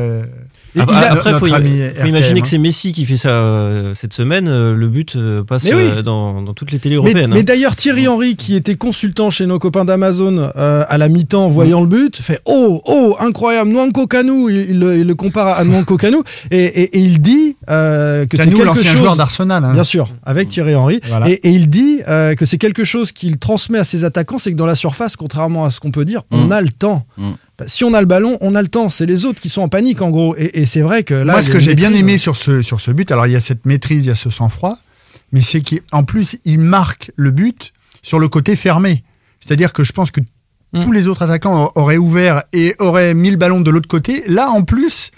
Et 0.75 0.79
Ah, 0.81 0.85
bah, 0.85 1.01
Après, 1.11 1.33
faut, 1.39 1.45
ami 1.53 1.69
faut 1.95 2.05
imaginer 2.05 2.39
hein. 2.39 2.41
que 2.41 2.47
c'est 2.47 2.57
Messi 2.57 2.91
qui 2.91 3.05
fait 3.05 3.15
ça 3.15 3.29
euh, 3.29 3.93
cette 3.95 4.13
semaine. 4.13 4.47
euh, 4.49 4.75
le 4.75 4.87
but 4.89 5.15
euh, 5.15 5.43
passe 5.43 5.63
oui. 5.65 5.71
euh, 5.73 6.01
dans, 6.01 6.41
dans 6.41 6.53
toutes 6.53 6.71
les 6.71 6.79
télés 6.79 6.95
Mais, 6.95 7.09
européennes. 7.11 7.29
mais 7.33 7.39
hein. 7.39 7.43
d'ailleurs, 7.43 7.75
Thierry 7.75 8.07
Henry, 8.07 8.35
qui 8.35 8.55
était 8.55 8.75
consultant 8.75 9.29
chez 9.29 9.45
nos 9.45 9.57
copains 9.59 9.85
d'Amazon 9.85 10.51
euh, 10.57 10.83
à 10.87 10.97
la 10.97 11.07
mi-temps, 11.09 11.47
voyant 11.49 11.81
le 11.81 11.87
but, 11.87 12.17
fait 12.17 12.39
Oh, 12.45 12.81
oh, 12.85 13.15
incroyable, 13.19 13.71
Nwanko 13.71 14.07
Kanu. 14.07 14.49
Il, 14.51 14.69
il 14.71 14.79
le- 14.79 14.97
il 14.97 15.07
le 15.07 15.15
compare 15.15 15.57
à 15.57 15.63
Nwanko 15.63 15.97
Kanu. 15.97 16.17
Et, 16.51 16.57
et- 16.65 16.97
et 16.97 16.99
il 16.99 17.21
dit 17.21 17.55
euh, 17.69 18.25
que 18.25 18.35
c'est 18.37 18.49
quelque 18.49 18.63
l'ancien 18.63 18.91
chose. 18.91 18.99
joueur 18.99 19.15
d'Arsenal. 19.15 19.63
hein. 19.63 19.73
Bien 19.73 19.83
sûr, 19.85 20.09
avec 20.23 20.49
Thierry 20.49 20.75
Henry. 20.75 20.99
Voilà. 21.07 21.29
Et, 21.29 21.33
et 21.43 21.49
il 21.51 21.69
dit 21.69 22.01
euh, 22.07 22.35
que 22.35 22.45
c'est 22.45 22.57
quelque 22.57 22.83
chose 22.83 23.11
qu'il 23.13 23.37
transmet 23.37 23.79
à 23.79 23.83
ses 23.83 24.03
attaquants, 24.03 24.37
c'est 24.37 24.51
que 24.51 24.57
dans 24.57 24.65
la 24.65 24.75
surface, 24.75 25.15
contrairement 25.15 25.65
à 25.65 25.69
ce 25.69 25.79
qu'on 25.79 25.91
peut 25.91 26.05
dire, 26.05 26.23
on 26.31 26.45
Mm. 26.47 26.51
a 26.51 26.61
le 26.61 26.69
temps. 26.69 27.05
Mm. 27.17 27.29
Bah, 27.57 27.65
Si 27.67 27.83
on 27.83 27.93
a 27.93 27.99
le 28.01 28.07
ballon, 28.07 28.37
on 28.41 28.55
a 28.55 28.61
le 28.61 28.67
temps. 28.67 28.89
C'est 28.89 29.05
les 29.05 29.25
autres 29.25 29.39
qui 29.39 29.49
sont 29.49 29.61
en 29.61 29.69
panique, 29.69 30.01
en 30.01 30.09
gros. 30.09 30.35
Et, 30.37 30.61
et 30.61 30.65
c'est 30.65 30.81
vrai 30.81 31.03
que 31.03 31.13
là. 31.13 31.33
Moi, 31.33 31.41
ce 31.41 31.49
que 31.49 31.59
j'ai 31.59 31.75
bien 31.75 31.93
aimé 31.93 32.17
sur 32.17 32.35
ce, 32.35 32.61
sur 32.61 32.81
ce 32.81 32.91
but, 32.91 33.11
alors 33.11 33.27
il 33.27 33.33
y 33.33 33.35
a 33.35 33.39
cette 33.41 33.65
maîtrise, 33.65 34.05
il 34.05 34.09
y 34.09 34.11
a 34.11 34.15
ce 34.15 34.29
sang-froid, 34.29 34.77
mais 35.31 35.41
c'est 35.41 35.61
qu'en 35.61 36.03
plus, 36.03 36.37
il 36.45 36.59
marque 36.59 37.11
le 37.15 37.31
but 37.31 37.71
sur 38.01 38.19
le 38.19 38.27
côté 38.27 38.55
fermé. 38.55 39.03
C'est-à-dire 39.39 39.73
que 39.73 39.83
je 39.83 39.91
pense 39.93 40.11
que 40.11 40.21
Mm. 40.73 40.83
tous 40.83 40.91
les 40.91 41.07
autres 41.07 41.21
attaquants 41.21 41.71
auraient 41.75 41.95
ouvert 41.97 42.43
et 42.51 42.75
auraient 42.79 43.13
mis 43.13 43.29
le 43.31 43.37
ballon 43.37 43.61
de 43.61 43.69
l'autre 43.69 43.87
côté. 43.87 44.23
Là, 44.27 44.49
en 44.49 44.63
plus, 44.63 45.11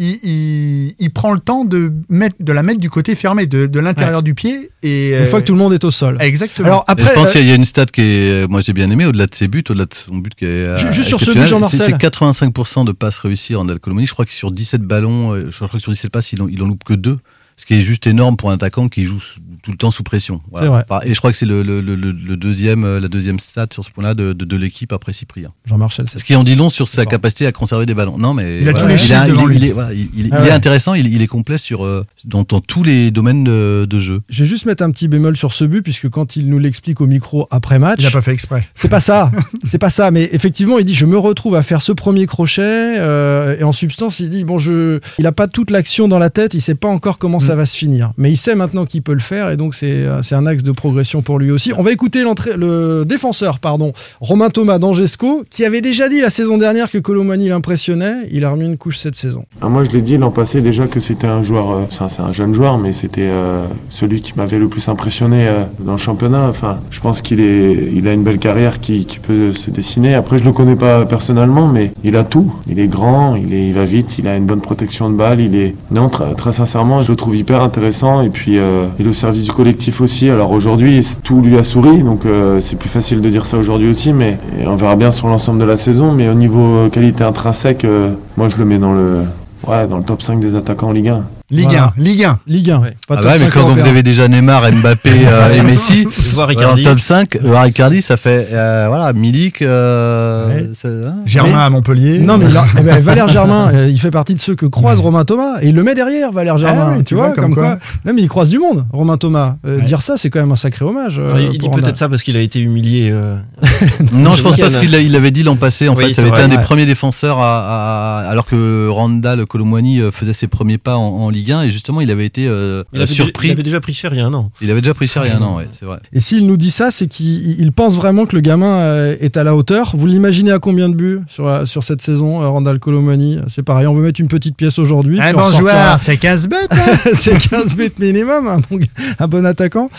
il, 0.00 0.18
il- 0.24 0.94
il 0.98 1.10
prend 1.10 1.32
le 1.32 1.40
temps 1.40 1.64
de, 1.64 1.92
mettre, 2.08 2.36
de 2.40 2.52
la 2.52 2.62
mettre 2.62 2.80
du 2.80 2.88
côté 2.90 3.14
fermé, 3.14 3.46
de, 3.46 3.66
de 3.66 3.80
l'intérieur 3.80 4.22
du 4.22 4.34
pied. 4.34 4.70
Et, 4.82 5.10
Une 5.20 5.26
fois 5.26 5.40
que 5.42 5.46
tout 5.46 5.52
le 5.52 5.58
monde 5.58 5.72
est 5.74 5.84
au 5.84 5.90
sol. 5.90 6.16
Exactement. 6.20 6.66
Alors 6.66 6.84
après, 6.88 7.04
je 7.10 7.14
pense 7.14 7.28
euh, 7.28 7.32
qu'il 7.40 7.46
y 7.48 7.52
a 7.52 7.54
une 7.54 7.64
stat 7.64 7.86
qui 7.86 8.00
est, 8.00 8.46
moi 8.48 8.60
j'ai 8.62 8.72
bien 8.72 8.90
aimé, 8.90 9.04
au-delà 9.06 9.26
de 9.26 9.34
ses 9.34 9.46
buts, 9.48 9.62
au-delà 9.68 9.84
de 9.84 9.94
son 9.94 10.16
but 10.16 10.34
qui 10.34 10.46
est. 10.46 10.48
euh, 10.68 10.76
Ju- 10.78 10.92
juste 10.92 11.08
sur 11.08 11.20
ce 11.20 11.32
but, 11.32 11.44
Jean-Marcel. 11.44 11.80
c'est- 11.80 11.86
C'est 11.86 11.98
85% 11.98 12.84
de 12.84 12.92
passes 12.92 13.18
réussies 13.18 13.54
en 13.56 13.66
Colomani. 13.66 14.06
Je 14.06 14.12
crois 14.12 14.24
que 14.24 14.32
sur 14.32 14.50
17 14.50 14.82
ballons, 14.82 15.32
euh, 15.34 15.48
je 15.50 15.56
crois 15.56 15.68
que 15.68 15.78
sur 15.78 15.92
17 15.92 16.10
passes, 16.10 16.32
il 16.32 16.40
en, 16.42 16.48
il 16.48 16.62
en 16.62 16.66
loupe 16.66 16.84
que 16.84 16.94
deux. 16.94 17.16
Ce 17.60 17.66
qui 17.66 17.74
est 17.74 17.82
juste 17.82 18.06
énorme 18.06 18.38
pour 18.38 18.50
un 18.50 18.54
attaquant 18.54 18.88
qui 18.88 19.04
joue 19.04 19.20
tout 19.62 19.70
le 19.70 19.76
temps 19.76 19.90
sous 19.90 20.02
pression. 20.02 20.38
C'est 20.58 20.64
vrai. 20.64 20.82
Par- 20.88 21.04
Et 21.04 21.12
je 21.12 21.18
crois 21.18 21.30
que 21.30 21.36
c'est 21.36 21.44
le, 21.44 21.62
le- 21.62 21.82
le- 21.82 21.94
le- 21.94 22.12
le 22.12 22.36
deuxième, 22.38 22.84
euh, 22.84 22.98
la 23.00 23.08
deuxième 23.08 23.38
stat 23.38 23.66
sur 23.70 23.84
ce 23.84 23.90
point-là 23.90 24.14
de, 24.14 24.32
de, 24.32 24.46
de 24.46 24.56
l'équipe 24.56 24.90
après 24.94 25.12
Cyprien. 25.12 25.50
Jean-Marcel, 25.66 26.06
c'est 26.08 26.18
Ce 26.18 26.24
qui 26.24 26.34
en 26.34 26.42
dit 26.42 26.56
long 26.56 26.70
sur 26.70 26.88
sa 26.88 27.04
capacité 27.04 27.46
à 27.46 27.52
conserver 27.52 27.84
des 27.84 27.92
ballons. 27.92 28.16
Non, 28.16 28.32
mais 28.32 28.60
Il 28.62 28.68
a 28.70 28.72
tous 28.72 28.86
les 28.86 28.94
est- 28.94 28.96
chiffres 28.96 29.22
il 29.26 29.30
devant 29.32 29.42
est- 29.46 29.52
lui. 29.52 29.56
Il 29.58 29.64
est, 29.66 29.72
voilà, 29.72 29.92
il- 29.92 30.08
il- 30.16 30.28
Ah 30.32 30.38
il 30.40 30.46
est 30.46 30.48
ouais. 30.48 30.50
intéressant, 30.52 30.94
il, 30.94 31.06
il 31.14 31.20
est 31.20 31.26
complet 31.26 31.58
sur, 31.58 31.84
euh, 31.84 32.06
dans, 32.24 32.44
dans 32.48 32.60
tous 32.60 32.82
les 32.82 33.10
domaines 33.10 33.44
de, 33.44 33.86
de 33.88 33.98
jeu. 33.98 34.22
Je 34.30 34.44
vais 34.44 34.48
juste 34.48 34.64
mettre 34.64 34.82
un 34.82 34.90
petit 34.90 35.06
bémol 35.08 35.36
sur 35.36 35.52
ce 35.52 35.66
but, 35.66 35.82
puisque 35.82 36.08
quand 36.08 36.36
il 36.36 36.48
nous 36.48 36.58
l'explique 36.58 37.02
au 37.02 37.06
micro 37.06 37.46
après 37.50 37.78
match, 37.78 37.98
Il 38.00 38.04
n'a 38.06 38.10
pas 38.10 38.22
fait 38.22 38.32
exprès. 38.32 38.66
c'est 38.74 38.88
pas 38.88 39.00
ça, 39.00 39.30
c'est 39.64 39.76
pas 39.78 39.90
ça. 39.90 40.10
Mais 40.10 40.30
effectivement, 40.32 40.78
il 40.78 40.86
dit 40.86 40.94
je 40.94 41.04
me 41.04 41.18
retrouve 41.18 41.56
à 41.56 41.62
faire 41.62 41.82
ce 41.82 41.92
premier 41.92 42.24
crochet, 42.24 42.62
euh, 42.98 43.58
et 43.58 43.64
en 43.64 43.72
substance, 43.72 44.20
il 44.20 44.30
dit 44.30 44.44
bon, 44.44 44.58
je, 44.58 45.00
il 45.18 45.26
a 45.26 45.32
pas 45.32 45.48
toute 45.48 45.70
l'action 45.70 46.08
dans 46.08 46.18
la 46.18 46.30
tête, 46.30 46.54
il 46.54 46.62
sait 46.62 46.74
pas 46.74 46.88
encore 46.88 47.18
comment 47.18 47.40
ça 47.40 47.49
va 47.54 47.66
se 47.66 47.76
finir, 47.76 48.12
mais 48.16 48.30
il 48.30 48.36
sait 48.36 48.54
maintenant 48.54 48.86
qu'il 48.86 49.02
peut 49.02 49.12
le 49.12 49.20
faire, 49.20 49.50
et 49.50 49.56
donc 49.56 49.74
c'est 49.74 50.04
euh, 50.04 50.20
un 50.32 50.46
axe 50.46 50.62
de 50.62 50.72
progression 50.72 51.22
pour 51.22 51.38
lui 51.38 51.50
aussi. 51.50 51.72
On 51.76 51.82
va 51.82 51.92
écouter 51.92 52.24
le 52.56 53.04
défenseur, 53.04 53.58
pardon, 53.58 53.92
Romain 54.20 54.50
Thomas 54.50 54.78
d'Angesco, 54.78 55.44
qui 55.50 55.64
avait 55.64 55.80
déjà 55.80 56.08
dit 56.08 56.20
la 56.20 56.30
saison 56.30 56.58
dernière 56.58 56.90
que 56.90 56.98
Colomani 56.98 57.48
l'impressionnait. 57.48 58.28
Il 58.30 58.44
a 58.44 58.50
remis 58.50 58.66
une 58.66 58.76
couche 58.76 58.98
cette 58.98 59.14
saison. 59.14 59.44
Ah, 59.60 59.68
moi, 59.68 59.84
je 59.84 59.90
l'ai 59.90 60.02
dit 60.02 60.16
l'an 60.16 60.30
passé 60.30 60.60
déjà 60.60 60.86
que 60.86 61.00
c'était 61.00 61.26
un 61.26 61.42
joueur, 61.42 61.70
euh, 61.70 61.84
c'est 61.90 62.20
un 62.20 62.32
jeune 62.32 62.54
joueur, 62.54 62.78
mais 62.78 62.92
c'était 62.92 63.28
euh, 63.28 63.66
celui 63.88 64.20
qui 64.20 64.32
m'avait 64.36 64.58
le 64.58 64.68
plus 64.68 64.88
impressionné 64.88 65.48
euh, 65.48 65.64
dans 65.80 65.92
le 65.92 65.98
championnat. 65.98 66.48
Enfin, 66.48 66.80
je 66.90 67.00
pense 67.00 67.22
qu'il 67.22 67.40
est, 67.40 67.90
il 67.92 68.06
a 68.08 68.12
une 68.12 68.22
belle 68.22 68.38
carrière 68.38 68.80
qui, 68.80 69.06
qui 69.06 69.18
peut 69.18 69.52
se 69.52 69.70
dessiner. 69.70 70.14
Après, 70.14 70.38
je 70.38 70.44
le 70.44 70.52
connais 70.52 70.76
pas 70.76 71.04
personnellement, 71.06 71.66
mais 71.66 71.92
il 72.04 72.16
a 72.16 72.24
tout. 72.24 72.54
Il 72.68 72.78
est 72.78 72.88
grand, 72.88 73.36
il 73.36 73.52
est, 73.54 73.68
il 73.68 73.74
va 73.74 73.84
vite, 73.84 74.18
il 74.18 74.28
a 74.28 74.36
une 74.36 74.46
bonne 74.46 74.60
protection 74.60 75.10
de 75.10 75.16
balle. 75.16 75.40
Il 75.40 75.54
est, 75.56 75.74
non, 75.90 76.08
très, 76.08 76.34
très 76.34 76.52
sincèrement, 76.52 77.00
je 77.00 77.10
le 77.10 77.16
trouve 77.16 77.29
hyper 77.34 77.62
intéressant. 77.62 78.22
Et 78.22 78.28
puis, 78.28 78.58
euh, 78.58 78.86
est 78.98 79.06
au 79.06 79.12
service 79.12 79.44
du 79.44 79.52
collectif 79.52 80.00
aussi. 80.00 80.28
Alors 80.28 80.52
aujourd'hui, 80.52 81.06
tout 81.22 81.40
lui 81.40 81.56
a 81.58 81.62
souri, 81.62 82.02
donc 82.02 82.26
euh, 82.26 82.60
c'est 82.60 82.76
plus 82.76 82.88
facile 82.88 83.20
de 83.20 83.28
dire 83.28 83.46
ça 83.46 83.58
aujourd'hui 83.58 83.88
aussi, 83.88 84.12
mais 84.12 84.38
et 84.60 84.66
on 84.66 84.76
verra 84.76 84.96
bien 84.96 85.10
sur 85.10 85.28
l'ensemble 85.28 85.58
de 85.58 85.64
la 85.64 85.76
saison. 85.76 86.12
Mais 86.12 86.28
au 86.28 86.34
niveau 86.34 86.88
qualité 86.90 87.24
intrinsèque, 87.24 87.84
euh, 87.84 88.12
moi, 88.36 88.48
je 88.48 88.56
le 88.56 88.64
mets 88.64 88.78
dans 88.78 88.92
le, 88.92 89.20
ouais, 89.66 89.86
dans 89.88 89.98
le 89.98 90.04
top 90.04 90.22
5 90.22 90.40
des 90.40 90.54
attaquants 90.54 90.88
en 90.88 90.92
Ligue 90.92 91.08
1. 91.08 91.39
Ligue 91.50 91.64
Voilà. 91.70 91.92
1, 91.98 92.00
Ligue 92.02 92.24
1. 92.24 92.38
Ligue 92.46 92.70
1. 92.70 92.80
Pas 92.80 92.90
Ah 93.10 93.16
top 93.16 93.24
mais 93.32 93.38
5 93.38 93.50
quand 93.52 93.68
vous 93.74 93.80
avez 93.86 94.02
déjà 94.02 94.28
Neymar, 94.28 94.62
Mbappé 94.70 95.10
euh, 95.26 95.52
et 95.56 95.62
Messi, 95.62 96.06
Icardi. 96.48 96.82
le 96.84 96.88
top 96.90 97.00
5, 97.00 97.38
voir 97.42 97.66
Icardi, 97.66 98.02
ça 98.02 98.16
fait 98.16 98.48
euh, 98.52 98.86
voilà, 98.88 99.12
Milik, 99.12 99.62
euh, 99.62 100.46
Ouais. 100.48 100.68
hein. 100.84 101.14
Germain 101.26 101.56
Mais- 101.56 101.62
à 101.62 101.70
Montpellier. 101.70 102.20
Non, 102.20 102.38
mais 102.38 102.46
eh 102.78 102.82
ben, 102.82 103.00
Valère 103.02 103.28
Germain, 103.28 103.70
euh, 103.74 103.88
il 103.88 103.98
fait 103.98 104.10
partie 104.12 104.34
de 104.34 104.40
ceux 104.40 104.54
que 104.54 104.66
croise 104.66 105.00
Romain 105.00 105.24
Thomas 105.24 105.56
et 105.60 105.68
il 105.68 105.74
le 105.74 105.82
met 105.82 105.94
derrière, 105.94 106.30
Valère 106.32 106.56
Germain. 106.56 106.86
Ah 106.90 106.92
oui, 106.92 106.98
tu 106.98 107.04
tu 107.04 107.14
vois, 107.16 107.26
vois, 107.26 107.34
comme 107.34 107.44
comme 107.46 107.54
quoi. 107.54 107.62
quoi. 107.76 107.78
Non, 108.06 108.12
mais 108.14 108.22
il 108.22 108.28
croise 108.28 108.48
du 108.48 108.58
monde, 108.58 108.84
Romain 108.92 109.16
Thomas. 109.16 109.56
Euh, 109.66 109.78
Ouais. 109.78 109.86
Dire 109.86 110.02
ça, 110.02 110.16
c'est 110.16 110.30
quand 110.30 110.40
même 110.40 110.52
un 110.52 110.56
sacré 110.56 110.84
hommage. 110.84 111.18
euh, 111.18 111.34
Alors, 111.34 111.38
il 111.52 111.58
dit 111.58 111.68
peut-être 111.68 111.96
ça 111.96 112.08
parce 112.08 112.22
qu'il 112.22 112.36
a 112.36 112.40
été 112.40 112.60
humilié. 112.60 113.10
euh, 113.12 113.36
Non, 114.12 114.34
je 114.36 114.42
pense 114.42 114.56
pas 114.56 114.66
week-end. 114.66 114.74
ce 114.74 114.78
qu'il 114.80 114.94
il 114.94 115.12
l'avait 115.12 115.30
dit 115.30 115.42
l'an 115.42 115.56
passé. 115.56 115.88
En 115.88 115.96
fait, 115.96 116.12
ça 116.12 116.22
avait 116.22 116.30
été 116.30 116.42
un 116.42 116.48
des 116.48 116.56
ouais. 116.56 116.62
premiers 116.62 116.86
défenseurs 116.86 117.40
alors 117.40 118.46
que 118.46 118.88
Randall 118.88 119.46
Colomwani 119.46 120.00
euh, 120.00 120.10
faisait 120.10 120.32
ses 120.32 120.46
premiers 120.46 120.78
pas 120.78 120.96
en, 120.96 121.02
en 121.24 121.30
Ligue 121.40 121.52
1 121.52 121.62
et 121.62 121.70
justement 121.70 122.00
il 122.02 122.10
avait 122.10 122.26
été 122.26 122.46
euh, 122.46 122.84
il, 122.92 122.98
avait 123.00 123.06
surpris. 123.06 123.48
il 123.48 123.52
avait 123.52 123.62
déjà 123.62 123.80
pris 123.80 123.94
cher 123.94 124.12
il 124.12 124.18
y 124.18 124.20
a 124.20 124.26
un 124.26 124.34
an. 124.34 124.50
Il 124.60 124.70
avait 124.70 124.80
déjà 124.82 124.92
pris 124.94 125.06
cher 125.06 125.24
il 125.24 125.28
y 125.28 125.32
a 125.32 125.36
un 125.38 125.42
an, 125.42 125.56
ouais, 125.56 125.66
c'est 125.72 125.86
vrai. 125.86 125.98
Et 126.12 126.20
s'il 126.20 126.46
nous 126.46 126.56
dit 126.56 126.70
ça, 126.70 126.90
c'est 126.90 127.06
qu'il 127.06 127.58
il 127.60 127.72
pense 127.72 127.96
vraiment 127.96 128.26
que 128.26 128.36
le 128.36 128.42
gamin 128.42 128.76
euh, 128.80 129.16
est 129.20 129.36
à 129.36 129.44
la 129.44 129.54
hauteur. 129.56 129.92
Vous 129.96 130.06
l'imaginez 130.06 130.52
à 130.52 130.58
combien 130.58 130.88
de 130.88 130.94
buts 130.94 131.20
sur, 131.28 131.46
la- 131.46 131.64
sur 131.66 131.82
cette 131.82 132.02
saison, 132.02 132.42
euh, 132.42 132.48
Randall 132.48 132.78
Colomani? 132.78 133.38
C'est 133.48 133.62
pareil, 133.62 133.86
on 133.86 133.94
veut 133.94 134.02
mettre 134.02 134.20
une 134.20 134.28
petite 134.28 134.56
pièce 134.56 134.78
aujourd'hui. 134.78 135.18
Un 135.20 135.32
puis 135.32 135.34
on 135.36 135.38
bon 135.50 135.50
joueur, 135.56 135.98
c'est 135.98 136.16
15 136.18 136.48
bêtes. 136.48 136.68
hein. 136.72 136.96
c'est 137.14 137.38
15 137.38 137.74
buts 137.74 137.92
minimum, 137.98 138.46
un 138.48 138.58
bon, 138.58 138.78
un 139.18 139.26
bon 139.28 139.46
attaquant. 139.46 139.90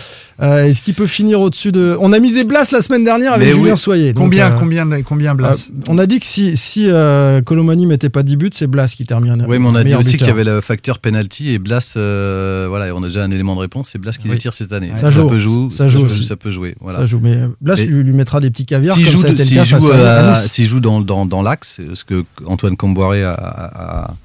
Euh, 0.42 0.66
Est-ce 0.66 0.82
qu'il 0.82 0.96
peut 0.96 1.06
finir 1.06 1.40
au-dessus 1.40 1.72
de. 1.72 1.96
On 2.00 2.14
a 2.14 2.20
misé 2.20 2.46
Blas 2.46 2.72
la 2.72 2.82
semaine 2.82 3.04
dernière 3.04 3.34
avec 3.34 3.48
Mais 3.48 3.54
Julien 3.54 3.74
oui. 3.74 3.78
Soyer. 3.78 4.14
donc, 4.14 4.24
combien, 4.24 4.48
euh, 4.52 4.56
combien, 4.58 5.02
combien 5.04 5.36
Blas 5.36 5.68
Euh, 5.70 5.74
on 5.88 5.98
a 6.00 6.08
dit 6.08 6.20
que 6.20 6.26
si, 6.26 6.58
si 6.58 6.88
euh, 6.90 7.42
Colomani 7.42 7.86
mettait 7.86 8.10
pas 8.10 8.24
10 8.24 8.38
buts, 8.38 8.50
c'est 8.54 8.66
Blas 8.66 8.88
qui 8.88 9.06
termine. 9.06 9.46
Oui, 9.48 9.60
mais 9.60 9.68
on 9.68 9.76
a 9.76 9.84
dit 9.84 9.94
aussi 9.94 10.18
qu'il 10.18 10.26
y 10.28 10.32
avait 10.32 10.44
le 10.44 10.60
facteur 10.62 10.98
penalty 11.00 11.50
et 11.52 11.60
Blas, 11.60 11.94
euh, 11.96 12.66
voilà, 12.70 12.94
on 12.96 13.04
a 13.04 13.08
déjà 13.08 13.24
un 13.24 13.30
élément 13.32 13.54
de 13.56 13.60
réponse, 13.62 13.90
c'est 13.92 14.00
Blas 14.00 14.12
qui 14.14 14.28
Oui. 14.28 14.34
les 14.34 14.40
tire 14.40 14.54
cette 14.54 14.74
année. 14.74 14.92
Ça 14.96 15.10
joue. 15.10 15.28
peut 15.28 15.38
jouer, 15.38 15.70
Ça 15.70 15.90
joue 15.90 16.10
ça 16.10 16.36
peut 16.36 16.50
jouer. 16.52 16.76
Voilà. 16.82 17.00
Ça 17.00 17.06
joue, 17.06 17.20
mais 17.22 17.38
Blas 17.62 17.76
Et- 17.78 17.86
lui, 17.86 18.04
lui 18.04 18.14
mettra 18.14 18.40
des 18.40 18.50
petits 18.50 18.66
caviars 18.66 18.96
S'il 18.96 19.06
comme 19.06 19.14
joue, 19.28 19.36
cas 19.36 19.64
joue, 19.64 19.92
euh, 19.92 20.34
s'il 20.34 20.66
joue 20.66 20.80
dans, 20.80 21.02
dans, 21.02 21.26
dans 21.28 21.42
l'axe, 21.44 21.82
ce 21.94 22.04
que 22.04 22.26
Antoine 22.48 22.76
Comboiré 22.78 23.24
a, 23.24 23.34
a- 23.34 24.06
a- 24.08 24.16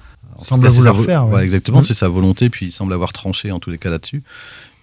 Semble 0.42 0.68
vouloir 0.68 0.98
faire, 1.00 1.28
ouais. 1.28 1.42
exactement, 1.44 1.78
Mm. 1.78 1.82
c'est 1.82 1.94
sa 1.94 2.08
volonté, 2.08 2.50
puis 2.50 2.66
il 2.66 2.72
semble 2.72 2.92
avoir 2.92 3.12
tranché 3.14 3.52
en 3.52 3.58
tous 3.58 3.70
les 3.70 3.78
cas 3.78 3.88
là-dessus. 3.90 4.22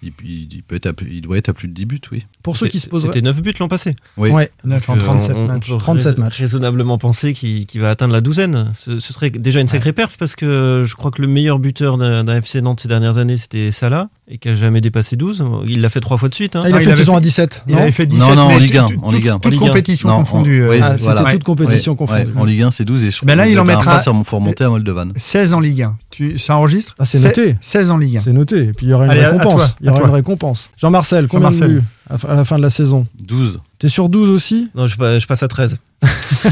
Il, 0.04 0.12
il- 0.24 0.48
il 0.52 0.62
peut 0.62 0.76
être 0.76 0.86
à 0.86 0.92
il 1.10 1.20
doit 1.22 1.38
être 1.38 1.48
à 1.48 1.52
plus 1.54 1.68
de 1.68 1.72
10 1.72 1.86
buts, 1.86 2.00
oui. 2.12 2.24
Pour 2.42 2.56
ceux 2.56 2.68
qui 2.68 2.78
se 2.80 2.88
poseraient. 2.88 3.12
C'était 3.12 3.24
9 3.24 3.40
buts 3.40 3.54
l'an 3.58 3.68
passé. 3.68 3.96
Oui. 4.16 4.30
Ouais. 4.30 4.50
Neuf 4.64 4.88
en 4.88 4.94
Donc, 4.94 5.02
euh, 5.02 5.06
37 5.06 5.36
on- 5.36 5.40
on 5.40 5.46
matchs. 5.46 5.68
peut 5.70 5.76
37 5.78 6.16
rais- 6.16 6.20
matchs. 6.20 6.38
Raisonnablement 6.40 6.98
penser 6.98 7.32
qu'il 7.32 7.66
va 7.80 7.90
atteindre 7.90 8.12
la 8.12 8.20
douzaine. 8.20 8.72
Ce, 8.74 9.00
ce 9.00 9.12
serait 9.12 9.30
déjà 9.30 9.60
une 9.60 9.68
sacrée 9.68 9.92
perf 9.92 10.16
parce 10.18 10.36
que 10.36 10.84
je 10.86 10.94
crois 10.94 11.10
que 11.10 11.22
le 11.22 11.28
meilleur 11.28 11.58
buteur 11.58 11.96
d'un 11.98 12.26
FC 12.36 12.60
Nantes 12.60 12.80
ces 12.80 12.88
dernières 12.88 13.18
années 13.18 13.36
c'était 13.36 13.70
Salah 13.72 14.08
et 14.28 14.38
qui 14.38 14.48
a 14.48 14.54
jamais 14.54 14.80
dépassé 14.80 15.16
12. 15.16 15.44
Il 15.66 15.80
l'a 15.80 15.88
fait 15.88 16.00
trois 16.00 16.16
fois 16.18 16.28
de 16.28 16.34
suite. 16.34 16.56
hein. 16.56 16.60
Ah, 16.64 16.68
il 16.68 16.74
a 16.74 16.80
fait 16.80 16.90
une 16.90 16.94
saison 16.96 17.12
fait- 17.12 17.18
à 17.18 17.20
17. 17.20 17.64
Il 17.68 17.76
avait 17.76 17.92
fait 17.92 18.06
17 18.06 18.28
Non, 18.30 18.48
non, 18.48 18.54
en 18.54 18.58
Ligue 18.58 18.76
1, 18.76 18.86
tout- 18.86 19.00
en 19.02 19.10
Ligue 19.10 19.28
1. 19.28 19.34
Toute 19.34 19.46
En 19.46 19.50
Ligue 19.50 19.62
1. 19.62 19.66
compétition 19.68 20.08
confondue. 20.16 20.68
oui, 20.68 20.76
euh, 20.76 20.80
Ah, 20.82 20.90
c'était 20.98 21.02
voilà. 21.04 21.32
toute 21.32 21.44
compétition 21.44 21.92
Ouais, 21.92 21.98
confondue. 21.98 22.22
ouais, 22.32 22.40
en 22.40 22.44
Ligue 22.44 22.62
1, 22.62 22.70
c'est 22.70 22.84
12 22.84 23.04
et 23.04 23.10
je 23.10 23.24
Ben 23.24 23.36
là, 23.36 23.48
il 23.48 23.58
en 23.58 23.64
mettra- 23.64 24.02
Ça 24.02 24.12
faut 24.24 24.36
remonter 24.38 24.64
à 24.64 24.68
Moldovan. 24.68 25.12
16 25.16 25.54
en 25.54 25.60
Ligue 25.60 25.82
1. 25.82 25.96
Tu, 26.10 26.38
ça 26.38 26.56
enregistre 26.56 26.94
Ah, 26.98 27.04
c'est 27.04 27.20
noté. 27.20 27.56
16 27.60 27.90
en 27.90 27.98
Ligue 27.98 28.18
1. 28.18 28.22
C'est 28.22 28.32
noté. 28.32 28.58
Et 28.68 28.72
puis 28.72 28.86
il 28.86 28.90
y 28.90 28.92
aura 28.92 29.04
une 29.06 29.10
Allez, 29.12 29.26
récompense. 29.26 29.56
toi, 29.56 29.76
il 29.80 29.86
y 29.86 29.88
aura 29.94 30.00
toi. 30.02 30.08
une 30.10 30.14
récompense. 30.14 30.70
Jean-Marcel, 30.76 31.28
combien 31.28 31.50
de 31.50 31.54
Jean-Marcel. 31.54 31.80
buts 31.80 32.26
à 32.28 32.34
la 32.34 32.44
fin 32.44 32.56
de 32.56 32.62
la 32.62 32.70
saison? 32.70 33.06
12. 33.22 33.60
T'es 33.78 33.88
sur 33.88 34.08
12 34.08 34.28
aussi? 34.30 34.68
Non, 34.74 34.86
je, 34.86 34.96
je 34.96 35.26
passe 35.26 35.42
à 35.42 35.48
13. 35.48 35.78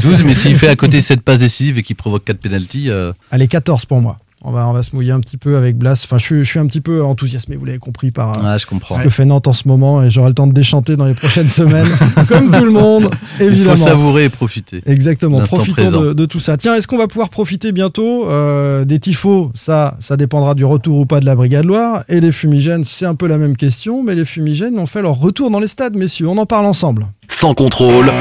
12, 0.01 0.23
mais 0.25 0.33
s'il 0.33 0.57
fait 0.57 0.67
à 0.69 0.75
côté 0.75 0.99
7 1.01 1.21
passes 1.21 1.41
décisives 1.41 1.77
et 1.77 1.83
qu'il 1.83 1.95
provoque 1.95 2.23
4 2.25 2.37
pénalties, 2.39 2.89
euh, 2.89 3.13
Allez, 3.31 3.47
14 3.47 3.85
pour 3.85 4.01
moi. 4.01 4.17
On 4.45 4.51
va, 4.51 4.67
on 4.67 4.73
va 4.73 4.83
se 4.83 4.93
mouiller 4.95 5.11
un 5.11 5.19
petit 5.21 5.37
peu 5.37 5.55
avec 5.55 5.77
Blas. 5.77 6.01
Enfin, 6.03 6.17
je, 6.17 6.23
suis- 6.25 6.43
je 6.43 6.49
suis 6.49 6.59
un 6.59 6.65
petit 6.67 6.81
peu 6.81 7.03
enthousiasmé, 7.03 7.55
vous 7.55 7.63
l'avez 7.65 7.77
compris, 7.77 8.11
par 8.11 8.31
euh, 8.37 8.41
ah, 8.43 8.57
je 8.57 8.65
comprends. 8.65 8.95
ce 8.97 9.01
que 9.01 9.09
fait 9.09 9.23
Nantes 9.25 9.47
en 9.47 9.53
ce 9.53 9.67
moment. 9.67 10.03
Et 10.03 10.09
j'aurai 10.09 10.27
le 10.29 10.33
temps 10.33 10.47
de 10.47 10.53
déchanter 10.53 10.95
dans 10.97 11.05
les 11.05 11.13
prochaines 11.13 11.47
semaines, 11.61 11.87
comme 12.27 12.51
tout 12.51 12.65
le 12.65 12.71
monde, 12.71 13.09
Il 13.39 13.45
évidemment. 13.47 13.75
faut 13.77 13.83
savourer 13.83 14.25
et 14.25 14.29
profiter. 14.29 14.81
Exactement, 14.85 15.39
profitons 15.41 16.01
de, 16.01 16.13
de 16.13 16.25
tout 16.25 16.39
ça. 16.39 16.57
Tiens, 16.57 16.75
est-ce 16.75 16.87
qu'on 16.87 16.97
va 16.97 17.07
pouvoir 17.07 17.29
profiter 17.29 17.71
bientôt 17.71 18.27
euh, 18.29 18.83
des 18.85 18.99
tifos? 18.99 19.51
Ça, 19.55 19.95
ça 19.99 20.17
dépendra 20.17 20.55
du 20.55 20.65
retour 20.65 20.99
ou 20.99 21.05
pas 21.05 21.19
de 21.19 21.25
la 21.25 21.35
Brigade 21.35 21.65
Loire. 21.65 22.03
Et 22.09 22.19
les 22.19 22.31
fumigènes, 22.31 22.83
c'est 22.83 23.05
un 23.05 23.15
peu 23.15 23.27
la 23.27 23.37
même 23.37 23.55
question, 23.55 24.03
mais 24.03 24.15
les 24.15 24.25
fumigènes 24.25 24.77
ont 24.77 24.85
fait 24.87 25.01
leur 25.01 25.15
retour 25.15 25.51
dans 25.51 25.59
les 25.59 25.67
stades, 25.67 25.95
messieurs. 25.95 26.27
On 26.27 26.37
en 26.37 26.45
parle 26.45 26.65
ensemble. 26.65 27.07
Sans 27.29 27.53
contrôle, 27.53 28.11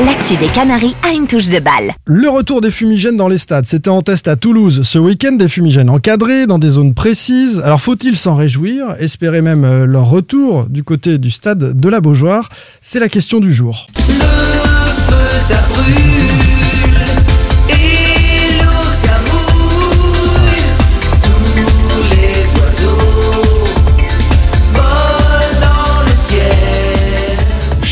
L'actu 0.00 0.36
des 0.36 0.46
Canaries 0.48 0.96
a 1.08 1.12
une 1.12 1.26
touche 1.26 1.48
de 1.48 1.60
balle. 1.60 1.92
Le 2.06 2.28
retour 2.28 2.60
des 2.60 2.70
fumigènes 2.70 3.16
dans 3.16 3.28
les 3.28 3.38
stades, 3.38 3.66
c'était 3.66 3.90
en 3.90 4.00
test 4.00 4.26
à 4.26 4.36
Toulouse 4.36 4.82
ce 4.84 4.98
week-end, 4.98 5.32
des 5.32 5.48
fumigènes 5.48 5.90
encadrés 5.90 6.46
dans 6.46 6.58
des 6.58 6.70
zones 6.70 6.94
précises. 6.94 7.60
Alors 7.64 7.80
faut-il 7.80 8.16
s'en 8.16 8.34
réjouir, 8.34 8.96
espérer 8.98 9.42
même 9.42 9.64
euh, 9.64 9.84
leur 9.84 10.08
retour 10.08 10.66
du 10.68 10.82
côté 10.82 11.18
du 11.18 11.30
stade 11.30 11.78
de 11.78 11.88
la 11.88 12.00
Beaujoire? 12.00 12.48
C'est 12.80 13.00
la 13.00 13.08
question 13.08 13.38
du 13.38 13.52
jour. 13.52 13.86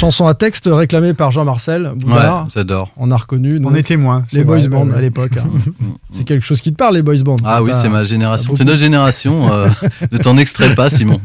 Chanson 0.00 0.26
à 0.26 0.32
texte 0.32 0.66
réclamée 0.72 1.12
par 1.12 1.30
Jean-Marcel 1.30 1.92
Boudard. 1.94 2.44
Ouais, 2.44 2.50
j'adore. 2.54 2.90
On 2.96 3.10
a 3.10 3.16
reconnu 3.18 3.60
donc, 3.60 3.72
On 3.72 3.74
est 3.74 3.82
témoins. 3.82 4.24
les 4.32 4.44
boys 4.44 4.60
vrai, 4.60 4.68
ouais. 4.68 4.96
à 4.96 5.00
l'époque. 5.02 5.32
hein. 5.36 5.44
C'est 6.10 6.24
quelque 6.24 6.42
chose 6.44 6.62
qui 6.62 6.70
te 6.72 6.76
parle, 6.76 6.94
les 6.94 7.02
boys 7.02 7.18
bands. 7.22 7.36
Ah 7.44 7.62
oui, 7.62 7.70
c'est 7.74 7.88
ma 7.90 8.02
génération. 8.02 8.54
C'est 8.56 8.64
notre 8.64 8.78
génération. 8.78 9.52
euh, 9.52 9.68
ne 10.12 10.16
t'en 10.18 10.36
extrais 10.38 10.74
pas, 10.74 10.88
Simon. 10.88 11.20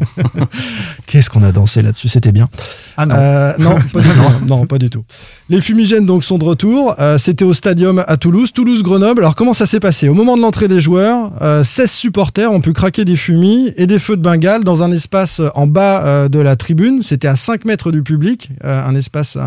Qu'est-ce 1.07 1.29
qu'on 1.29 1.41
a 1.43 1.51
dansé 1.53 1.81
là-dessus, 1.81 2.07
c'était 2.09 2.31
bien. 2.33 2.49
Ah 2.97 3.05
non. 3.05 3.15
Euh, 3.17 3.53
non, 3.59 3.75
pas 3.93 4.01
du 4.01 4.09
tout. 4.13 4.45
non, 4.45 4.65
pas 4.65 4.77
du 4.77 4.89
tout. 4.89 5.03
Les 5.47 5.61
fumigènes 5.61 6.07
donc 6.07 6.23
sont 6.23 6.39
de 6.39 6.43
retour. 6.43 6.95
Euh, 6.99 7.19
C'était 7.19 7.45
au 7.45 7.53
stadium 7.53 8.03
à 8.07 8.17
Toulouse, 8.17 8.51
Toulouse-Grenoble. 8.51 9.21
Alors 9.21 9.35
comment 9.35 9.53
ça 9.53 9.67
s'est 9.67 9.79
passé? 9.79 10.09
Au 10.09 10.15
moment 10.15 10.35
de 10.35 10.41
l'entrée 10.41 10.67
des 10.67 10.81
joueurs, 10.81 11.33
euh, 11.39 11.63
16 11.63 11.91
supporters 11.91 12.51
ont 12.51 12.61
pu 12.61 12.73
craquer 12.73 13.05
des 13.05 13.15
fumis 13.15 13.71
et 13.77 13.85
des 13.85 13.99
feux 13.99 14.17
de 14.17 14.23
Bengale 14.23 14.63
dans 14.63 14.81
un 14.81 14.91
espace 14.91 15.43
en 15.53 15.67
bas 15.67 16.03
euh, 16.03 16.29
de 16.29 16.39
la 16.39 16.55
tribune. 16.55 17.03
C'était 17.03 17.27
à 17.27 17.35
5 17.35 17.63
mètres 17.65 17.91
du 17.91 18.01
public, 18.01 18.49
euh, 18.63 18.83
un 18.83 18.95
espace, 18.95 19.37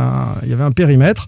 il 0.44 0.50
y 0.50 0.52
avait 0.52 0.62
un 0.62 0.70
périmètre, 0.70 1.26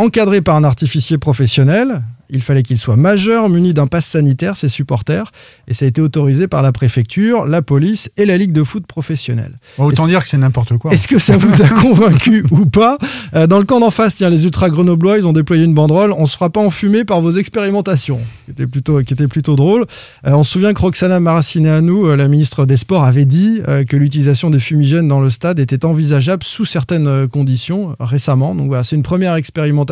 encadré 0.00 0.40
par 0.40 0.56
un 0.56 0.64
artificier 0.64 1.18
professionnel. 1.18 2.02
Il 2.32 2.42
fallait 2.42 2.62
qu'ils 2.62 2.78
soient 2.78 2.96
majeurs, 2.96 3.48
munis 3.48 3.74
d'un 3.74 3.88
pass 3.88 4.06
sanitaire, 4.06 4.56
ces 4.56 4.68
supporters. 4.68 5.32
Et 5.66 5.74
ça 5.74 5.84
a 5.84 5.88
été 5.88 6.00
autorisé 6.00 6.46
par 6.46 6.62
la 6.62 6.70
préfecture, 6.70 7.44
la 7.44 7.60
police 7.60 8.08
et 8.16 8.24
la 8.24 8.38
Ligue 8.38 8.52
de 8.52 8.62
foot 8.62 8.86
professionnelle. 8.86 9.58
autant 9.78 10.06
dire 10.06 10.22
que 10.22 10.28
c'est 10.28 10.38
n'importe 10.38 10.78
quoi. 10.78 10.92
Est-ce 10.92 11.08
que 11.08 11.18
ça 11.18 11.36
vous 11.36 11.60
a 11.60 11.68
convaincu 11.82 12.44
ou 12.52 12.66
pas 12.66 12.98
Euh, 13.34 13.48
Dans 13.48 13.58
le 13.58 13.64
camp 13.64 13.80
d'en 13.80 13.90
face, 13.90 14.14
tiens, 14.14 14.30
les 14.30 14.44
ultra 14.44 14.70
grenoblois, 14.70 15.18
ils 15.18 15.26
ont 15.26 15.32
déployé 15.32 15.64
une 15.64 15.74
banderole. 15.74 16.12
On 16.12 16.26
se 16.26 16.34
fera 16.34 16.50
pas 16.50 16.60
enfumer 16.60 17.04
par 17.04 17.20
vos 17.20 17.32
expérimentations, 17.32 18.20
qui 18.44 18.52
était 18.52 18.68
plutôt, 18.68 19.02
qui 19.02 19.12
était 19.12 19.26
plutôt 19.26 19.56
drôle. 19.56 19.86
Euh, 20.24 20.30
on 20.34 20.44
se 20.44 20.52
souvient 20.52 20.72
que 20.72 20.80
Roxana 20.82 21.18
Maracineanu, 21.18 22.04
euh, 22.06 22.14
la 22.14 22.28
ministre 22.28 22.64
des 22.64 22.76
Sports, 22.76 23.02
avait 23.02 23.24
dit 23.26 23.60
euh, 23.66 23.82
que 23.84 23.96
l'utilisation 23.96 24.50
des 24.50 24.60
fumigènes 24.60 25.08
dans 25.08 25.20
le 25.20 25.30
stade 25.30 25.58
était 25.58 25.84
envisageable 25.84 26.44
sous 26.44 26.64
certaines 26.64 27.26
conditions 27.26 27.96
récemment. 27.98 28.54
Donc 28.54 28.68
voilà, 28.68 28.84
c'est 28.84 28.94
une 28.94 29.02
première 29.02 29.34
expérimentation. 29.34 29.89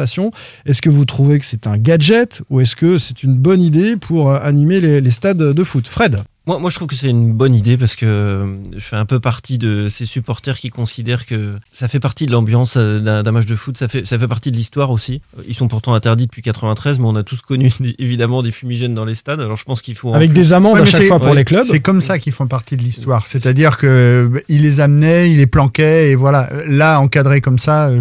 Est-ce 0.66 0.80
que 0.82 0.90
vous 0.90 1.04
trouvez 1.04 1.38
que 1.38 1.46
c'est 1.46 1.66
un 1.66 1.76
gadget 1.78 2.42
ou 2.50 2.60
est-ce 2.60 2.76
que 2.76 2.98
c'est 2.98 3.22
une 3.22 3.36
bonne 3.36 3.60
idée 3.62 3.96
pour 3.96 4.30
euh, 4.30 4.38
animer 4.42 4.80
les, 4.80 5.00
les 5.00 5.10
stades 5.10 5.38
de 5.38 5.64
foot? 5.64 5.86
Fred? 5.88 6.22
Moi, 6.46 6.58
moi, 6.58 6.70
je 6.70 6.76
trouve 6.76 6.88
que 6.88 6.94
c'est 6.96 7.10
une 7.10 7.34
bonne 7.34 7.54
idée 7.54 7.76
parce 7.76 7.94
que 7.94 8.06
euh, 8.06 8.46
je 8.74 8.80
fais 8.80 8.96
un 8.96 9.04
peu 9.04 9.20
partie 9.20 9.58
de 9.58 9.90
ces 9.90 10.06
supporters 10.06 10.56
qui 10.56 10.70
considèrent 10.70 11.26
que 11.26 11.56
ça 11.74 11.88
fait 11.88 12.00
partie 12.00 12.24
de 12.24 12.32
l'ambiance 12.32 12.76
euh, 12.78 13.00
d'un 13.22 13.32
match 13.32 13.44
de 13.44 13.54
foot, 13.54 13.76
ça 13.76 13.86
fait, 13.86 14.06
ça 14.06 14.18
fait 14.18 14.26
partie 14.28 14.50
de 14.50 14.56
l'histoire 14.56 14.90
aussi. 14.90 15.20
Ils 15.46 15.54
sont 15.54 15.68
pourtant 15.68 15.92
interdits 15.92 16.24
depuis 16.24 16.40
93, 16.40 17.00
mais 17.00 17.04
on 17.04 17.16
a 17.16 17.22
tous 17.22 17.42
connu 17.42 17.70
évidemment 17.98 18.40
des 18.40 18.50
fumigènes 18.50 18.94
dans 18.94 19.04
les 19.04 19.14
stades. 19.14 19.42
Alors 19.42 19.58
je 19.58 19.64
pense 19.64 19.82
qu'il 19.82 19.94
faut. 19.94 20.14
Avec 20.14 20.30
plus- 20.30 20.36
des 20.40 20.52
amendes 20.54 20.76
Ouais, 20.76 20.80
à 20.80 20.84
chaque 20.86 21.02
fois 21.04 21.18
pour 21.18 21.28
ouais, 21.28 21.34
les 21.34 21.44
clubs. 21.44 21.66
C'est 21.70 21.80
comme 21.80 22.00
ça 22.00 22.18
qu'ils 22.18 22.32
font 22.32 22.46
partie 22.46 22.78
de 22.78 22.82
l'histoire. 22.82 23.26
C'est-à-dire 23.26 23.76
que 23.76 24.30
il 24.48 24.62
les 24.62 24.80
amenait, 24.80 25.30
il 25.30 25.36
les 25.36 25.46
planquait, 25.46 26.12
et 26.12 26.14
voilà. 26.14 26.48
Là, 26.66 26.98
encadré 26.98 27.42
comme 27.42 27.58
ça. 27.58 27.88
euh, 27.88 28.00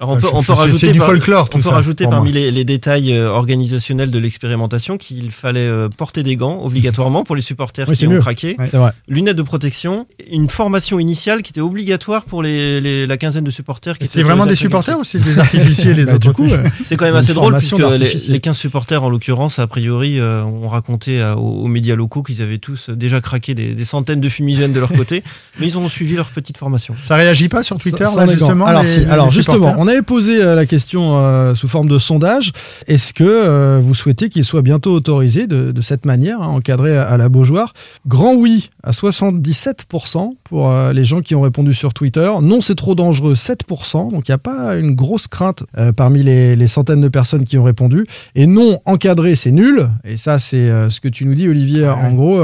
Alors 0.00 0.10
on 0.12 0.16
peut, 0.18 0.28
on 0.32 0.40
rajouter 0.54 0.78
c'est 0.86 0.92
du 0.92 0.98
par- 1.00 1.08
folklore, 1.08 1.48
tout 1.50 1.58
on 1.58 1.60
peut 1.60 1.68
ça, 1.68 1.74
rajouter 1.74 2.06
parmi 2.06 2.30
les, 2.32 2.50
les 2.50 2.64
détails 2.64 3.12
euh, 3.12 3.28
organisationnels 3.30 4.10
de 4.10 4.18
l'expérimentation 4.18 4.96
qu'il 4.96 5.30
fallait 5.32 5.60
euh, 5.66 5.88
porter 5.88 6.22
des 6.22 6.36
gants 6.36 6.60
obligatoirement 6.64 7.24
pour 7.24 7.34
les 7.34 7.42
supporters 7.42 7.86
Oui, 7.88 7.94
qui 7.94 8.00
c'est 8.00 8.06
ont 8.06 8.10
mieux. 8.10 8.20
craqué, 8.20 8.54
Ouais, 8.58 8.68
c'est 8.70 8.76
vrai. 8.76 8.92
lunettes 9.08 9.36
de 9.36 9.42
protection, 9.42 10.06
une 10.30 10.48
formation 10.48 10.98
initiale 11.00 11.42
qui 11.42 11.50
était 11.50 11.60
obligatoire 11.60 12.24
pour 12.24 12.42
les, 12.42 12.80
les- 12.80 13.06
la 13.06 13.16
quinzaine 13.16 13.44
de 13.44 13.50
supporters. 13.50 13.98
qui 13.98 14.06
C'est 14.06 14.20
étaient 14.20 14.22
vraiment 14.28 14.46
des 14.46 14.54
supporters 14.54 14.98
ou 14.98 15.04
c'est 15.04 15.18
des 15.22 15.38
artificiers 15.38 15.94
les 15.94 16.04
Bah, 16.08 16.14
autres 16.14 16.28
du 16.28 16.34
coup, 16.34 16.44
aussi 16.44 16.54
ouais. 16.54 16.62
C'est 16.84 16.96
quand 16.96 17.04
même 17.06 17.16
assez 17.16 17.34
drôle 17.34 17.56
puisque 17.58 17.76
les, 17.78 18.14
les 18.28 18.40
15 18.40 18.56
supporters, 18.56 19.02
en 19.02 19.10
l'occurrence, 19.10 19.58
a 19.58 19.66
priori, 19.66 20.20
euh, 20.20 20.42
ont 20.44 20.68
raconté 20.68 21.20
à- 21.20 21.36
aux, 21.36 21.62
aux 21.64 21.66
médias 21.68 21.96
locaux 21.96 22.22
qu'ils 22.22 22.40
avaient 22.40 22.58
tous 22.58 22.90
déjà 22.90 23.20
craqué 23.20 23.54
des, 23.54 23.74
des 23.74 23.84
centaines 23.84 24.20
de 24.20 24.28
fumigènes 24.28 24.72
de 24.72 24.80
leur 24.80 24.92
côté, 24.92 25.24
mais 25.58 25.66
ils 25.66 25.76
ont 25.76 25.88
suivi 25.88 26.14
leur 26.14 26.28
petite 26.28 26.56
formation. 26.56 26.94
Ça 27.02 27.16
réagit 27.16 27.48
pas 27.48 27.62
sur 27.62 27.78
Twitter, 27.78 28.06
Sans- 28.06 28.16
là, 28.16 28.26
sans 28.26 28.32
justement 28.32 28.66
Alors, 28.66 28.82
les- 28.82 28.86
si, 28.88 29.00
les 29.00 29.06
alors 29.06 29.30
justement, 29.30 29.56
supporters 29.56 29.78
on 29.88 29.90
avait 29.90 30.02
posé 30.02 30.42
euh, 30.42 30.54
la 30.54 30.66
question 30.66 31.16
euh, 31.16 31.54
sous 31.54 31.66
forme 31.66 31.88
de 31.88 31.98
sondage. 31.98 32.52
Est-ce 32.88 33.14
que 33.14 33.24
euh, 33.24 33.80
vous 33.82 33.94
souhaitez 33.94 34.28
qu'il 34.28 34.44
soit 34.44 34.60
bientôt 34.60 34.92
autorisé 34.92 35.46
de, 35.46 35.72
de 35.72 35.80
cette 35.80 36.04
manière, 36.04 36.42
hein, 36.42 36.48
encadré 36.48 36.98
à, 36.98 37.08
à 37.08 37.16
la 37.16 37.30
Beaujoire? 37.30 37.72
Grand 38.06 38.34
oui 38.34 38.68
à 38.82 38.90
77% 38.90 40.32
pour 40.44 40.70
euh, 40.70 40.92
les 40.92 41.06
gens 41.06 41.20
qui 41.20 41.34
ont 41.34 41.40
répondu 41.40 41.72
sur 41.72 41.94
Twitter. 41.94 42.30
Non, 42.42 42.60
c'est 42.60 42.74
trop 42.74 42.94
dangereux, 42.94 43.32
7%. 43.32 44.12
Donc 44.12 44.28
il 44.28 44.30
n'y 44.30 44.34
a 44.34 44.38
pas 44.38 44.76
une 44.76 44.94
grosse 44.94 45.26
crainte 45.26 45.64
parmi 45.96 46.22
les, 46.22 46.54
les 46.54 46.66
centaines 46.66 47.00
de 47.00 47.08
personnes 47.08 47.44
qui 47.44 47.56
ont 47.56 47.64
répondu. 47.64 48.06
Et 48.34 48.46
non, 48.46 48.80
encadré, 48.84 49.36
c'est 49.36 49.52
nul. 49.52 49.88
Et 50.04 50.18
ça, 50.18 50.38
c'est 50.38 50.68
ce 50.90 51.00
que 51.00 51.08
tu 51.08 51.24
nous 51.24 51.34
dis, 51.34 51.48
Olivier, 51.48 51.88
en 51.88 52.12
gros, 52.12 52.42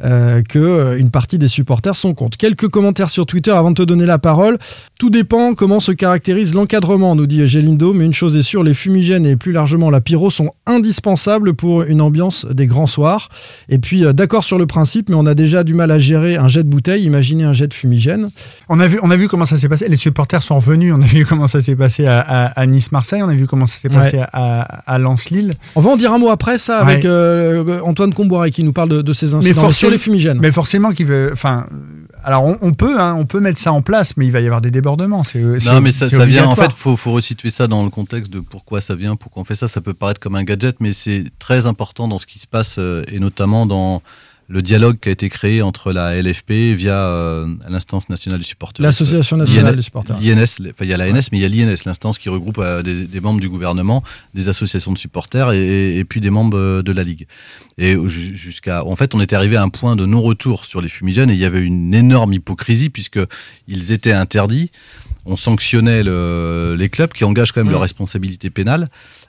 que 0.00 0.96
une 0.98 1.10
partie 1.10 1.38
des 1.38 1.48
supporters 1.48 1.96
sont 1.96 2.14
contre. 2.14 2.36
Quelques 2.36 2.68
commentaires 2.68 3.10
sur 3.10 3.26
Twitter 3.26 3.52
avant 3.52 3.70
de 3.70 3.76
te 3.76 3.82
donner 3.82 4.06
la 4.06 4.18
parole. 4.18 4.58
Tout 4.98 5.10
dépend 5.10 5.54
comment 5.54 5.80
se 5.80 5.92
caractérise 5.92 6.54
l'encadrement, 6.54 6.73
nous 6.80 7.26
dit 7.26 7.46
Gélindo, 7.46 7.92
mais 7.92 8.04
une 8.04 8.14
chose 8.14 8.36
est 8.36 8.42
sûre, 8.42 8.62
les 8.64 8.74
fumigènes 8.74 9.26
et 9.26 9.36
plus 9.36 9.52
largement 9.52 9.90
la 9.90 10.00
pyro 10.00 10.30
sont 10.30 10.52
indispensables 10.66 11.54
pour 11.54 11.82
une 11.82 12.00
ambiance 12.00 12.46
des 12.50 12.66
grands 12.66 12.86
soirs. 12.86 13.28
Et 13.68 13.78
puis, 13.78 14.04
euh, 14.04 14.12
d'accord 14.12 14.44
sur 14.44 14.58
le 14.58 14.66
principe, 14.66 15.08
mais 15.08 15.14
on 15.14 15.26
a 15.26 15.34
déjà 15.34 15.64
du 15.64 15.74
mal 15.74 15.90
à 15.90 15.98
gérer 15.98 16.36
un 16.36 16.48
jet 16.48 16.62
de 16.62 16.68
bouteille, 16.68 17.04
imaginez 17.04 17.44
un 17.44 17.52
jet 17.52 17.66
de 17.68 17.74
fumigène. 17.74 18.30
On 18.68 18.80
a 18.80 18.86
vu, 18.86 18.98
on 19.02 19.10
a 19.10 19.16
vu 19.16 19.28
comment 19.28 19.44
ça 19.44 19.56
s'est 19.56 19.68
passé. 19.68 19.88
Les 19.88 19.96
supporters 19.96 20.42
sont 20.42 20.56
revenus. 20.56 20.92
On 20.96 21.00
a 21.00 21.06
vu 21.06 21.24
comment 21.24 21.46
ça 21.46 21.60
s'est 21.62 21.76
passé 21.76 22.06
à, 22.06 22.20
à- 22.20 22.46
à 22.60 22.66
Nice-Marseille. 22.66 23.22
On 23.22 23.28
a 23.28 23.34
vu 23.34 23.46
comment 23.46 23.66
ça 23.66 23.78
s'est 23.78 23.88
passé 23.88 24.20
à, 24.32 24.60
à 24.62 24.98
Lens-Lille. 24.98 25.52
On 25.76 25.80
va 25.80 25.90
en 25.90 25.96
dire 25.96 26.12
un 26.12 26.18
mot 26.18 26.30
après 26.30 26.58
ça 26.58 26.78
avec 26.80 27.04
euh, 27.04 27.80
Antoine 27.84 28.12
Comboiré 28.14 28.50
qui 28.50 28.64
nous 28.64 28.72
parle 28.72 28.88
de, 28.88 29.02
de 29.02 29.12
ces 29.12 29.34
incidents 29.34 29.62
Mais 29.66 29.72
sur 29.72 29.90
les 29.90 29.98
fumigènes. 29.98 30.38
Mais 30.40 30.52
forcément 30.52 30.90
qu'il 30.90 31.06
veut. 31.06 31.30
Enfin, 31.32 31.66
alors 32.24 32.44
on, 32.44 32.56
on 32.62 32.72
peut, 32.72 32.98
hein, 32.98 33.14
on 33.18 33.26
peut 33.26 33.40
mettre 33.40 33.58
ça 33.58 33.72
en 33.72 33.82
place, 33.82 34.16
mais 34.16 34.26
il 34.26 34.32
va 34.32 34.40
y 34.40 34.46
avoir 34.46 34.60
des 34.60 34.70
débordements. 34.70 35.24
C'est, 35.24 35.40
Non, 35.40 35.80
mais 35.80 35.92
ça, 35.92 36.06
vient, 36.24 36.46
en 36.46 36.56
fait, 36.56 36.72
faut, 36.72 36.96
faut 36.96 37.12
resituer 37.12 37.50
ça 37.50 37.66
dans 37.66 37.84
le 37.84 37.90
contexte 37.90 38.32
de 38.32 38.40
pourquoi 38.40 38.80
ça 38.80 38.94
vient, 38.94 39.14
pourquoi 39.14 39.42
on 39.42 39.44
fait 39.44 39.54
ça. 39.54 39.68
Ça 39.68 39.80
peut 39.80 39.94
paraître 39.94 40.20
comme 40.20 40.34
un 40.34 40.44
gadget, 40.44 40.76
mais 40.80 40.92
c'est 40.92 41.24
très 41.38 41.66
important 41.66 42.08
dans 42.08 42.18
ce 42.18 42.26
qui 42.26 42.38
se 42.38 42.46
passe, 42.46 42.76
euh, 42.78 43.04
et 43.08 43.18
notamment 43.18 43.66
dans 43.66 44.02
le 44.48 44.60
dialogue 44.62 44.96
qui 45.00 45.08
a 45.08 45.12
été 45.12 45.28
créé 45.28 45.62
entre 45.62 45.92
la 45.92 46.20
LFP 46.20 46.50
via 46.76 46.94
euh, 46.94 47.46
l'instance 47.68 48.08
nationale 48.10 48.40
des 48.40 48.44
supporters. 48.46 48.84
L'association 48.84 49.36
nationale 49.36 49.76
des 49.76 49.82
supporters. 49.82 50.16
L'INS, 50.20 50.58
enfin, 50.60 50.84
il 50.84 50.88
y 50.88 50.92
a 50.92 50.96
la 50.98 51.10
NS, 51.10 51.28
mais 51.32 51.38
il 51.38 51.40
y 51.40 51.44
a 51.44 51.48
l'INS, 51.48 51.76
l'instance 51.86 52.18
qui 52.18 52.28
regroupe 52.28 52.58
euh, 52.58 52.82
des, 52.82 53.02
des 53.06 53.20
membres 53.20 53.40
du 53.40 53.48
gouvernement, 53.48 54.02
des 54.34 54.48
associations 54.48 54.92
de 54.92 54.98
supporters 54.98 55.52
et, 55.52 55.96
et 55.98 56.04
puis 56.04 56.20
des 56.20 56.30
membres 56.30 56.58
euh, 56.58 56.82
de 56.82 56.92
la 56.92 57.02
Ligue. 57.04 57.26
Et 57.78 57.94
ju- 58.06 58.36
jusqu'à, 58.36 58.84
en 58.84 58.96
fait, 58.96 59.14
on 59.14 59.20
était 59.20 59.34
arrivé 59.36 59.56
à 59.56 59.62
un 59.62 59.68
point 59.70 59.96
de 59.96 60.04
non-retour 60.06 60.64
sur 60.66 60.80
les 60.80 60.88
fumigènes 60.88 61.30
et 61.30 61.34
il 61.34 61.38
y 61.40 61.44
avait 61.46 61.62
une 61.62 61.94
énorme 61.94 62.32
hypocrisie 62.34 62.90
puisque 62.90 63.20
ils 63.66 63.92
étaient 63.92 64.12
interdits. 64.12 64.70
On 65.26 65.38
sanctionnait 65.38 66.02
le- 66.02 66.76
les 66.78 66.90
clubs 66.90 67.10
qui 67.12 67.24
engagent 67.24 67.52
quand 67.52 67.62
même 67.62 67.70
leur 67.72 67.80
responsabilité 67.80 68.50
pénale 68.50 68.88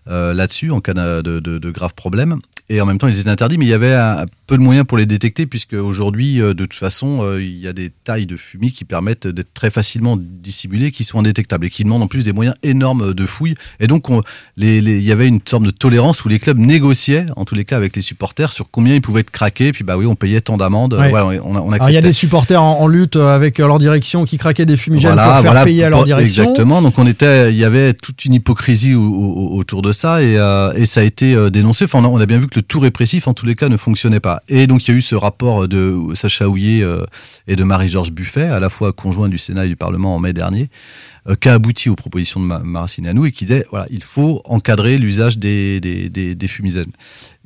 euh, 0.10 0.34
là-dessus 0.34 0.72
en 0.72 0.82
cas 0.82 0.94
de, 0.94 1.22
de- 1.40 1.58
de 1.58 1.72
graves 1.72 1.94
problèmes. 1.94 2.40
Et 2.68 2.82
en 2.82 2.86
même 2.86 2.98
temps, 2.98 3.08
ils 3.08 3.20
étaient 3.20 3.30
interdits, 3.30 3.58
mais 3.60 3.66
il 3.66 3.70
y 3.70 3.74
avait 3.74 3.94
un 3.94 4.26
peu 4.48 4.58
de 4.58 4.62
moyens 4.62 4.86
pour 4.86 4.98
les 4.98 5.06
détecter, 5.06 5.46
puisque 5.46 5.74
aujourd'hui, 5.74 6.40
euh, 6.42 6.54
de 6.54 6.64
toute 6.66 6.74
façon, 6.76 7.20
euh, 7.24 7.42
il 7.44 7.58
y 7.58 7.68
a 7.68 7.74
des 7.74 7.90
tailles 7.90 8.26
de 8.26 8.38
fumée 8.38 8.70
qui 8.72 8.86
permettent 8.86 9.28
d'être 9.28 9.54
très 9.54 9.72
facilement 9.72 10.18
dissimulées, 10.20 10.92
qui 10.92 11.04
sont 11.04 11.20
indétectables 11.20 11.66
et 11.66 11.70
qui 11.70 11.84
demandent 11.84 12.04
en 12.04 12.08
plus 12.08 12.24
des 12.24 12.34
moyens 12.34 12.56
énormes 12.64 13.14
de 13.14 13.26
fouilles. 13.26 13.56
Et 13.80 13.88
donc, 13.88 14.10
on- 14.10 14.22
les- 14.58 14.82
les- 14.82 14.98
il 14.98 15.04
y 15.04 15.12
avait 15.12 15.28
une 15.28 15.40
sorte 15.46 15.64
de 15.64 15.72
tolérance 15.72 16.24
où 16.26 16.30
les 16.30 16.40
clubs 16.40 16.60
négociaient, 16.60 17.26
en 17.36 17.46
tous 17.46 17.56
les 17.56 17.66
cas, 17.66 17.78
avec 17.78 17.96
les 17.96 18.02
supporters 18.02 18.52
sur 18.52 18.68
combien 18.70 18.94
ils 18.96 19.02
pouvaient 19.02 19.22
être 19.22 19.32
craqués. 19.32 19.72
Puis, 19.72 19.84
bah 19.84 19.98
oui, 19.98 20.06
on 20.06 20.16
payait 20.16 20.42
tant 20.42 20.58
d'amendes. 20.58 20.94
Ouais. 20.94 21.10
Voilà, 21.10 21.26
on, 21.44 21.72
il 21.88 21.94
y 21.94 21.98
a 21.98 22.02
des 22.02 22.12
supporters 22.14 22.62
en, 22.62 22.82
en 22.82 22.88
lutte 22.88 23.16
euh, 23.16 23.36
avec 23.36 23.58
leur 23.60 23.80
direction 23.80 24.26
qui 24.26 24.38
craquaient 24.38 24.66
des 24.66 24.78
fumigènes 24.78 25.12
pour 25.34 25.34
faire 25.42 25.54
payer 25.66 25.84
à 25.86 25.90
leur 25.90 26.00
direction. 26.06 26.44
Exactement. 26.44 26.82
Donc 26.82 26.98
on 27.00 27.08
était, 27.08 27.52
il 27.52 27.58
y 27.58 27.64
avait 27.64 27.94
toute 27.94 28.26
une 28.26 28.34
hypocrisie 28.36 28.94
au- 28.96 29.02
au- 29.02 29.58
autour 29.58 29.82
de 29.82 29.92
ça 29.92 30.22
et, 30.22 30.38
euh, 30.38 30.72
et 30.74 30.86
ça 30.86 31.02
a 31.02 31.04
été 31.04 31.50
dénoncé. 31.50 31.86
Enfin, 31.86 32.00
on 32.00 32.06
a, 32.06 32.08
on 32.08 32.20
a 32.20 32.26
bien 32.26 32.38
vu 32.38 32.48
que 32.48 32.56
le 32.56 32.62
tout 32.62 32.80
répressif, 32.80 33.28
en 33.28 33.34
tous 33.34 33.46
les 33.46 33.56
cas, 33.56 33.70
ne 33.70 33.78
fonctionnait 33.78 34.20
pas. 34.20 34.35
Et 34.48 34.68
donc 34.68 34.88
il 34.88 34.92
y 34.92 34.94
a 34.94 34.98
eu 34.98 35.02
ce 35.02 35.16
rapport 35.16 35.68
de 35.68 35.98
Sacha 36.16 36.48
Houillet 36.48 36.84
euh, 36.84 37.06
et 37.48 37.56
de 37.56 37.64
Marie-Georges 37.64 38.12
Buffet, 38.12 38.44
à 38.48 38.60
la 38.60 38.70
fois 38.70 38.94
conjoint 38.94 39.30
du 39.30 39.38
Sénat 39.38 39.66
et 39.66 39.70
du 39.70 39.76
Parlement 39.76 40.16
en 40.16 40.20
mai 40.20 40.34
dernier, 40.34 40.70
euh, 41.28 41.36
qui 41.36 41.50
a 41.50 41.54
abouti 41.54 41.90
aux 41.90 41.96
propositions 41.96 42.40
de 42.40 42.46
Ma- 42.46 42.60
Maracineanu 42.60 43.28
et 43.28 43.32
qui 43.32 43.46
disait 43.46 43.66
voilà, 43.70 43.86
il 43.90 44.04
faut 44.04 44.42
encadrer 44.46 44.98
l'usage 44.98 45.38
des, 45.38 45.80
des. 45.80 46.10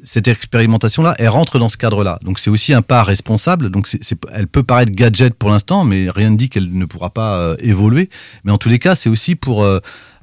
Cette 0.04 0.30
expérimentation-là, 0.30 1.16
elle 1.20 1.28
rentre 1.30 1.60
dans 1.60 1.68
ce 1.68 1.78
cadre-là. 1.78 2.20
Donc 2.24 2.40
c'est 2.40 2.50
aussi 2.50 2.74
un 2.74 2.82
pas 2.82 3.04
responsable. 3.04 3.70
Donc 3.70 3.88
elle 4.34 4.48
peut 4.48 4.64
paraître 4.64 4.92
gadget 4.92 5.34
pour 5.34 5.50
l'instant, 5.50 5.84
mais 5.84 6.10
rien 6.10 6.30
ne 6.30 6.38
dit 6.38 6.50
qu'elle 6.50 6.72
ne 6.72 6.86
pourra 6.86 7.10
pas 7.10 7.36
euh, 7.38 7.56
évoluer. 7.60 8.10
Mais 8.44 8.52
en 8.52 8.58
tous 8.58 8.70
les 8.70 8.80
cas, 8.80 8.96
c'est 8.96 9.10
aussi 9.10 9.36
pour, 9.36 9.66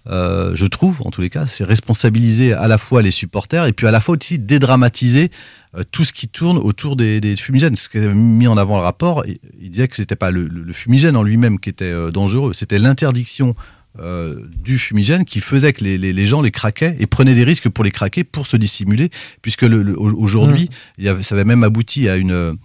euh, 0.09 0.53
je 0.55 0.67
trouve, 0.67 1.03
en 1.05 1.11
tous 1.11 1.21
les 1.21 1.31
cas, 1.31 1.47
c'est 1.47 1.65
responsabiliser 1.65 2.53
à 2.53 2.69
la 2.69 2.79
fois 2.79 3.03
les 3.03 3.11
supporters 3.11 3.67
et 3.67 3.73
puis 3.73 3.87
à 3.87 3.91
la 3.91 4.01
fois 4.01 4.17
aussi 4.21 4.39
dédramatiser 4.39 5.31
euh, 5.77 5.83
tout 5.91 6.05
ce 6.05 6.13
qui 6.13 6.29
tourne 6.29 6.59
autour 6.59 6.97
des, 6.97 7.21
des 7.21 7.35
fumigènes. 7.37 7.77
Ce 7.77 7.89
qu'avait 7.89 8.15
mis 8.15 8.47
en 8.47 8.57
avant 8.57 8.77
le 8.77 8.83
rapport, 8.85 9.25
il, 9.27 9.71
disait 9.71 9.89
que 9.89 9.97
c'était 9.97 10.17
pas 10.17 10.31
le, 10.31 10.49
fumigène 10.73 11.17
en 11.17 11.23
lui-même 11.23 11.59
qui 11.59 11.71
était 11.71 11.85
euh, 11.87 12.11
dangereux, 12.11 12.53
c'était 12.53 12.79
l'interdiction 12.79 13.55
euh, 13.99 14.37
du 14.63 14.79
fumigène 14.79 15.25
qui 15.25 15.41
faisait 15.41 15.73
que 15.73 15.83
les, 15.83 15.97
les- 15.97 16.13
les 16.13 16.27
gens 16.27 16.43
les 16.43 16.51
craquaient 16.51 16.97
et 17.01 17.07
prenaient 17.07 17.35
des 17.35 17.45
risques 17.45 17.71
pour 17.71 17.83
les 17.83 17.91
craquer, 17.91 18.25
pour 18.25 18.47
se 18.47 18.57
dissimuler, 18.59 19.09
puisque 19.41 19.63
le- 19.63 19.83
le- 19.83 19.99
au- 19.99 20.15
aujourd'hui, 20.21 20.69
avait- 21.05 21.23
ça 21.23 21.35
avait 21.35 21.45
même 21.47 21.65
abouti 21.65 22.07
à 22.09 22.17
une 22.17 22.57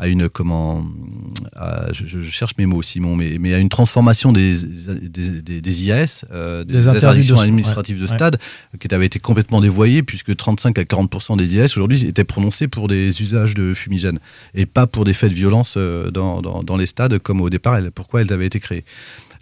à 0.00 0.08
une 0.08 0.28
comment 0.30 0.82
à- 1.54 1.92
je, 1.92 2.20
cherche 2.22 2.52
mes 2.58 2.66
mots 2.66 2.80
Simon 2.82 3.14
mais, 3.16 3.36
mais 3.38 3.52
à 3.54 3.58
une 3.58 3.68
transformation 3.68 4.32
des 4.32 4.54
des, 4.64 5.42
des- 5.42 5.60
des 5.60 5.84
IAS 5.84 6.24
euh, 6.32 6.64
des, 6.64 6.88
interdictions 6.88 7.36
de- 7.36 7.42
administratives 7.42 7.96
de 7.98 8.02
ouais. 8.02 8.06
stade 8.16 8.38
qui 8.80 8.94
avait 8.94 9.06
été 9.06 9.18
complètement 9.18 9.60
dévoyées 9.60 10.02
puisque 10.02 10.34
35 10.34 10.78
à 10.78 10.82
40% 10.82 11.36
des 11.36 11.56
IAS 11.56 11.72
aujourd'hui 11.76 12.06
étaient 12.06 12.24
prononcés 12.24 12.66
pour 12.66 12.88
des 12.88 13.20
usages 13.20 13.54
de 13.54 13.74
fumigènes 13.74 14.18
et 14.54 14.64
pas 14.66 14.86
pour 14.86 15.04
des 15.04 15.12
faits 15.12 15.30
de 15.30 15.36
violence 15.36 15.74
euh, 15.76 16.10
dans, 16.10 16.40
dans, 16.40 16.62
dans 16.62 16.76
les 16.78 16.86
stades 16.86 17.18
comme 17.18 17.40
au 17.42 17.50
départ 17.50 17.76
elles- 17.76 17.90
pourquoi 17.92 18.22
elles 18.22 18.32
avaient 18.32 18.46
été 18.46 18.58
créées 18.58 18.84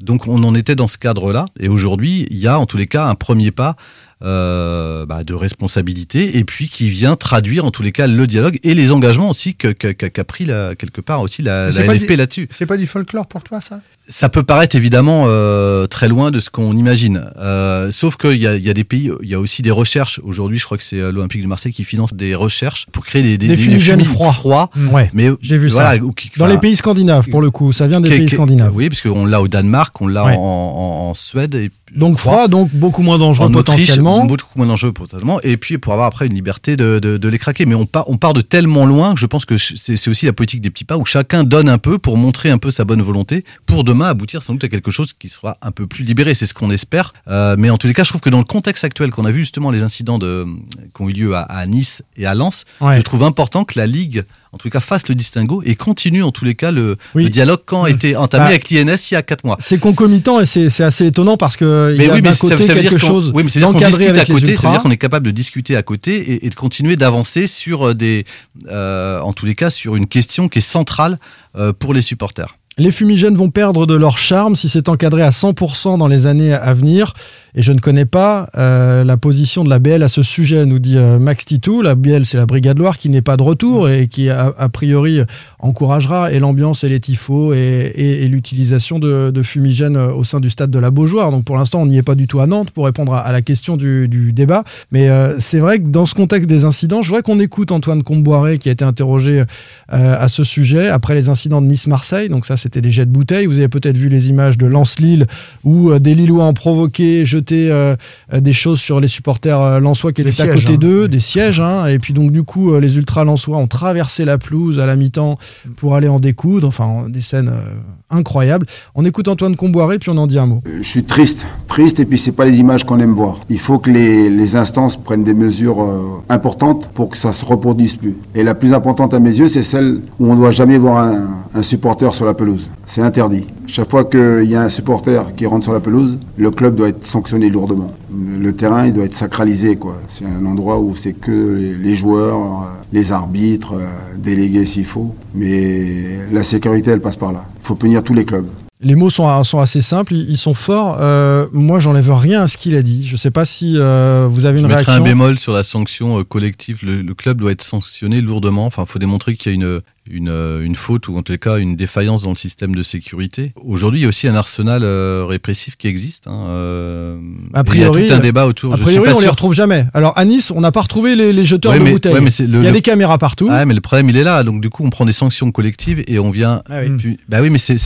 donc 0.00 0.26
on 0.28 0.42
en 0.44 0.54
était 0.54 0.76
dans 0.76 0.88
ce 0.88 0.98
cadre-là 0.98 1.46
et 1.60 1.68
aujourd'hui 1.68 2.26
il 2.30 2.38
y 2.38 2.46
a 2.48 2.58
en 2.58 2.66
tous 2.66 2.76
les 2.76 2.86
cas 2.86 3.06
un 3.06 3.14
premier 3.14 3.50
pas 3.52 3.76
euh, 4.24 5.06
bah, 5.06 5.22
de 5.24 5.34
responsabilité 5.34 6.38
et 6.38 6.44
puis 6.44 6.68
qui 6.68 6.90
vient 6.90 7.14
traduire 7.16 7.64
en 7.64 7.70
tous 7.70 7.82
les 7.82 7.92
cas 7.92 8.06
le 8.06 8.26
dialogue 8.26 8.58
et 8.64 8.74
les 8.74 8.90
engagements 8.90 9.30
aussi 9.30 9.54
que- 9.54 9.68
que- 9.68 9.92
qu'a 9.92 10.10
qu'a 10.10 10.24
pris 10.24 10.44
la- 10.44 10.74
quelque 10.74 11.00
part 11.00 11.20
aussi 11.20 11.42
la, 11.42 11.66
la 11.66 11.86
LFP 11.94 12.16
là-dessus. 12.16 12.48
C'est 12.50 12.66
pas 12.66 12.76
du 12.76 12.86
folklore 12.86 13.26
pour 13.28 13.42
toi, 13.44 13.60
ça? 13.60 13.80
Ça 14.08 14.28
peut 14.30 14.42
paraître 14.42 14.74
évidemment 14.74 15.24
euh, 15.26 15.86
très 15.86 16.08
loin 16.08 16.30
de 16.30 16.38
ce 16.40 16.48
qu'on 16.50 16.74
imagine. 16.76 17.24
Euh, 17.38 17.90
sauf 17.90 18.16
qu'il 18.16 18.36
y 18.36 18.40
y 18.40 18.70
a 18.70 18.74
des 18.74 18.84
pays, 18.84 19.10
il 19.22 19.28
y 19.28 19.34
a 19.34 19.40
aussi 19.40 19.60
des 19.62 19.70
recherches. 19.70 20.18
Aujourd'hui, 20.24 20.58
je 20.58 20.64
crois 20.64 20.78
que 20.78 20.84
c'est 20.84 20.98
euh, 21.00 21.12
l'Olympique 21.12 21.42
de 21.42 21.46
Marseille 21.46 21.72
qui 21.72 21.84
finance 21.84 22.14
des 22.14 22.34
recherches 22.34 22.86
pour 22.90 23.04
créer 23.04 23.22
des, 23.22 23.36
Des 23.36 23.56
fumigènes 23.56 24.02
froids. 24.04 24.32
froids. 24.32 24.70
Ouais, 24.90 25.10
mais 25.12 25.28
j'ai 25.42 25.58
vu 25.58 25.68
voilà, 25.68 25.92
ça. 25.98 25.98
qui- 26.16 26.30
Dans 26.38 26.46
les 26.46 26.58
pays 26.58 26.74
scandinaves, 26.76 27.28
pour 27.28 27.42
le 27.42 27.50
coup, 27.50 27.72
ça 27.72 27.86
vient 27.86 28.00
des 28.00 28.08
pays 28.08 28.28
scandinaves. 28.28 28.72
Oui, 28.74 28.88
parce 28.88 29.00
qu'on 29.02 29.26
l'a 29.26 29.40
au 29.42 29.48
Danemark, 29.48 30.00
on 30.00 30.06
l'a 30.06 30.24
Ouais. 30.24 30.36
en, 30.36 30.40
en- 30.40 31.08
en 31.10 31.14
Suède. 31.14 31.54
Et 31.54 31.70
Donc 31.96 32.18
froid, 32.18 32.48
donc 32.48 32.70
beaucoup 32.72 33.02
moins 33.02 33.18
dangereux 33.18 33.46
en 33.46 33.54
Autriche, 33.54 33.76
potentiellement. 33.80 34.24
beaucoup 34.26 34.46
moins 34.56 34.66
dangereux 34.66 34.92
potentiellement, 34.92 35.40
et 35.42 35.56
puis 35.56 35.78
pour 35.78 35.92
avoir 35.92 36.06
après 36.08 36.26
une 36.26 36.34
liberté 36.34 36.76
de, 36.76 36.98
de- 36.98 37.16
de 37.18 37.28
les 37.28 37.38
craquer. 37.38 37.66
Mais 37.66 37.74
on 37.74 37.86
part, 37.86 38.04
on 38.08 38.16
part 38.16 38.32
de 38.34 38.40
tellement 38.40 38.84
loin 38.86 39.14
que 39.14 39.20
je 39.20 39.26
pense 39.26 39.44
que 39.44 39.56
c'est 39.58 39.96
c'est 39.96 40.10
aussi 40.10 40.26
la 40.26 40.32
politique 40.32 40.60
des 40.60 40.70
petits 40.70 40.84
pas 40.84 40.96
où 40.98 41.04
chacun 41.04 41.44
donne 41.44 41.68
un 41.68 41.78
peu 41.78 41.98
pour 41.98 42.16
montrer 42.16 42.50
un 42.50 42.58
peu 42.58 42.70
sa 42.70 42.84
bonne 42.84 43.02
volonté 43.02 43.44
pour 43.66 43.84
demain 43.84 43.97
aboutir 44.06 44.42
sans 44.42 44.52
doute 44.52 44.64
à 44.64 44.68
quelque 44.68 44.90
chose 44.90 45.12
qui 45.12 45.28
sera 45.28 45.56
un 45.62 45.72
peu 45.72 45.86
plus 45.88 46.04
libéré. 46.04 46.34
C'est 46.34 46.46
ce 46.46 46.54
qu'on 46.54 46.70
espère. 46.70 47.12
Euh, 47.28 47.56
mais 47.58 47.70
en 47.70 47.78
tous 47.78 47.88
les 47.88 47.94
cas, 47.94 48.04
je 48.04 48.10
trouve 48.10 48.20
que 48.20 48.30
dans 48.30 48.38
le 48.38 48.44
contexte 48.44 48.84
actuel 48.84 49.10
qu'on 49.10 49.24
a 49.24 49.30
vu 49.32 49.40
justement 49.40 49.70
les 49.72 49.82
incidents 49.82 50.18
de, 50.18 50.46
qui 50.94 51.02
ont 51.02 51.08
eu 51.08 51.12
lieu 51.12 51.34
à, 51.34 51.40
à 51.42 51.66
Nice 51.66 52.02
et 52.16 52.26
à 52.26 52.34
Lens, 52.34 52.64
Ouais. 52.80 52.98
je 52.98 53.02
trouve 53.02 53.24
important 53.24 53.64
que 53.64 53.78
la 53.78 53.86
Ligue 53.86 54.24
en 54.50 54.56
tout 54.56 54.70
cas 54.70 54.80
fasse 54.80 55.08
le 55.08 55.14
distinguo 55.14 55.62
et 55.66 55.74
continue 55.74 56.22
en 56.22 56.30
tous 56.32 56.46
les 56.46 56.54
cas 56.54 56.70
le, 56.70 56.96
Oui. 57.14 57.24
le 57.24 57.28
dialogue 57.28 57.60
quand 57.66 57.84
a 57.84 57.88
Mm. 57.90 57.92
été 57.92 58.16
entamé 58.16 58.44
Bah, 58.44 58.48
avec 58.48 58.70
l'INS 58.70 59.10
il 59.10 59.14
y 59.14 59.16
a 59.16 59.22
4 59.22 59.44
mois. 59.44 59.56
C'est 59.60 59.78
concomitant 59.78 60.40
et 60.40 60.46
c'est 60.46 60.80
assez 60.82 61.06
étonnant 61.06 61.36
parce 61.36 61.56
que 61.56 61.94
il 61.94 62.02
y 62.02 62.06
a 62.06 62.32
ça- 62.32 62.48
côté 62.48 62.62
ça 62.64 62.72
veut 62.74 62.80
dire 62.80 62.90
quelque 62.90 62.98
chose 62.98 63.30
Oui, 63.34 63.42
mais 63.42 63.50
ça 63.50 63.60
veut 63.60 63.66
dire 63.66 63.72
qu'on 63.74 63.78
discute 63.86 64.16
à 64.16 64.24
côté. 64.24 64.56
Ça 64.56 64.68
veut 64.68 64.72
dire 64.74 64.80
qu'on 64.82 64.90
est 64.90 64.96
capable 64.96 65.26
de 65.26 65.30
discuter 65.32 65.76
à 65.76 65.82
côté 65.82 66.16
et, 66.32 66.46
et 66.46 66.50
de 66.50 66.54
continuer 66.54 66.96
d'avancer 66.96 67.46
sur 67.46 67.88
euh, 67.88 67.94
des, 67.94 68.24
euh, 68.68 69.20
en 69.20 69.32
tous 69.34 69.44
les 69.46 69.54
cas, 69.54 69.68
sur 69.70 69.96
une 69.96 70.06
question 70.06 70.48
qui 70.48 70.58
est 70.58 70.62
centrale 70.62 71.18
euh, 71.56 71.72
pour 71.72 71.92
les 71.92 72.00
supporters. 72.00 72.56
Les 72.80 72.92
fumigènes 72.92 73.34
vont 73.34 73.50
perdre 73.50 73.86
de 73.86 73.94
leur 73.94 74.18
charme 74.18 74.54
si 74.54 74.68
c'est 74.68 74.88
encadré 74.88 75.22
à 75.22 75.30
100% 75.30 75.98
dans 75.98 76.06
les 76.06 76.28
années 76.28 76.54
à 76.54 76.74
venir. 76.74 77.12
Et 77.56 77.62
je 77.62 77.72
ne 77.72 77.80
connais 77.80 78.04
pas 78.04 78.50
euh, 78.56 79.02
la 79.02 79.16
position 79.16 79.64
de 79.64 79.68
la 79.68 79.80
BL 79.80 80.04
à 80.04 80.08
ce 80.08 80.22
sujet, 80.22 80.64
nous 80.64 80.78
dit 80.78 80.96
euh, 80.96 81.18
Max 81.18 81.44
Titou. 81.44 81.82
La 81.82 81.96
BL, 81.96 82.24
c'est 82.24 82.36
la 82.36 82.46
Brigade 82.46 82.78
Loire 82.78 82.98
qui 82.98 83.10
n'est 83.10 83.20
pas 83.20 83.36
de 83.36 83.42
retour 83.42 83.88
et 83.88 84.06
qui, 84.06 84.30
a, 84.30 84.52
priori, 84.72 85.22
encouragera 85.58 86.30
et 86.30 86.38
l'ambiance 86.38 86.84
et 86.84 86.88
les 86.88 87.00
tifos 87.00 87.52
et, 87.52 88.28
l'utilisation 88.28 89.00
de, 89.00 89.42
fumigènes 89.42 89.96
au 89.96 90.22
sein 90.22 90.38
du 90.38 90.48
stade 90.48 90.70
de 90.70 90.78
la 90.78 90.92
Beaujoire. 90.92 91.32
Donc 91.32 91.44
pour 91.44 91.56
l'instant, 91.56 91.82
on 91.82 91.86
n'y 91.86 91.98
est 91.98 92.04
pas 92.04 92.14
du 92.14 92.28
tout 92.28 92.38
à 92.38 92.46
Nantes 92.46 92.70
pour 92.70 92.84
répondre 92.84 93.12
à, 93.12 93.32
la 93.32 93.42
question 93.42 93.76
du, 93.76 94.32
débat. 94.32 94.62
Mais 94.92 95.08
euh, 95.08 95.40
c'est 95.40 95.58
vrai 95.58 95.80
que 95.80 95.88
dans 95.88 96.06
ce 96.06 96.14
contexte 96.14 96.48
des 96.48 96.64
incidents, 96.64 97.02
je 97.02 97.08
voudrais 97.08 97.22
qu'on 97.22 97.40
écoute 97.40 97.72
Antoine 97.72 98.04
Comboiré 98.04 98.58
qui 98.58 98.68
a 98.68 98.72
été 98.72 98.84
interrogé 98.84 99.42
à 99.88 100.28
ce 100.28 100.44
sujet 100.44 100.88
après 100.88 101.16
les 101.16 101.28
incidents 101.28 101.60
de 101.60 101.66
Nice-Marseille. 101.66 102.28
Donc 102.28 102.46
ça, 102.46 102.56
c'était 102.68 102.82
des 102.82 102.90
jets 102.90 103.06
de 103.06 103.10
bouteilles. 103.10 103.46
Vous 103.46 103.58
avez 103.60 103.68
peut-être 103.68 103.96
vu 103.96 104.10
les 104.10 104.28
images 104.28 104.58
de 104.58 104.66
Lens-Lille 104.66 105.26
où 105.64 105.90
euh, 105.90 105.98
des 105.98 106.14
Lillois 106.14 106.44
ont 106.44 106.52
provoqué, 106.52 107.24
jeté 107.24 107.70
euh, 107.70 107.96
euh, 108.34 108.40
des 108.40 108.52
choses 108.52 108.78
sur 108.78 109.00
les 109.00 109.08
supporters 109.08 109.58
euh, 109.58 109.80
lensois 109.80 110.12
qui 110.12 110.20
étaient 110.20 110.42
à 110.42 110.48
côté 110.48 110.74
hein. 110.74 110.76
d'eux, 110.78 111.08
des 111.08 111.18
sièges. 111.20 111.60
hein. 111.60 111.86
et 111.86 111.98
puis 111.98 112.12
donc 112.12 112.30
du 112.30 112.42
coup, 112.42 112.72
euh, 112.74 112.78
les 112.80 112.98
ultras 112.98 113.24
lensois 113.24 113.56
ont 113.56 113.66
traversé 113.66 114.26
la 114.26 114.36
pelouse 114.36 114.80
à 114.80 114.84
la 114.86 114.96
mi-temps 114.96 115.38
pour 115.76 115.94
aller 115.94 116.08
en 116.08 116.20
découdre. 116.20 116.68
Enfin, 116.68 117.06
des 117.08 117.22
scènes 117.22 117.48
euh, 117.48 117.62
incroyables. 118.10 118.66
On 118.94 119.06
écoute 119.06 119.28
Antoine 119.28 119.56
Comboiré 119.56 119.98
puis 119.98 120.10
on 120.10 120.18
en 120.18 120.26
dit 120.26 120.38
un 120.38 120.44
mot. 120.46 120.62
Je 120.82 120.86
suis 120.86 121.04
triste, 121.04 121.46
triste, 121.68 122.00
et 122.00 122.04
puis 122.04 122.18
c'est 122.18 122.32
pas 122.32 122.44
les 122.44 122.58
images 122.58 122.84
qu'on 122.84 122.98
aime 123.00 123.14
voir. 123.14 123.40
Il 123.48 123.58
faut 123.58 123.78
que 123.78 123.90
les, 123.90 124.28
les 124.28 124.56
instances 124.56 124.98
prennent 124.98 125.24
des 125.24 125.34
mesures 125.34 125.80
euh, 125.82 126.02
importantes 126.28 126.90
pour 126.92 127.08
que 127.08 127.16
ça 127.16 127.32
se 127.32 127.46
reproduise 127.46 127.96
plus. 127.96 128.14
Et 128.34 128.42
la 128.42 128.54
plus 128.54 128.74
importante 128.74 129.14
à 129.14 129.20
mes 129.20 129.38
yeux, 129.38 129.48
c'est 129.48 129.62
celle 129.62 130.00
où 130.18 130.26
on 130.26 130.34
ne 130.34 130.38
doit 130.38 130.50
jamais 130.50 130.76
voir 130.76 130.98
un, 130.98 131.28
un 131.54 131.62
supporter 131.62 132.12
sur 132.14 132.26
la 132.26 132.34
pelouse. 132.34 132.57
C'est 132.86 133.02
interdit. 133.02 133.46
Chaque 133.66 133.90
fois 133.90 134.04
qu'il 134.04 134.44
y 134.44 134.56
a 134.56 134.62
un 134.62 134.68
supporter 134.68 135.34
qui 135.36 135.46
rentre 135.46 135.64
sur 135.64 135.72
la 135.72 135.80
pelouse, 135.80 136.18
le 136.36 136.50
club 136.50 136.74
doit 136.74 136.88
être 136.88 137.06
sanctionné 137.06 137.50
lourdement. 137.50 137.92
Le, 138.10 138.52
terrain, 138.52 138.86
il 138.86 138.92
doit 138.92 139.04
être 139.04 139.14
sacralisé, 139.14 139.76
quoi. 139.76 139.96
C'est 140.08 140.24
un 140.24 140.44
endroit 140.46 140.78
où 140.78 140.94
c'est 140.94 141.12
que 141.12 141.76
les, 141.80 141.96
joueurs, 141.96 142.36
euh, 142.38 142.66
les 142.92 143.12
arbitres, 143.12 143.74
euh, 143.74 143.86
délégués 144.16 144.66
s'il 144.66 144.84
faut. 144.84 145.14
Mais 145.34 146.18
la 146.32 146.42
sécurité, 146.42 146.90
elle 146.90 147.00
passe 147.00 147.16
par 147.16 147.32
là. 147.32 147.44
Il 147.60 147.66
faut 147.66 147.74
punir 147.74 148.02
tous 148.02 148.14
les 148.14 148.24
clubs. 148.24 148.46
Les 148.80 148.94
mots 148.94 149.10
sont, 149.10 149.42
sont 149.42 149.58
assez 149.58 149.80
simples, 149.80 150.14
ils, 150.14 150.36
sont 150.36 150.54
forts. 150.54 150.98
Euh, 151.00 151.46
moi, 151.52 151.80
j'enlève 151.80 152.12
rien 152.12 152.42
à 152.42 152.46
ce 152.46 152.56
qu'il 152.56 152.76
a 152.76 152.82
dit. 152.82 153.04
Je 153.04 153.16
sais 153.16 153.32
pas 153.32 153.44
si 153.44 153.74
euh, 153.76 154.28
vous 154.30 154.46
avez 154.46 154.58
Je 154.58 154.62
une 154.62 154.68
mettrai 154.68 154.84
réaction. 154.84 155.04
un 155.04 155.08
bémol 155.08 155.36
sur 155.36 155.52
la 155.52 155.64
sanction 155.64 156.20
euh, 156.20 156.22
collective. 156.22 156.78
Le, 156.84 157.02
le 157.02 157.14
club 157.14 157.40
doit 157.40 157.50
être 157.50 157.64
sanctionné 157.64 158.20
lourdement. 158.20 158.66
Enfin, 158.66 158.84
il 158.86 158.90
faut 158.90 159.00
démontrer 159.00 159.34
qu'il 159.34 159.50
y 159.50 159.54
a 159.54 159.56
une, 159.56 159.80
une, 160.10 160.28
euh, 160.28 160.64
une 160.64 160.74
faute 160.74 161.08
ou 161.08 161.16
en 161.16 161.22
tout 161.22 161.36
cas 161.38 161.58
une 161.58 161.76
défaillance 161.76 162.22
dans 162.22 162.30
le 162.30 162.36
système 162.36 162.74
de 162.74 162.82
sécurité. 162.82 163.52
Aujourd'hui, 163.64 164.00
il 164.00 164.02
y 164.02 164.06
a 164.06 164.08
aussi 164.08 164.28
un 164.28 164.34
arsenal 164.34 164.82
euh, 164.84 165.24
répressif 165.28 165.76
qui 165.76 165.86
existe. 165.88 166.26
hein, 166.26 166.46
euh, 166.48 167.18
A 167.54 167.64
priori, 167.64 168.02
il 168.02 168.06
y 168.06 168.10
a 168.10 168.14
tout 168.14 168.20
un 168.20 168.22
débat 168.22 168.46
autour. 168.46 168.72
A 168.74 168.76
Je 168.76 168.82
priori, 168.82 169.04
suis 169.04 169.12
pas 169.12 169.16
on 169.16 169.20
les 169.20 169.24
sûr- 169.24 169.30
retrouve 169.32 169.54
jamais. 169.54 169.86
Alors 169.94 170.16
à 170.18 170.24
Nice, 170.24 170.50
on 170.50 170.60
n'a 170.60 170.72
pas 170.72 170.82
retrouvé 170.82 171.16
les, 171.16 171.32
les 171.32 171.44
jeteurs 171.44 171.72
Ouais, 171.72 171.78
de 171.78 171.84
mais- 171.84 171.92
bouteilles. 171.92 172.12
ouais, 172.14 172.20
mais 172.20 172.30
c'est 172.30 172.46
le- 172.46 172.58
il 172.58 172.64
y 172.64 172.66
a 172.66 172.70
le- 172.70 172.76
des 172.76 172.82
caméras 172.82 173.18
partout. 173.18 173.48
Ah, 173.50 173.64
mais 173.64 173.74
le 173.74 173.80
problème, 173.80 174.08
il 174.10 174.16
est 174.16 174.24
là. 174.24 174.42
Donc, 174.44 174.60
du 174.60 174.70
coup, 174.70 174.84
on 174.84 174.90
prend 174.90 175.04
des 175.04 175.12
sanctions 175.12 175.50
collectives 175.52 176.02
et 176.06 176.18
on 176.18 176.30
vient. 176.30 176.62
Ah 176.68 176.80
oui. 176.82 176.90
Puis- 176.98 177.18
bah 177.28 177.38
oui, 177.42 177.50
mais 177.50 177.58
c'est 177.58 177.76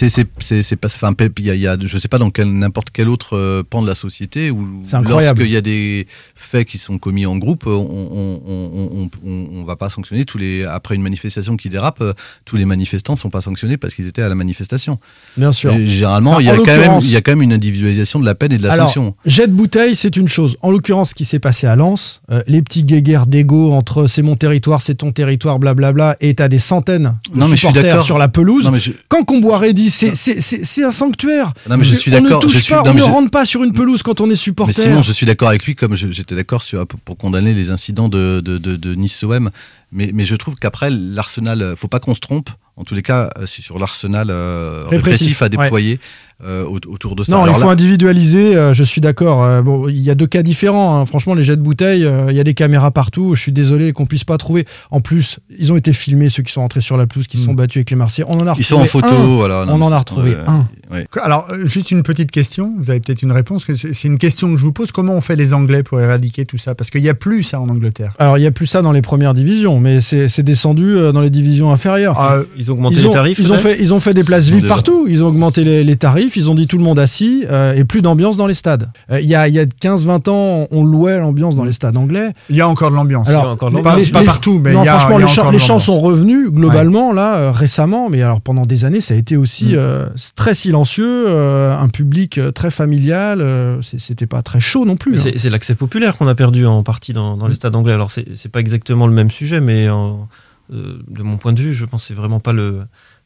pas. 0.76 0.86
Enfin, 0.88 1.12
il 1.38 1.44
y 1.46 1.50
a, 1.50 1.54
il 1.54 1.60
y 1.60 1.66
a- 1.66 1.76
je 1.80 1.98
sais 1.98 2.08
pas 2.08 2.18
dans 2.18 2.30
n'importe 2.44 2.88
quel 2.92 3.08
autre 3.08 3.36
euh, 3.36 3.62
pan 3.68 3.82
de 3.82 3.88
la 3.88 3.94
société 3.94 4.50
où 4.50 4.66
lorsqu'il 5.08 5.50
y 5.50 5.56
a 5.56 5.60
des 5.60 6.06
faits 6.34 6.66
qui 6.68 6.78
sont 6.78 6.98
commis 6.98 7.26
en 7.26 7.36
groupe, 7.36 7.66
on 7.66 7.70
on 7.72 8.40
on 8.46 8.70
on, 8.92 9.10
on, 9.28 9.48
on 9.60 9.64
va 9.64 9.76
pas 9.76 9.88
sanctionner 9.90 10.24
tous 10.24 10.38
les 10.38 10.64
après 10.64 10.94
une 10.94 11.02
manifestation 11.02 11.56
qui 11.56 11.68
dérape, 11.68 12.02
euh, 12.12 12.40
tous 12.44 12.56
les 12.56 12.64
manifestants 12.64 13.16
sont 13.16 13.30
pas 13.30 13.40
sanctionnés 13.40 13.76
parce 13.76 13.94
qu'ils 13.94 14.06
étaient 14.06 14.22
à 14.22 14.28
la 14.28 14.34
manifestation. 14.34 14.98
Bien 15.36 15.52
sûr. 15.52 15.72
Et 15.74 15.86
généralement, 15.86 16.32
Enfin, 16.32 16.40
il 16.40 16.46
y 16.46 16.50
a 16.50 16.56
quand 16.56 16.64
même 16.66 16.76
l'occurrence- 16.78 17.04
il 17.04 17.10
y 17.10 17.16
a 17.16 17.20
quand 17.20 17.32
même 17.32 17.42
une 17.42 17.52
individualisation 17.52 18.20
de 18.20 18.24
la 18.24 18.34
peine 18.34 18.52
et 18.52 18.58
de 18.58 18.62
la 18.62 18.72
Alors, 18.72 18.86
sanction. 18.86 19.14
jet 19.26 19.46
de 19.46 19.52
bouteille, 19.52 19.96
c'est 19.96 20.16
une 20.16 20.28
chose. 20.28 20.56
En 20.62 20.70
l'occurrence, 20.70 21.10
ce 21.10 21.14
qui 21.14 21.24
s'est 21.24 21.38
passé 21.38 21.66
à 21.66 21.76
Lens, 21.76 22.22
euh, 22.30 22.42
les 22.46 22.62
petits 22.62 22.84
guéguerres 22.84 23.26
d'ego 23.26 23.72
entre 23.72 24.06
c'est 24.06 24.22
mon 24.22 24.36
territoire, 24.36 24.80
c'est 24.82 24.94
ton 24.96 25.12
territoire, 25.12 25.58
blablabla, 25.58 26.16
et 26.20 26.34
t'as 26.34 26.48
des 26.48 26.58
centaines 26.58 27.16
de 27.34 27.38
Non, 27.38 27.48
supporters 27.56 28.02
sur 28.02 28.18
la 28.18 28.28
pelouse. 28.28 28.64
Non, 28.66 28.76
je- 28.76 28.92
Quand 29.08 29.24
Comboiré 29.24 29.72
dit 29.72 29.90
c'est 29.90 30.84
un 30.84 30.92
sanctuaire. 30.92 31.52
Non, 31.68 31.76
mais 31.76 31.84
je 31.84 31.96
suis 31.96 32.10
on 32.14 32.20
d'accord, 32.22 32.44
ne 32.44 32.48
je 32.48 32.58
suis- 32.58 32.72
pas, 32.74 32.82
non, 32.82 32.90
on 32.90 32.94
mais 32.94 33.00
ne 33.00 33.06
je- 33.06 33.10
rentre 33.10 33.30
pas 33.30 33.46
sur 33.46 33.62
une 33.64 33.72
pelouse 33.72 34.02
quand 34.02 34.20
on 34.20 34.28
est 34.30 34.34
supporter. 34.36 34.72
Mais 34.76 34.82
Simon, 34.82 35.02
je 35.02 35.12
suis 35.12 35.26
d'accord 35.26 35.48
avec 35.48 35.64
lui, 35.64 35.74
comme 35.74 35.94
j'étais 35.96 36.34
d'accord 36.34 36.62
pour, 37.04 37.16
condamner 37.16 37.54
les 37.54 37.70
incidents 37.70 38.08
de, 38.08 38.40
de, 38.44 38.58
de, 38.58 38.76
de 38.76 38.94
Nice-OM. 38.94 39.50
Mais, 39.94 40.10
mais 40.14 40.24
je 40.24 40.34
trouve 40.36 40.54
qu'après, 40.56 40.88
l'arsenal, 40.90 41.60
euh, 41.60 41.76
faut 41.76 41.86
pas 41.88 42.00
qu'on 42.02 42.14
se 42.14 42.20
trompe. 42.20 42.50
En 42.76 42.84
tous 42.84 42.94
les 42.94 43.02
cas, 43.02 43.30
euh, 43.38 43.46
c'est 43.46 43.62
sur 43.62 43.78
l'arsenal 43.78 44.28
euh, 44.30 44.84
Répressif, 44.88 45.38
répressif, 45.38 45.42
à 45.42 45.48
déployer 45.48 46.00
euh, 46.44 46.64
au- 46.64 46.78
autour 46.92 47.14
de 47.16 47.24
ça. 47.24 47.32
Non, 47.32 47.42
Alors 47.44 47.56
il 47.56 47.60
faut 47.60 47.66
là- 47.66 47.72
individualiser, 47.72 48.56
euh, 48.56 48.74
je 48.74 48.82
suis 48.84 49.00
d'accord. 49.00 49.44
Euh, 49.44 49.62
bon, 49.62 49.88
il 49.88 50.00
y 50.00 50.10
a 50.10 50.14
deux 50.14 50.26
cas 50.26 50.42
différents. 50.42 50.96
hein. 51.00 51.06
Franchement, 51.06 51.34
les 51.34 51.44
jets 51.44 51.56
de 51.56 51.62
bouteilles, 51.62 52.04
euh, 52.04 52.26
il 52.30 52.36
y 52.36 52.40
a 52.40 52.44
des 52.44 52.54
caméras 52.54 52.90
partout. 52.90 53.34
Je 53.34 53.40
suis 53.40 53.52
désolé 53.52 53.92
qu'on 53.92 54.06
puisse 54.06 54.24
pas 54.24 54.38
trouver. 54.38 54.66
En 54.90 55.00
plus, 55.00 55.38
ils 55.58 55.72
ont 55.72 55.76
été 55.76 55.92
filmés, 55.92 56.28
ceux 56.30 56.42
qui 56.42 56.52
sont 56.52 56.60
entrés 56.62 56.80
sur 56.80 56.96
la 56.96 57.06
pelouse, 57.06 57.26
qui 57.26 57.36
se 57.38 57.44
sont 57.44 57.54
battus 57.54 57.78
avec 57.78 57.90
les 57.90 57.96
Marseillais. 57.96 58.26
On 58.28 58.34
en 58.38 58.46
a 58.46 58.52
retrouvé 58.52 58.60
Ils 58.60 58.64
sont 58.64 58.76
en 58.80 58.84
photo, 58.86 59.14
un. 59.14 59.36
voilà. 59.36 59.64
Non, 59.66 59.74
On 59.74 59.82
en 59.82 59.92
a 59.92 59.98
retrouvé 59.98 60.30
ouais, 60.32 60.36
un. 60.46 60.66
ouais. 60.90 61.06
Alors, 61.22 61.46
juste 61.64 61.90
une 61.90 62.02
petite 62.02 62.30
question, 62.30 62.72
vous 62.78 62.90
avez 62.90 63.00
peut-être 63.00 63.22
une 63.22 63.32
réponse, 63.32 63.66
c'est 63.74 64.04
une 64.08 64.18
question 64.18 64.50
que 64.50 64.56
je 64.56 64.64
vous 64.64 64.72
pose. 64.72 64.90
Comment 64.92 65.14
on 65.14 65.20
fait 65.20 65.36
les 65.36 65.54
Anglais 65.54 65.82
pour 65.82 66.00
éradiquer 66.00 66.44
tout 66.44 66.58
ça? 66.58 66.74
Parce 66.74 66.90
qu'il 66.90 67.02
n'y 67.02 67.08
a 67.08 67.14
plus 67.14 67.42
ça 67.42 67.60
en 67.60 67.68
Angleterre. 67.68 68.14
Alors, 68.18 68.38
il 68.38 68.40
n'y 68.40 68.46
a 68.46 68.50
plus 68.52 68.66
ça 68.66 68.82
dans 68.82 68.92
les 68.92 69.02
premières 69.02 69.34
divisions, 69.34 69.78
mais 69.80 70.00
c'est 70.00 70.42
descendu 70.42 70.96
dans 71.12 71.20
les 71.20 71.30
divisions 71.30 71.70
inférieures. 71.72 72.16
Ah, 72.18 72.38
Ils 72.56 72.70
ont 72.70 72.74
augmenté 72.74 72.96
ils 72.96 73.04
les 73.04 73.10
tarifs, 73.10 73.38
Ils 73.38 73.52
ont, 73.52 73.58
fait, 73.58 73.78
ils 73.80 73.94
ont 73.94 74.00
fait 74.00 74.14
des 74.14 74.24
places 74.24 74.48
vides 74.48 74.66
partout. 74.68 75.06
Ils 75.08 75.22
ont 75.22 75.28
augmenté 75.28 75.64
les, 75.64 75.84
les 75.84 75.96
tarifs. 75.96 76.31
Ils 76.36 76.50
ont 76.50 76.54
dit 76.54 76.66
tout 76.66 76.78
le 76.78 76.84
monde 76.84 76.98
assis 76.98 77.44
euh, 77.50 77.74
et 77.74 77.84
plus 77.84 78.02
d'ambiance 78.02 78.36
dans 78.36 78.46
les 78.46 78.54
stades. 78.54 78.90
Euh, 79.10 79.20
Il 79.20 79.28
y 79.28 79.34
a, 79.34 79.48
il 79.48 79.54
y 79.54 79.58
a 79.60 79.64
15-20 79.64 80.28
ans, 80.30 80.66
on 80.70 80.84
louait 80.84 81.18
l'ambiance 81.18 81.54
dans 81.56 81.64
les 81.64 81.72
stades 81.72 81.96
anglais. 81.96 82.32
Il 82.50 82.56
y 82.56 82.60
a 82.60 82.68
encore 82.68 82.90
de 82.90 82.96
l'ambiance. 82.96 83.28
Alors, 83.28 83.50
encore 83.50 83.70
de 83.70 83.76
les- 83.76 83.82
pas, 83.82 83.96
les- 83.96 84.06
pas 84.06 84.24
partout, 84.24 84.60
mais 84.62 84.72
non, 84.72 84.82
il 84.82 84.86
y 84.86 84.88
a, 84.88 84.98
franchement, 84.98 85.18
y 85.18 85.22
a 85.22 85.26
les, 85.26 85.38
encore 85.38 85.52
les 85.52 85.58
chants 85.58 85.78
sont 85.78 86.00
revenus 86.00 86.50
globalement 86.50 87.12
là 87.12 87.34
euh, 87.36 87.50
récemment, 87.50 88.08
mais 88.08 88.22
alors 88.22 88.40
pendant 88.40 88.66
des 88.66 88.84
années, 88.84 89.00
ça 89.00 89.14
a 89.14 89.16
été 89.16 89.36
aussi 89.36 89.66
Mm. 89.72 89.76
euh, 89.76 90.06
très 90.36 90.54
silencieux, 90.54 91.24
euh, 91.28 91.76
un 91.78 91.88
public 91.88 92.40
très 92.54 92.70
familial. 92.70 93.40
euh, 93.40 93.80
c'est- 93.82 94.00
C'était 94.00 94.26
pas 94.26 94.42
très 94.42 94.60
chaud 94.60 94.84
non 94.84 94.96
plus. 94.96 95.14
Hein. 95.18 95.22
C'est 95.22 95.38
c'est 95.38 95.50
l'accès 95.50 95.74
populaire 95.74 96.16
qu'on 96.16 96.26
a 96.28 96.34
perdu 96.34 96.66
en 96.66 96.82
partie 96.82 97.12
dans, 97.12 97.36
dans 97.36 97.46
les 97.48 97.54
stades 97.54 97.74
anglais. 97.74 97.92
Alors, 97.92 98.10
c'est 98.10 98.26
c'est 98.36 98.48
pas 98.50 98.60
exactement 98.60 99.06
le 99.06 99.12
même 99.12 99.30
sujet, 99.30 99.60
mais 99.60 99.88
en- 99.88 100.28
euh, 100.72 100.98
de 101.08 101.22
mon 101.22 101.36
point 101.36 101.52
de 101.52 101.60
vue, 101.60 101.72
je 101.74 101.84
pense 101.84 102.02
que 102.02 102.08
c'est 102.08 102.14
vraiment 102.14 102.40
pas 102.40 102.52
le 102.52 102.80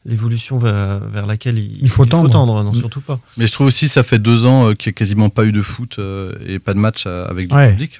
l'évolution 0.07 0.57
vers, 0.57 0.99
vers 1.09 1.25
laquelle 1.27 1.59
il, 1.59 1.77
Il 1.81 1.89
faut 1.89 2.05
tendre. 2.05 2.29
non, 2.63 2.71
Mm. 2.71 2.75
surtout 2.75 3.01
pas. 3.01 3.19
Mais 3.37 3.45
je 3.45 3.51
trouve 3.51 3.67
aussi, 3.67 3.87
ça 3.89 4.01
fait 4.03 4.19
deux 4.19 4.45
ans 4.45 4.69
euh, 4.69 4.73
qu'il 4.73 4.89
n'y 4.89 4.93
a 4.95 4.97
quasiment 4.97 5.29
pas 5.29 5.43
eu 5.45 5.51
de 5.51 5.61
foot 5.61 5.97
euh, 5.99 6.33
et 6.45 6.57
pas 6.59 6.73
de 6.73 6.79
match 6.79 7.03
euh, 7.05 7.27
avec 7.27 7.49
du 7.49 7.55
Ouais. 7.55 7.71
public. 7.71 7.99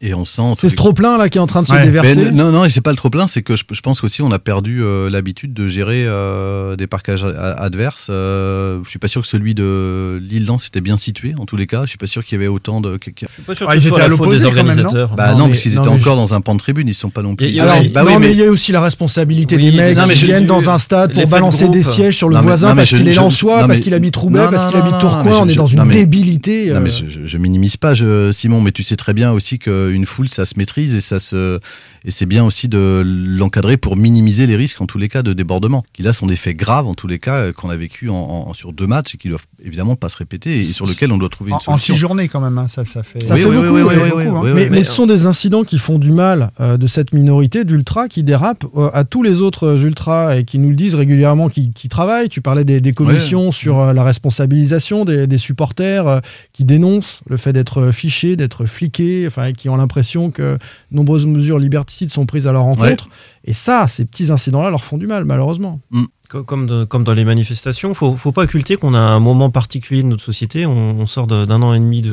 Et 0.00 0.14
on 0.14 0.24
sent. 0.24 0.42
C'est 0.58 0.68
ce 0.68 0.76
trop 0.76 0.92
plein 0.92 1.18
là 1.18 1.28
qui 1.28 1.38
est 1.38 1.40
en 1.40 1.46
train 1.48 1.62
de 1.62 1.66
se 1.66 1.72
Ouais. 1.72 1.82
déverser. 1.84 2.16
Mais 2.16 2.30
non, 2.30 2.52
non, 2.52 2.64
et 2.64 2.70
c'est 2.70 2.80
pas 2.80 2.90
le 2.92 2.96
trop 2.96 3.10
plein, 3.10 3.26
c'est 3.26 3.42
que 3.42 3.56
je, 3.56 3.64
je 3.72 3.80
pense 3.80 4.04
aussi 4.04 4.22
on 4.22 4.30
a 4.30 4.38
perdu 4.38 4.80
euh, 4.82 5.10
l'habitude 5.10 5.52
de 5.52 5.66
gérer 5.66 6.04
euh, 6.06 6.76
des 6.76 6.86
parcages 6.86 7.24
adverses. 7.24 8.06
Euh, 8.10 8.78
je 8.84 8.90
suis 8.90 9.00
pas 9.00 9.08
sûr 9.08 9.22
que 9.22 9.26
celui 9.26 9.54
de 9.54 10.20
Lille-Lens 10.22 10.68
était 10.68 10.80
bien 10.80 10.96
situé 10.96 11.34
en 11.38 11.46
tous 11.46 11.56
les 11.56 11.66
cas. 11.66 11.80
Je 11.82 11.88
suis 11.88 11.98
pas 11.98 12.06
sûr 12.06 12.24
qu'il 12.24 12.36
y 12.36 12.40
avait 12.40 12.46
autant 12.48 12.80
de. 12.80 12.96
Je 13.04 13.10
suis 13.32 13.42
pas 13.42 13.54
sûr 13.56 13.66
que 13.66 13.72
Ah, 13.72 13.74
ce 13.74 13.78
ils 13.84 13.88
soit 13.88 13.96
étaient 13.98 14.04
à 14.04 14.08
la 14.08 14.16
faute 14.16 14.26
l'opposé 14.26 14.44
des 14.44 14.50
quand 14.50 14.56
même, 14.56 14.66
non 14.66 14.70
organisateurs. 14.84 15.14
Bah 15.16 15.32
Non, 15.32 15.38
non, 15.38 15.44
mais- 15.46 15.50
parce 15.50 15.62
qu'ils 15.62 15.72
étaient 15.72 15.88
encore 15.88 16.12
je- 16.14 16.18
dans 16.18 16.34
un 16.34 16.40
pan 16.42 16.54
de 16.54 16.60
tribune, 16.60 16.86
ils 16.88 16.94
sont 16.94 17.10
pas 17.10 17.22
non 17.22 17.34
plus. 17.34 17.46
Il 17.48 17.54
y 17.54 17.60
a- 17.60 17.64
Alors, 17.64 17.76
Bah 17.92 18.02
oui, 18.06 18.12
non, 18.12 18.20
mais 18.20 18.28
mais- 18.28 18.32
il 18.34 18.38
y 18.38 18.44
a 18.44 18.50
aussi 18.50 18.70
la 18.70 18.80
responsabilité 18.80 19.56
Oui, 19.56 19.70
des 19.72 19.76
mecs 19.76 19.96
qui 19.98 20.14
je- 20.14 20.26
viennent 20.26 20.46
dans 20.46 20.70
un 20.70 20.78
stade 20.78 21.12
pour 21.12 21.24
de 21.24 21.28
balancer 21.28 21.68
des 21.68 21.82
sièges 21.82 22.16
sur 22.16 22.28
le 22.28 22.36
mais- 22.36 22.42
voisin 22.42 22.76
parce 22.76 22.88
qu'il 22.90 23.08
est 23.08 23.14
lensois, 23.14 23.66
parce 23.66 23.80
qu'il 23.80 23.94
habite 23.94 24.14
Roubaix, 24.14 24.46
parce 24.50 24.66
qu'il 24.66 24.76
habite 24.78 24.98
Tourcoing. 25.00 25.40
On 25.42 25.48
est 25.48 25.54
dans 25.56 25.66
une 25.66 25.88
débilité. 25.88 26.66
Non, 26.70 26.76
euh, 26.76 26.80
mais 26.80 26.90
je, 27.26 27.36
minimise 27.38 27.76
pas, 27.76 27.94
Simon, 28.30 28.60
mais 28.60 28.70
tu 28.72 28.82
sais 28.84 28.94
très 28.96 29.12
bien 29.14 29.32
aussi 29.32 29.58
qu'une 29.90 30.06
foule, 30.06 30.28
ça 30.28 30.44
se 30.44 30.54
maîtrise 30.56 30.94
et 30.94 31.00
ça 31.00 31.18
se 31.18 31.58
et 32.04 32.10
c'est 32.10 32.26
bien 32.26 32.44
aussi 32.44 32.68
de 32.68 33.02
l'encadrer 33.04 33.76
pour 33.76 33.96
minimiser 33.96 34.46
les 34.46 34.56
risques 34.56 34.80
en 34.80 34.86
tous 34.86 34.98
les 34.98 35.08
cas 35.08 35.22
de 35.22 35.32
débordement, 35.32 35.84
qui 35.92 36.02
là 36.02 36.12
sont 36.12 36.26
des 36.26 36.36
faits 36.36 36.56
graves 36.56 36.86
en 36.86 36.94
tous 36.94 37.06
les 37.06 37.18
cas 37.18 37.34
euh, 37.34 37.52
qu'on 37.52 37.70
a 37.70 37.76
vécu 37.76 38.08
en, 38.08 38.14
en- 38.14 38.54
sur 38.54 38.72
deux 38.72 38.86
matchs 38.86 39.14
et 39.14 39.18
qui 39.18 39.28
doivent 39.28 39.44
évidemment 39.64 39.96
pas 39.96 40.08
se 40.08 40.16
répéter 40.16 40.58
et 40.60 40.64
sur 40.64 40.86
lesquels 40.86 41.12
on 41.12 41.18
doit 41.18 41.28
trouver 41.28 41.50
une 41.50 41.54
En, 41.54 41.58
en 41.58 41.60
solution. 41.60 41.94
six 41.94 41.98
journées 42.00 42.28
quand 42.28 42.40
même, 42.40 42.56
hein, 42.58 42.66
ça, 42.68 42.84
ça 42.84 43.02
fait. 43.02 43.24
Ça 43.24 43.34
Oui, 43.34 43.40
fait 43.42 43.48
oui, 43.48 43.56
beaucoup, 43.56 43.74
oui, 43.74 44.26
hein. 44.26 44.68
mais, 44.70 44.82
ce 44.84 44.92
sont 44.92 45.06
des 45.06 45.26
incidents 45.26 45.64
qui 45.64 45.78
font 45.78 45.98
du 45.98 46.12
mal 46.12 46.50
euh, 46.60 46.76
de 46.76 46.86
cette 46.86 47.12
minorité 47.12 47.64
d'ultras 47.64 48.08
qui 48.08 48.22
dérapent 48.22 48.66
euh, 48.76 48.90
à 48.94 49.04
tous 49.04 49.22
les 49.22 49.40
autres 49.40 49.82
ultras 49.84 50.36
et 50.36 50.44
qui 50.44 50.58
nous 50.58 50.70
le 50.70 50.76
disent 50.76 50.94
régulièrement, 50.94 51.48
qui, 51.48 51.72
qui 51.72 51.88
travaillent. 51.88 52.28
Tu 52.28 52.40
parlais 52.40 52.64
des, 52.64 52.80
des 52.80 52.92
commissions 52.92 53.52
sur 53.52 53.78
euh, 53.80 53.92
la 53.92 54.02
responsabilisation 54.04 55.04
des, 55.04 55.26
des 55.26 55.38
supporters 55.38 56.06
euh, 56.06 56.20
qui 56.52 56.64
dénoncent 56.64 57.20
le 57.28 57.36
fait 57.36 57.52
d'être 57.52 57.90
fichés, 57.90 58.36
d'être 58.36 58.66
fliqués, 58.66 59.24
enfin, 59.26 59.52
qui 59.52 59.68
ont 59.68 59.74
l'impression 59.78 60.30
que 60.30 60.58
nombreuses 60.92 61.24
mesures 61.26 61.58
liberticides 61.58 62.12
sont 62.12 62.26
prises 62.26 62.46
à 62.46 62.52
leur 62.52 62.64
encontre. 62.66 63.08
Et 63.44 63.54
ça, 63.54 63.86
ces 63.88 64.04
petits 64.04 64.30
incidents-là 64.30 64.68
leur 64.70 64.84
font 64.84 64.98
du 64.98 65.06
mal, 65.06 65.24
malheureusement. 65.24 65.80
Co- 66.28 66.44
Comme, 66.44 66.66
de- 66.66 66.84
comme 66.84 67.04
dans 67.04 67.14
les 67.14 67.24
manifestations, 67.24 67.94
faut, 67.94 68.14
faut 68.16 68.32
pas 68.32 68.42
occulter 68.42 68.76
qu'on 68.76 68.92
a 68.92 68.98
un 69.00 69.18
moment 69.20 69.48
particulier 69.50 70.02
de 70.02 70.08
notre 70.08 70.22
société. 70.24 70.66
On, 70.66 71.00
on 71.00 71.06
sort 71.06 71.26
d'un 71.26 71.62
an 71.62 71.72
et 71.72 71.78
demi 71.80 72.02
de, 72.02 72.10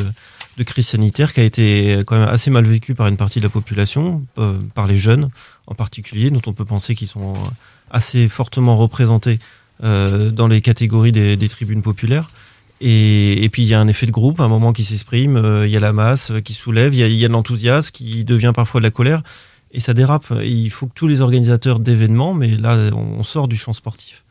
de 0.57 0.63
crise 0.63 0.87
sanitaire 0.87 1.33
qui 1.33 1.41
a 1.41 1.43
été 1.43 1.99
quand 2.05 2.17
même 2.17 2.29
assez 2.29 2.49
mal 2.49 2.63
vécu 2.65 2.95
par 2.95 3.07
une 3.07 3.17
partie 3.17 3.39
de 3.39 3.43
la 3.45 3.49
population, 3.49 4.23
euh, 4.37 4.57
par 4.73 4.87
les 4.87 4.97
jeunes 4.97 5.27
en 5.67 5.75
particulier, 5.75 6.29
dont 6.31 6.41
on 6.47 6.53
peut 6.53 6.63
penser 6.63 6.95
qu'ils 6.95 7.07
sont 7.09 7.33
assez 7.91 8.29
fortement 8.29 8.77
représentés 8.77 9.39
euh, 9.83 10.29
dans 10.31 10.47
les 10.47 10.61
catégories 10.61 11.11
des, 11.11 11.35
des 11.35 11.49
tribunes 11.49 11.81
populaires. 11.81 12.29
Et, 12.81 13.47
puis 13.51 13.63
il 13.63 13.67
y 13.67 13.73
a 13.73 13.79
un 13.79 13.87
effet 13.87 14.05
de 14.05 14.11
groupe, 14.11 14.39
un 14.39 14.47
moment 14.47 14.73
qui 14.73 14.83
s'exprime, 14.83 15.37
euh, 15.37 15.65
il 15.65 15.71
y 15.71 15.77
a 15.77 15.79
la 15.79 15.93
masse 15.93 16.31
euh, 16.31 16.41
qui 16.41 16.53
soulève, 16.53 16.93
il 16.93 17.13
y 17.13 17.25
a, 17.25 17.27
de 17.27 17.33
l'enthousiasme 17.33 17.91
qui 17.91 18.25
devient 18.25 18.51
parfois 18.53 18.81
de 18.81 18.85
la 18.85 18.91
colère, 18.91 19.23
et 19.71 19.79
ça 19.79 19.93
dérape. 19.93 20.25
Il 20.43 20.69
faut 20.69 20.87
que 20.87 20.93
tous 20.93 21.07
les 21.07 21.21
organisateurs 21.21 21.79
d'événements, 21.79 22.33
mais 22.33 22.49
là 22.49 22.77
on 22.93 23.23
sort 23.23 23.47
du 23.47 23.55
champ 23.55 23.73
sportif, 23.73 24.25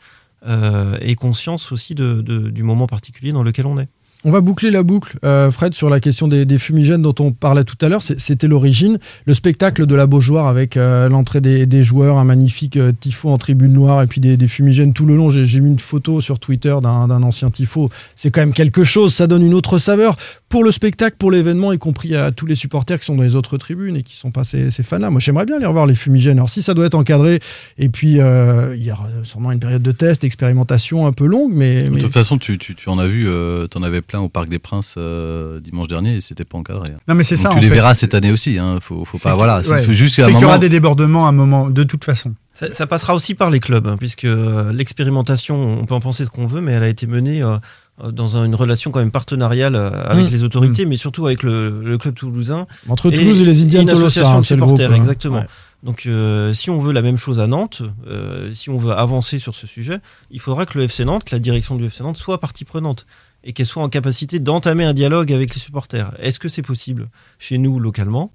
euh, 0.47 0.97
aient 1.01 1.15
conscience 1.15 1.73
aussi 1.73 1.95
du 1.95 2.63
moment 2.63 2.87
particulier 2.87 3.33
dans 3.33 3.43
lequel 3.43 3.67
on 3.67 3.79
est. 3.79 3.89
On 4.27 4.31
va 4.31 4.41
boucler 4.41 4.71
la 4.71 4.83
boucle, 4.83 5.19
euh, 5.23 5.51
Fred, 5.51 5.75
sur 5.75 5.91
la 5.91 6.01
question 6.01 6.29
des, 6.29 6.47
des 6.47 6.57
fumigènes 6.57 7.03
dont 7.03 7.15
on 7.21 7.33
parlait 7.33 7.65
tout 7.65 7.77
à 7.83 7.91
l'heure. 7.91 8.01
C'était 8.01 8.49
l'origine. 8.49 8.99
Le 9.27 9.35
spectacle 9.35 9.85
de 9.85 9.95
la 9.95 10.07
Beaujoire 10.07 10.47
avec 10.47 10.79
euh, 10.79 11.11
l'entrée 11.11 11.43
des, 11.43 11.67
des 11.67 11.83
joueurs, 11.83 12.17
un 12.17 12.25
magnifique 12.25 12.79
euh, 12.79 12.93
tifo 12.99 13.29
en 13.29 13.37
tribune 13.37 13.75
noire 13.75 14.03
et 14.03 14.07
puis 14.07 14.23
des, 14.23 14.39
des 14.39 14.49
fumigènes 14.49 14.95
tout 14.95 15.05
le 15.05 15.15
long. 15.15 15.29
J'ai 15.29 15.61
mis 15.61 15.69
une 15.69 15.79
photo 15.79 16.23
sur 16.23 16.39
Twitter 16.39 16.75
d'un 16.83 17.23
ancien 17.23 17.51
tifo. 17.51 17.91
C'est 18.17 18.31
quand 18.31 18.41
même 18.41 18.55
quelque 18.55 18.83
chose. 18.83 19.13
Ça 19.13 19.27
donne 19.27 19.43
une 19.43 19.53
autre 19.53 19.77
saveur 19.77 20.17
pour 20.49 20.65
le 20.65 20.73
spectacle, 20.73 21.17
pour 21.19 21.31
l'événement, 21.31 21.75
y 21.75 21.79
compris 21.79 22.17
à 22.17 22.31
tous 22.31 22.47
les 22.47 22.55
supporters 22.55 22.99
qui 23.01 23.05
sont 23.05 23.17
dans 23.17 23.25
les 23.25 23.35
autres 23.35 23.59
tribunes 23.59 23.97
et 23.97 24.03
qui 24.03 24.17
sont 24.17 24.31
pas 24.31 24.45
ces, 24.45 24.71
ces 24.71 24.83
fans-là. 24.83 25.11
Moi, 25.11 25.21
j'aimerais 25.21 25.45
bien 25.45 25.59
les 25.59 25.67
revoir, 25.67 25.85
les 25.85 25.95
fumigènes. 25.95 26.39
Alors, 26.39 26.49
si 26.49 26.63
ça 26.63 26.73
doit 26.73 26.87
être 26.87 26.95
encadré, 26.95 27.41
et 27.77 27.91
puis 27.91 28.13
il 28.13 28.83
y 28.83 28.91
aura 28.91 29.09
sûrement 29.25 29.53
une 29.53 29.61
période 29.61 29.83
de 29.83 29.93
test, 29.93 30.23
d'expérimentation 30.23 31.07
un 31.07 31.13
peu 31.13 31.27
longue, 31.27 31.53
mais. 31.55 31.83
De 31.83 32.01
toute 32.01 32.13
façon, 32.13 32.39
tu, 32.39 32.57
tu, 32.57 32.75
tu 32.75 32.89
en 32.89 32.99
as 32.99 33.07
vu, 33.07 33.29
tu 33.71 33.77
en 33.77 33.83
avais 33.83 34.01
plein 34.01 34.14
au 34.21 34.29
Parc 34.29 34.49
des 34.49 34.59
Princes 34.59 34.95
euh, 34.99 35.61
dimanche 35.61 35.89
dernier 35.89 36.17
et 36.17 36.21
c'était 36.21 36.45
pas 36.45 36.59
encadré. 36.59 36.91
hein. 36.95 36.99
Non, 37.09 37.15
mais 37.15 37.25
c'est 37.25 37.37
ça, 37.37 37.51
Tu 37.51 37.57
en 37.59 37.61
les 37.61 37.69
fait. 37.69 37.75
verras 37.75 37.95
cette 37.95 38.15
année 38.15 38.33
aussi. 38.33 38.59
Hein. 38.59 38.79
Faut, 38.81 39.05
pas. 39.23 39.35
Voilà. 39.35 39.61
ouais. 39.61 39.83
Faut 39.83 39.93
juste 39.93 40.15
qu'il 40.23 40.39
y 40.41 40.45
aura 40.45 40.59
des 40.59 40.69
débordements 40.69 41.27
à 41.27 41.31
un 41.31 41.33
moment, 41.33 41.69
de 41.71 41.83
toute 41.83 42.05
façon. 42.05 42.35
Ça, 42.53 42.73
ça 42.73 42.87
passera 42.87 43.15
aussi 43.17 43.35
par 43.35 43.51
les 43.51 43.59
clubs, 43.59 43.87
hein, 43.89 43.97
puisque 43.99 44.25
euh, 44.27 44.73
l'expérimentation, 44.73 45.57
on 45.81 45.85
peut 45.87 45.95
en 45.95 46.01
penser 46.01 46.25
ce 46.25 46.31
qu'on 46.31 46.47
veut, 46.47 46.61
mais 46.61 46.73
elle 46.73 46.85
a 46.85 46.89
été 46.89 47.07
menée 47.09 47.43
euh, 47.43 47.59
dans 48.13 48.37
un- 48.37 48.45
une 48.45 48.55
relation 48.55 48.91
quand 48.93 49.01
même 49.01 49.11
partenariale 49.11 49.75
avec 49.77 50.27
Mmh. 50.29 50.31
les 50.31 50.43
autorités, 50.45 50.87
mais 50.87 50.97
surtout 50.97 51.27
avec 51.27 51.43
le, 51.43 51.83
le 51.83 51.99
club 51.99 52.15
toulousain. 52.15 52.67
Entre 52.89 53.11
Toulouse 53.11 53.41
et 53.41 53.45
les 53.45 53.63
Indians 53.63 53.83
une 53.83 53.91
association 53.91 54.37
hein, 54.37 54.41
de 54.41 54.45
supporters, 54.45 54.89
groupe, 54.89 55.01
exactement. 55.01 55.39
Ouais. 55.41 55.47
Donc, 55.83 56.05
euh, 56.07 56.53
si 56.55 56.71
on 56.71 56.79
veut 56.79 56.93
la 56.93 57.03
même 57.03 57.19
chose 57.19 57.41
à 57.41 57.47
Nantes, 57.47 57.83
euh, 58.07 58.53
si 58.55 58.71
on 58.71 58.79
veut 58.79 58.93
avancer 58.93 59.39
sur 59.39 59.55
ce 59.55 59.67
sujet, 59.67 59.99
il 60.31 60.41
faudra 60.41 60.65
que 60.65 60.79
le 60.79 60.85
FC 60.85 61.05
Nantes, 61.05 61.25
que 61.25 61.35
la 61.35 61.39
direction 61.41 61.75
du 61.77 61.85
FC 61.87 62.03
Nantes, 62.03 62.17
soit 62.17 62.39
partie 62.41 62.65
prenante 62.65 63.05
et 63.47 63.53
qu'elle 63.53 63.67
soit 63.67 63.83
en 63.83 63.89
capacité 63.91 64.39
d'entamer 64.39 64.85
un 64.85 64.95
dialogue 64.95 65.33
avec 65.33 65.55
les 65.55 65.61
supporters. 65.61 66.13
Est-ce 66.19 66.39
que 66.39 66.49
c'est 66.49 66.63
possible 66.63 67.09
chez 67.39 67.59
nous 67.59 67.79
localement? 67.79 68.33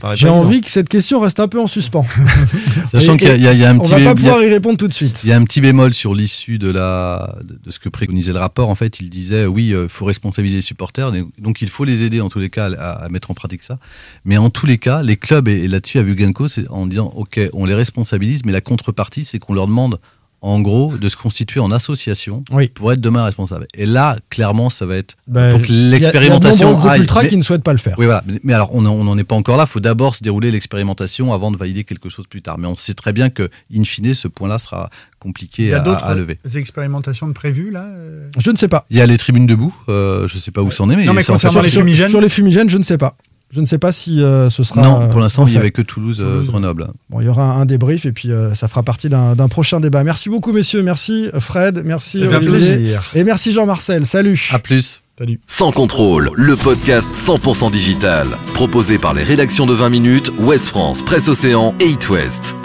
Paraît 0.00 0.16
J'ai 0.16 0.28
envie 0.28 0.60
que 0.60 0.70
cette 0.70 0.88
question 0.88 1.20
reste 1.20 1.38
un 1.40 1.46
peu 1.48 1.60
en 1.60 1.66
suspens. 1.68 2.04
Sachant 2.92 3.16
qu'il 3.16 3.28
y 3.28 3.46
a- 3.46 3.52
y, 3.54 3.64
un 3.64 3.76
on 3.78 3.82
petit 3.82 3.92
va 3.92 3.98
bé- 3.98 4.04
pas 4.04 4.14
pouvoir 4.14 4.42
y 4.42 4.50
répondre 4.50 4.76
tout 4.76 4.88
de 4.88 4.92
suite. 4.92 5.20
Il 5.24 5.30
y 5.30 5.32
a 5.32 5.36
un 5.36 5.44
petit 5.44 5.60
bémol 5.60 5.94
sur 5.94 6.14
l'issue 6.14 6.58
de 6.58 6.70
la 6.70 7.36
de, 7.44 7.70
ce 7.70 7.78
que 7.78 7.88
préconisait 7.88 8.32
le 8.32 8.38
rapport. 8.38 8.68
En 8.68 8.74
fait, 8.74 9.00
il 9.00 9.08
disait 9.10 9.46
oui, 9.46 9.68
il 9.68 9.88
faut 9.88 10.04
responsabiliser 10.04 10.56
les 10.58 10.62
supporters, 10.62 11.12
donc 11.38 11.62
il 11.62 11.68
faut 11.68 11.84
les 11.84 12.02
aider 12.02 12.20
en 12.20 12.28
tous 12.28 12.38
les 12.40 12.50
cas 12.50 12.70
à, 12.72 13.04
à 13.04 13.08
mettre 13.08 13.30
en 13.30 13.34
pratique 13.34 13.62
ça. 13.62 13.78
Mais 14.24 14.36
en 14.38 14.50
tous 14.50 14.66
les 14.66 14.78
cas, 14.78 15.02
les 15.02 15.16
clubs 15.16 15.48
et, 15.48 15.52
et 15.64 15.68
là-dessus 15.68 15.98
à 15.98 16.02
Vugenco, 16.02 16.48
c'est 16.48 16.68
en 16.70 16.86
disant 16.86 17.12
ok, 17.14 17.40
on 17.52 17.64
les 17.64 17.74
responsabilise, 17.74 18.44
mais 18.44 18.52
la 18.52 18.60
contrepartie, 18.60 19.24
c'est 19.24 19.38
qu'on 19.38 19.54
leur 19.54 19.66
demande 19.66 20.00
en 20.42 20.60
gros 20.60 20.92
de 20.96 21.08
se 21.08 21.16
constituer 21.16 21.60
en 21.60 21.70
association 21.70 22.44
pour 22.74 22.92
être 22.92 23.00
demain 23.00 23.24
responsable. 23.24 23.66
Et 23.74 23.86
là, 23.86 24.16
clairement, 24.28 24.68
ça 24.70 24.84
va 24.86 24.96
être 24.96 25.14
Ben, 25.28 25.50
pour 25.52 25.62
que 25.62 25.68
il 25.68 25.74
y 25.74 25.76
a- 25.76 25.78
il 25.78 25.82
y 25.84 25.86
a 25.86 25.88
de 25.88 25.92
l'expérimentation 26.02 26.66
nombreux 26.66 26.80
groupes 26.80 26.92
aille. 26.92 27.00
ultras 27.00 27.22
Mais- 27.22 27.28
qui 27.28 27.36
ne 27.36 27.42
souhaitent 27.42 27.62
pas 27.62 27.72
le 27.72 27.78
faire. 27.78 27.94
Oui, 27.98 28.06
voilà. 28.06 28.22
Mais, 28.26 28.40
mais 28.42 28.52
alors, 28.52 28.74
on 28.74 28.82
n'en 28.82 29.16
est 29.18 29.24
pas 29.24 29.36
encore 29.36 29.56
là. 29.56 29.64
Il 29.68 29.70
faut 29.70 29.80
d'abord 29.80 30.16
se 30.16 30.22
dérouler 30.22 30.50
l'expérimentation 30.50 31.32
avant 31.32 31.50
de 31.52 31.56
valider 31.56 31.84
quelque 31.84 32.08
chose 32.08 32.26
plus 32.26 32.42
tard. 32.42 32.58
Mais 32.58 32.66
on 32.66 32.74
sait 32.76 32.94
très 32.94 33.12
bien 33.12 33.30
que, 33.30 33.48
in 33.74 33.84
fine, 33.84 34.12
ce 34.14 34.26
point-là 34.28 34.58
sera 34.58 34.90
Il 34.92 35.18
compliqué 35.20 35.66
y 35.68 35.72
a 35.72 35.76
à, 35.76 35.80
d'autres 35.80 36.04
à 36.04 36.14
lever. 36.16 36.38
expérimentations 36.56 37.28
de 37.28 37.32
prévues 37.32 37.70
là 37.70 37.84
euh? 37.84 38.28
Je 38.38 38.50
ne 38.50 38.56
sais 38.56 38.68
pas. 38.68 38.84
Il 38.90 38.96
y 38.96 39.00
a 39.00 39.06
les 39.06 39.18
tribunes 39.18 39.46
debout. 39.46 39.72
euh, 39.88 40.26
je 40.26 40.34
ne 40.34 40.40
sais 40.40 40.50
pas 40.50 40.62
où 40.62 40.70
c'en 40.72 40.90
est, 40.90 40.96
mais 40.96 41.04
Non, 41.04 41.12
mais 41.12 41.22
concernant 41.24 41.62
les 41.62 41.68
Sur- 41.68 41.80
fumigènes 41.82 42.08
Sur 42.10 42.20
les 42.20 42.28
fumigènes, 42.28 42.68
je 42.68 42.78
ne 42.78 42.82
sais 42.82 42.98
pas. 42.98 43.16
Je 43.52 43.60
ne 43.60 43.66
sais 43.66 43.76
pas 43.78 43.92
si 43.92 44.22
euh, 44.22 44.48
ce 44.48 44.64
sera. 44.64 44.80
Non, 44.80 45.08
pour 45.08 45.18
euh, 45.18 45.22
l'instant, 45.22 45.46
il 45.46 45.52
n'y 45.52 45.58
avait 45.58 45.72
que 45.72 45.82
Toulouse, 45.82 46.20
euh, 46.22 46.36
Toulouse. 46.36 46.46
Grenoble. 46.46 46.88
Bon, 47.10 47.20
il 47.20 47.26
y 47.26 47.28
aura 47.28 47.52
un 47.52 47.66
débrief 47.66 48.06
et 48.06 48.12
puis 48.12 48.32
euh, 48.32 48.54
ça 48.54 48.66
fera 48.66 48.82
partie 48.82 49.10
d'un 49.10 49.48
prochain 49.48 49.78
débat. 49.78 50.02
Merci 50.04 50.30
beaucoup, 50.30 50.52
messieurs. 50.52 50.82
Merci, 50.82 51.28
Fred. 51.38 51.82
Merci, 51.84 52.24
Olivier. 52.24 52.48
plaisir. 52.48 53.10
Et 53.14 53.24
merci, 53.24 53.52
Jean-Marcel. 53.52 54.06
Salut. 54.06 54.48
À 54.52 54.58
plus. 54.58 55.02
Salut. 55.18 55.38
Sans 55.46 55.70
contrôle, 55.70 56.30
le 56.34 56.56
podcast 56.56 57.10
100% 57.12 57.70
digital. 57.70 58.26
Proposé 58.54 58.98
par 58.98 59.12
les 59.12 59.22
rédactions 59.22 59.66
de 59.66 59.74
20 59.74 59.90
minutes, 59.90 60.32
Ouest 60.38 60.68
France, 60.68 61.02
Presse 61.02 61.28
Océan 61.28 61.74
et 61.78 61.90
It 61.90 62.08
West. 62.08 62.56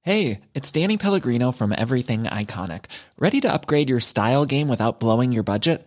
Hey, 0.00 0.40
it's 0.54 0.72
Danny 0.72 0.96
Pellegrino 0.96 1.52
from 1.52 1.74
Everything 1.76 2.22
Iconic. 2.24 2.86
Ready 3.18 3.42
to 3.42 3.52
upgrade 3.52 3.90
your 3.90 4.00
style 4.00 4.46
game 4.46 4.68
without 4.70 4.98
blowing 4.98 5.32
your 5.32 5.44
budget? 5.44 5.86